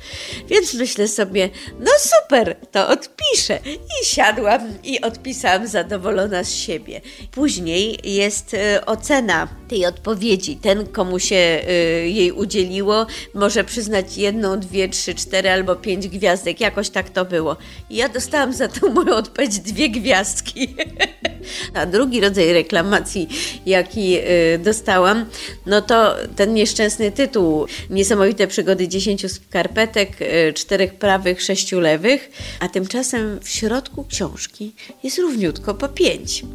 Więc 0.47 0.73
myślę 0.73 1.07
sobie, 1.07 1.49
no 1.79 1.91
super, 1.99 2.55
to 2.71 2.87
od 2.87 3.07
piszę. 3.19 3.59
I 3.65 4.05
siadłam 4.05 4.61
i 4.83 5.01
odpisałam 5.01 5.67
zadowolona 5.67 6.43
z 6.43 6.53
siebie. 6.53 7.01
Później 7.31 7.99
jest 8.03 8.53
y, 8.53 8.85
ocena 8.85 9.47
tej 9.67 9.85
odpowiedzi. 9.85 10.55
Ten, 10.55 10.87
komu 10.87 11.19
się 11.19 11.61
y, 11.69 12.09
jej 12.09 12.31
udzieliło, 12.31 13.05
może 13.33 13.63
przyznać 13.63 14.17
jedną, 14.17 14.59
dwie, 14.59 14.89
trzy, 14.89 15.15
cztery 15.15 15.49
albo 15.49 15.75
pięć 15.75 16.07
gwiazdek. 16.07 16.61
Jakoś 16.61 16.89
tak 16.89 17.09
to 17.09 17.25
było. 17.25 17.57
I 17.89 17.95
ja 17.95 18.09
dostałam 18.09 18.53
za 18.53 18.67
tą 18.67 18.89
moją 18.93 19.15
odpowiedź 19.15 19.59
dwie 19.59 19.89
gwiazdki. 19.89 20.75
A 21.73 21.85
drugi 21.85 22.21
rodzaj 22.21 22.53
reklamacji, 22.53 23.29
jaki 23.65 24.17
y, 24.17 24.59
dostałam, 24.63 25.25
no 25.65 25.81
to 25.81 26.15
ten 26.35 26.53
nieszczęsny 26.53 27.11
tytuł 27.11 27.67
Niesamowite 27.89 28.47
przygody 28.47 28.87
dziesięciu 28.87 29.29
skarpetek, 29.29 30.17
czterech 30.53 30.93
prawych, 30.93 31.41
sześciu 31.41 31.79
lewych, 31.79 32.31
a 32.59 32.69
tymczasem 32.69 33.08
tymczasem 33.09 33.39
w 33.43 33.49
środku 33.49 34.05
książki 34.05 34.75
jest 35.03 35.17
równiutko 35.17 35.73
po 35.73 35.89
pięć, 35.89 36.45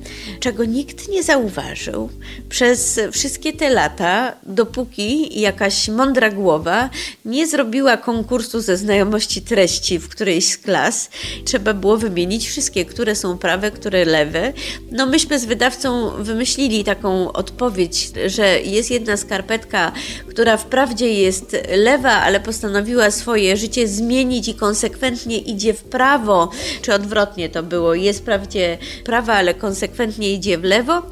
czego 0.41 0.65
nikt 0.65 1.09
nie 1.09 1.23
zauważył 1.23 2.11
przez 2.49 3.01
wszystkie 3.13 3.53
te 3.53 3.71
lata, 3.71 4.33
dopóki 4.43 5.41
jakaś 5.41 5.89
mądra 5.89 6.31
głowa 6.31 6.91
nie 7.25 7.47
zrobiła 7.47 7.97
konkursu 7.97 8.61
ze 8.61 8.77
znajomości 8.77 9.43
treści 9.43 9.99
w 9.99 10.09
którejś 10.09 10.53
z 10.53 10.59
klas. 10.59 11.11
Trzeba 11.45 11.75
było 11.75 11.97
wymienić 11.97 12.49
wszystkie, 12.49 12.85
które 12.85 13.15
są 13.15 13.39
prawe, 13.39 13.71
które 13.71 14.05
lewe. 14.05 14.53
No 14.91 15.07
myśmy 15.07 15.39
z 15.39 15.45
wydawcą 15.45 16.11
wymyślili 16.19 16.85
taką 16.85 17.33
odpowiedź, 17.33 18.11
że 18.27 18.61
jest 18.61 18.91
jedna 18.91 19.17
skarpetka, 19.17 19.93
która 20.29 20.57
wprawdzie 20.57 21.15
jest 21.15 21.57
lewa, 21.77 22.13
ale 22.13 22.41
postanowiła 22.41 23.11
swoje 23.11 23.57
życie 23.57 23.89
zmienić 23.89 24.49
i 24.49 24.55
konsekwentnie 24.55 25.39
idzie 25.39 25.75
w 25.75 25.85
prawo, 25.85 26.43
czy 26.82 26.95
odwrotnie 26.95 27.49
to 27.49 27.62
było. 27.62 27.95
Jest 27.95 28.20
wprawdzie 28.20 28.78
prawa, 29.05 29.34
ale 29.34 29.55
konsekwentnie 29.55 30.32
idzie 30.32 30.59
w 30.59 30.64
lewo, 30.64 31.03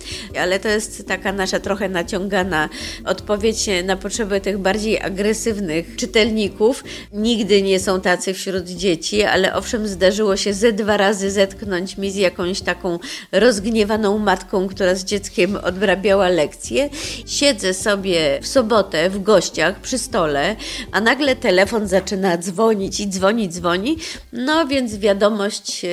ale 0.40 0.60
to 0.60 0.68
jest 0.68 1.06
taka 1.08 1.32
nasza 1.32 1.60
trochę 1.60 1.88
naciągana 1.88 2.68
odpowiedź 3.04 3.66
na 3.84 3.96
potrzeby 3.96 4.40
tych 4.40 4.58
bardziej 4.58 5.00
agresywnych 5.00 5.96
czytelników. 5.96 6.84
Nigdy 7.12 7.62
nie 7.62 7.80
są 7.80 8.00
tacy 8.00 8.34
wśród 8.34 8.68
dzieci, 8.68 9.22
ale 9.22 9.54
owszem 9.54 9.88
zdarzyło 9.88 10.36
się 10.36 10.54
ze 10.54 10.72
dwa 10.72 10.96
razy 10.96 11.30
zetknąć 11.30 11.98
mi 11.98 12.10
z 12.10 12.16
jakąś 12.16 12.60
taką 12.60 12.98
rozgniewaną 13.32 14.18
matką, 14.18 14.68
która 14.68 14.94
z 14.94 15.04
dzieckiem 15.04 15.56
odrabiała 15.56 16.28
lekcje. 16.28 16.88
Siedzę 17.26 17.74
sobie 17.74 18.38
w 18.42 18.46
sobotę 18.46 19.10
w 19.10 19.22
gościach 19.22 19.80
przy 19.80 19.98
stole, 19.98 20.56
a 20.92 21.00
nagle 21.00 21.36
telefon 21.36 21.88
zaczyna 21.88 22.38
dzwonić 22.38 23.00
i 23.00 23.08
dzwoni, 23.08 23.48
dzwoni. 23.48 23.96
No 24.32 24.66
więc 24.66 24.96
wiadomość 25.22 25.84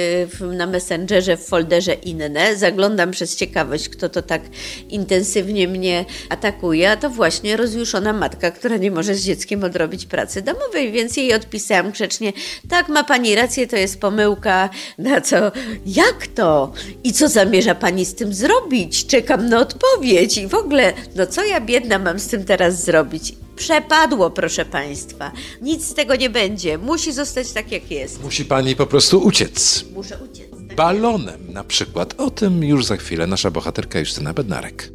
e, 0.42 0.46
na 0.46 0.68
Messengerze, 0.68 1.38
w 1.38 1.46
folderze 1.46 1.94
inne. 1.94 2.56
Zaglądam 2.56 3.12
przez 3.12 3.36
ciekawość, 3.36 3.90
kto 3.90 4.10
to 4.10 4.22
tak 4.22 4.42
intensywnie 4.90 5.68
mnie 5.68 6.06
atakuje, 6.30 6.92
a 6.92 6.98
to 6.98 7.10
właśnie 7.10 7.58
rozjuszona 7.58 8.14
matka, 8.14 8.52
która 8.52 8.78
nie 8.78 8.92
może 8.92 9.16
z 9.16 9.26
dzieckiem 9.26 9.64
odrobić 9.64 10.06
pracy 10.06 10.42
domowej, 10.42 10.92
więc 10.92 11.18
jej 11.18 11.34
odpisałam 11.34 11.92
grzecznie, 11.92 12.34
tak, 12.70 12.90
ma 12.90 13.04
pani 13.04 13.36
rację, 13.36 13.68
to 13.68 13.76
jest 13.76 14.02
pomyłka. 14.02 14.70
Na 14.98 15.22
co? 15.22 15.52
Jak 15.86 16.28
to? 16.28 16.74
I 17.04 17.14
co 17.14 17.28
zamierza 17.28 17.76
pani 17.76 18.06
z 18.06 18.16
tym 18.16 18.34
zrobić? 18.34 19.06
Czekam 19.06 19.50
na 19.50 19.60
odpowiedź 19.60 20.38
i 20.38 20.48
w 20.48 20.56
ogóle, 20.56 20.94
no 21.16 21.28
co 21.28 21.46
ja 21.46 21.62
biedna 21.62 22.00
mam 22.00 22.20
z 22.20 22.28
tym 22.28 22.46
teraz 22.46 22.84
zrobić? 22.84 23.34
Przepadło, 23.60 24.30
proszę 24.30 24.66
Państwa. 24.66 25.32
Nic 25.62 25.88
z 25.88 25.94
tego 25.94 26.16
nie 26.16 26.30
będzie. 26.30 26.78
Musi 26.78 27.14
zostać 27.14 27.52
tak, 27.52 27.72
jak 27.72 27.92
jest. 27.92 28.24
Musi 28.24 28.46
Pani 28.46 28.76
po 28.76 28.86
prostu 28.86 29.20
uciec. 29.20 29.86
Muszę 29.94 30.18
uciec. 30.32 30.50
Tak? 30.52 30.76
Balonem 30.76 31.54
na 31.54 31.64
przykład. 31.64 32.14
O 32.18 32.32
tym 32.32 32.64
już 32.64 32.86
za 32.86 32.98
chwilę 32.98 33.28
nasza 33.28 33.52
bohaterka 33.52 34.00
Justyna 34.00 34.34
Bednarek. 34.34 34.90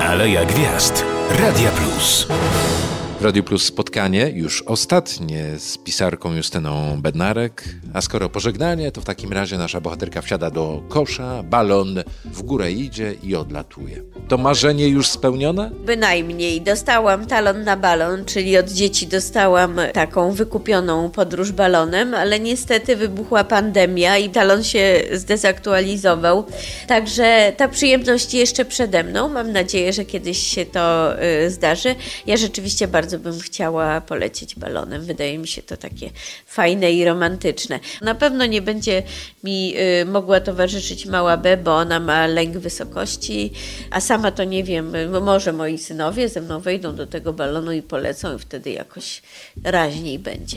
Aleja 0.00 0.44
Gwiazd. 0.44 1.04
Radia 1.30 1.70
Plus. 1.70 2.26
Radio 3.24 3.42
Plus 3.42 3.64
spotkanie, 3.64 4.30
już 4.34 4.62
ostatnie 4.62 5.58
z 5.58 5.78
pisarką 5.78 6.34
Justyną 6.34 7.00
Bednarek. 7.02 7.64
A 7.94 8.00
skoro 8.00 8.28
pożegnanie, 8.28 8.92
to 8.92 9.00
w 9.00 9.04
takim 9.04 9.32
razie 9.32 9.58
nasza 9.58 9.80
bohaterka 9.80 10.22
wsiada 10.22 10.50
do 10.50 10.82
kosza, 10.88 11.42
balon 11.42 12.02
w 12.24 12.42
górę 12.42 12.72
idzie 12.72 13.14
i 13.22 13.36
odlatuje. 13.36 14.02
To 14.28 14.38
marzenie 14.38 14.88
już 14.88 15.08
spełnione? 15.08 15.70
Bynajmniej. 15.70 16.60
Dostałam 16.60 17.26
talon 17.26 17.64
na 17.64 17.76
balon, 17.76 18.24
czyli 18.24 18.58
od 18.58 18.70
dzieci 18.70 19.06
dostałam 19.06 19.80
taką 19.92 20.32
wykupioną 20.32 21.10
podróż 21.10 21.52
balonem, 21.52 22.14
ale 22.14 22.40
niestety 22.40 22.96
wybuchła 22.96 23.44
pandemia 23.44 24.18
i 24.18 24.30
talon 24.30 24.64
się 24.64 25.02
zdezaktualizował. 25.12 26.44
Także 26.86 27.52
ta 27.56 27.68
przyjemność 27.68 28.34
jeszcze 28.34 28.64
przede 28.64 29.04
mną. 29.04 29.28
Mam 29.28 29.52
nadzieję, 29.52 29.92
że 29.92 30.04
kiedyś 30.04 30.38
się 30.38 30.66
to 30.66 31.14
y, 31.22 31.50
zdarzy. 31.50 31.94
Ja 32.26 32.36
rzeczywiście 32.36 32.88
bardzo 32.88 33.13
bardzo 33.18 33.30
bym 33.30 33.40
chciała 33.40 34.00
polecieć 34.00 34.54
balonem. 34.54 35.04
Wydaje 35.04 35.38
mi 35.38 35.48
się 35.48 35.62
to 35.62 35.76
takie 35.76 36.10
fajne 36.46 36.92
i 36.92 37.04
romantyczne. 37.04 37.80
Na 38.02 38.14
pewno 38.14 38.46
nie 38.46 38.62
będzie 38.62 39.02
mi 39.44 39.74
y, 40.02 40.04
mogła 40.04 40.40
towarzyszyć 40.40 41.06
mała 41.06 41.36
B, 41.36 41.56
bo 41.56 41.76
ona 41.76 42.00
ma 42.00 42.26
lęk 42.26 42.58
wysokości, 42.58 43.52
a 43.90 44.00
sama 44.00 44.30
to 44.30 44.44
nie 44.44 44.64
wiem, 44.64 44.92
może 45.22 45.52
moi 45.52 45.78
synowie 45.78 46.28
ze 46.28 46.40
mną 46.40 46.60
wejdą 46.60 46.96
do 46.96 47.06
tego 47.06 47.32
balonu 47.32 47.72
i 47.72 47.82
polecą 47.82 48.36
i 48.36 48.38
wtedy 48.38 48.70
jakoś 48.70 49.22
raźniej 49.64 50.18
będzie. 50.18 50.56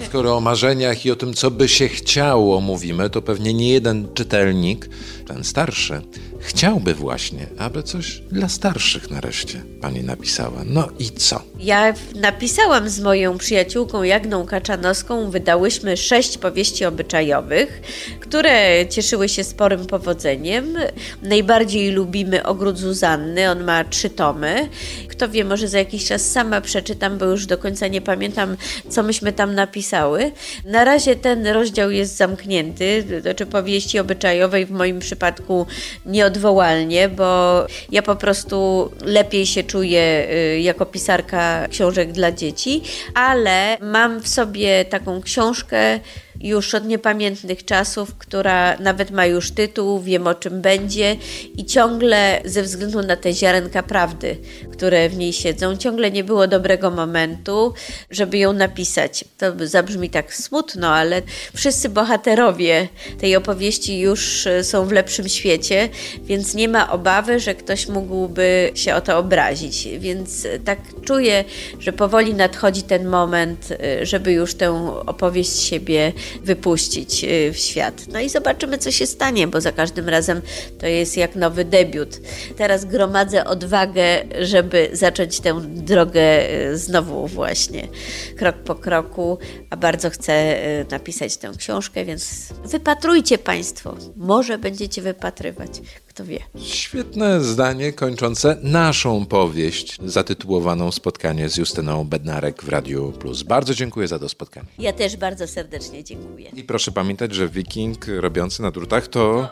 A 0.00 0.04
skoro 0.04 0.36
o 0.36 0.40
marzeniach 0.40 1.06
i 1.06 1.10
o 1.10 1.16
tym, 1.16 1.34
co 1.34 1.50
by 1.50 1.68
się 1.68 1.88
chciało 1.88 2.60
mówimy, 2.60 3.10
to 3.10 3.22
pewnie 3.22 3.54
nie 3.54 3.72
jeden 3.72 4.08
czytelnik, 4.14 4.88
ten 5.26 5.44
starszy, 5.44 6.02
chciałby 6.44 6.94
właśnie, 6.94 7.46
aby 7.58 7.82
coś 7.82 8.22
dla 8.30 8.48
starszych 8.48 9.10
nareszcie 9.10 9.62
pani 9.80 10.02
napisała. 10.02 10.62
No 10.66 10.88
i 10.98 11.10
co? 11.10 11.42
Ja 11.58 11.94
napisałam 12.14 12.88
z 12.88 13.00
moją 13.00 13.38
przyjaciółką 13.38 14.02
Jagną 14.02 14.46
Kaczanowską, 14.46 15.30
wydałyśmy 15.30 15.96
sześć 15.96 16.38
powieści 16.38 16.84
obyczajowych, 16.84 17.82
które 18.20 18.86
cieszyły 18.88 19.28
się 19.28 19.44
sporym 19.44 19.86
powodzeniem. 19.86 20.74
Najbardziej 21.22 21.90
lubimy 21.90 22.46
Ogród 22.46 22.78
Zuzanny, 22.78 23.50
on 23.50 23.64
ma 23.64 23.84
trzy 23.84 24.10
tomy. 24.10 24.68
Kto 25.08 25.28
wie, 25.28 25.44
może 25.44 25.68
za 25.68 25.78
jakiś 25.78 26.06
czas 26.06 26.30
sama 26.30 26.60
przeczytam, 26.60 27.18
bo 27.18 27.24
już 27.24 27.46
do 27.46 27.58
końca 27.58 27.88
nie 27.88 28.00
pamiętam, 28.00 28.56
co 28.88 29.02
myśmy 29.02 29.32
tam 29.32 29.54
napisały. 29.54 30.32
Na 30.64 30.84
razie 30.84 31.16
ten 31.16 31.46
rozdział 31.46 31.90
jest 31.90 32.16
zamknięty, 32.16 33.04
to 33.10 33.20
znaczy 33.20 33.46
powieści 33.46 33.98
obyczajowej 33.98 34.66
w 34.66 34.70
moim 34.70 34.98
przypadku 34.98 35.66
nie 36.06 36.26
od 36.26 36.33
nieodwołalnie, 36.34 37.08
bo 37.08 37.66
ja 37.90 38.02
po 38.02 38.16
prostu 38.16 38.90
lepiej 39.04 39.46
się 39.46 39.64
czuję 39.64 40.26
y, 40.30 40.60
jako 40.60 40.86
pisarka 40.86 41.68
książek 41.68 42.12
dla 42.12 42.32
dzieci, 42.32 42.82
ale 43.14 43.78
mam 43.80 44.20
w 44.20 44.28
sobie 44.28 44.84
taką 44.84 45.22
książkę, 45.22 46.00
już 46.40 46.74
od 46.74 46.86
niepamiętnych 46.86 47.64
czasów, 47.64 48.14
która 48.18 48.78
nawet 48.78 49.10
ma 49.10 49.26
już 49.26 49.50
tytuł, 49.50 50.00
wiem 50.00 50.26
o 50.26 50.34
czym 50.34 50.60
będzie 50.60 51.16
i 51.56 51.64
ciągle 51.64 52.40
ze 52.44 52.62
względu 52.62 53.02
na 53.02 53.16
te 53.16 53.32
ziarenka 53.32 53.82
prawdy, 53.82 54.36
które 54.72 55.08
w 55.08 55.16
niej 55.16 55.32
siedzą, 55.32 55.76
ciągle 55.76 56.10
nie 56.10 56.24
było 56.24 56.46
dobrego 56.46 56.90
momentu, 56.90 57.74
żeby 58.10 58.38
ją 58.38 58.52
napisać. 58.52 59.24
To 59.38 59.52
zabrzmi 59.66 60.10
tak 60.10 60.34
smutno, 60.34 60.88
ale 60.88 61.22
wszyscy 61.54 61.88
bohaterowie 61.88 62.88
tej 63.20 63.36
opowieści 63.36 64.00
już 64.00 64.46
e, 64.46 64.64
są 64.64 64.86
w 64.86 64.92
lepszym 64.92 65.28
świecie, 65.28 65.88
więc 66.22 66.54
nie 66.54 66.68
ma 66.68 66.92
obawy, 66.92 67.40
że 67.40 67.54
ktoś 67.54 67.88
mógłby 67.88 68.70
się 68.74 68.94
o 68.94 69.00
to 69.00 69.18
obrazić. 69.18 69.88
Więc 69.98 70.44
e, 70.44 70.58
tak 70.58 70.78
czuję, 71.04 71.44
że 71.78 71.92
powoli 71.92 72.34
nadchodzi 72.34 72.82
ten 72.82 73.08
moment, 73.08 73.68
e, 73.70 74.06
żeby 74.06 74.32
już 74.32 74.54
tę 74.54 75.00
opowieść 75.06 75.58
siebie 75.58 76.12
wypuścić 76.42 77.24
y, 77.24 77.52
w 77.52 77.58
świat. 77.58 78.06
No 78.12 78.20
i 78.20 78.28
zobaczymy, 78.28 78.78
co 78.78 78.90
się 78.90 79.06
stanie, 79.06 79.46
bo 79.46 79.60
za 79.60 79.72
każdym 79.72 80.08
razem 80.08 80.42
to 80.78 80.86
jest 80.86 81.16
jak 81.16 81.36
nowy 81.36 81.64
debiut. 81.64 82.20
Teraz 82.56 82.84
gromadzę 82.84 83.44
odwagę, 83.44 84.24
żeby 84.40 84.88
zacząć 84.92 85.40
tę 85.40 85.60
drogę 85.64 86.50
y, 86.70 86.78
znowu 86.78 87.26
właśnie, 87.26 87.88
krok 88.36 88.56
po 88.56 88.74
kroku, 88.74 89.38
a 89.70 89.76
bardzo 89.76 90.10
chcę 90.10 90.56
y, 90.80 90.86
napisać 90.90 91.36
tę 91.36 91.52
książkę, 91.58 92.04
więc 92.04 92.48
wypatrujcie 92.64 93.38
Państwo. 93.38 93.96
Może 94.16 94.58
będziecie 94.58 95.02
wypatrywać. 95.02 95.70
Kto 96.14 96.24
wie. 96.24 96.38
Świetne 96.62 97.40
zdanie 97.40 97.92
kończące 97.92 98.56
naszą 98.62 99.26
powieść 99.26 99.98
zatytułowaną 100.04 100.92
Spotkanie 100.92 101.48
z 101.48 101.56
Justyną 101.56 102.04
Bednarek 102.04 102.62
w 102.62 102.68
Radiu 102.68 103.12
Plus. 103.12 103.42
Bardzo 103.42 103.74
dziękuję 103.74 104.08
za 104.08 104.18
to 104.18 104.28
spotkanie. 104.28 104.66
Ja 104.78 104.92
też 104.92 105.16
bardzo 105.16 105.46
serdecznie 105.46 106.04
dziękuję. 106.04 106.50
I 106.56 106.64
proszę 106.64 106.92
pamiętać, 106.92 107.34
że 107.34 107.48
wiking 107.48 108.06
robiący 108.06 108.62
na 108.62 108.70
drutach 108.70 109.08
to... 109.08 109.48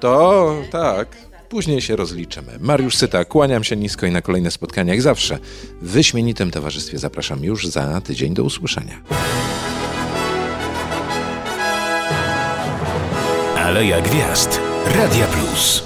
To, 0.00 0.54
tak. 0.70 1.16
Później 1.48 1.82
się 1.82 1.96
rozliczymy. 1.96 2.52
Mariusz 2.60 2.96
Syta, 2.96 3.24
kłaniam 3.24 3.64
się 3.64 3.76
nisko 3.76 4.06
i 4.06 4.10
na 4.10 4.22
kolejne 4.22 4.50
spotkania, 4.50 4.92
jak 4.92 5.02
zawsze, 5.02 5.38
w 5.82 5.88
wyśmienitym 5.88 6.50
towarzystwie 6.50 6.98
zapraszam 6.98 7.44
już 7.44 7.66
za 7.66 8.00
tydzień 8.00 8.34
do 8.34 8.44
usłyszenia. 8.44 9.02
Aleja 13.56 14.00
Gwiazd. 14.00 14.71
Radia 14.86 15.26
Plus. 15.26 15.82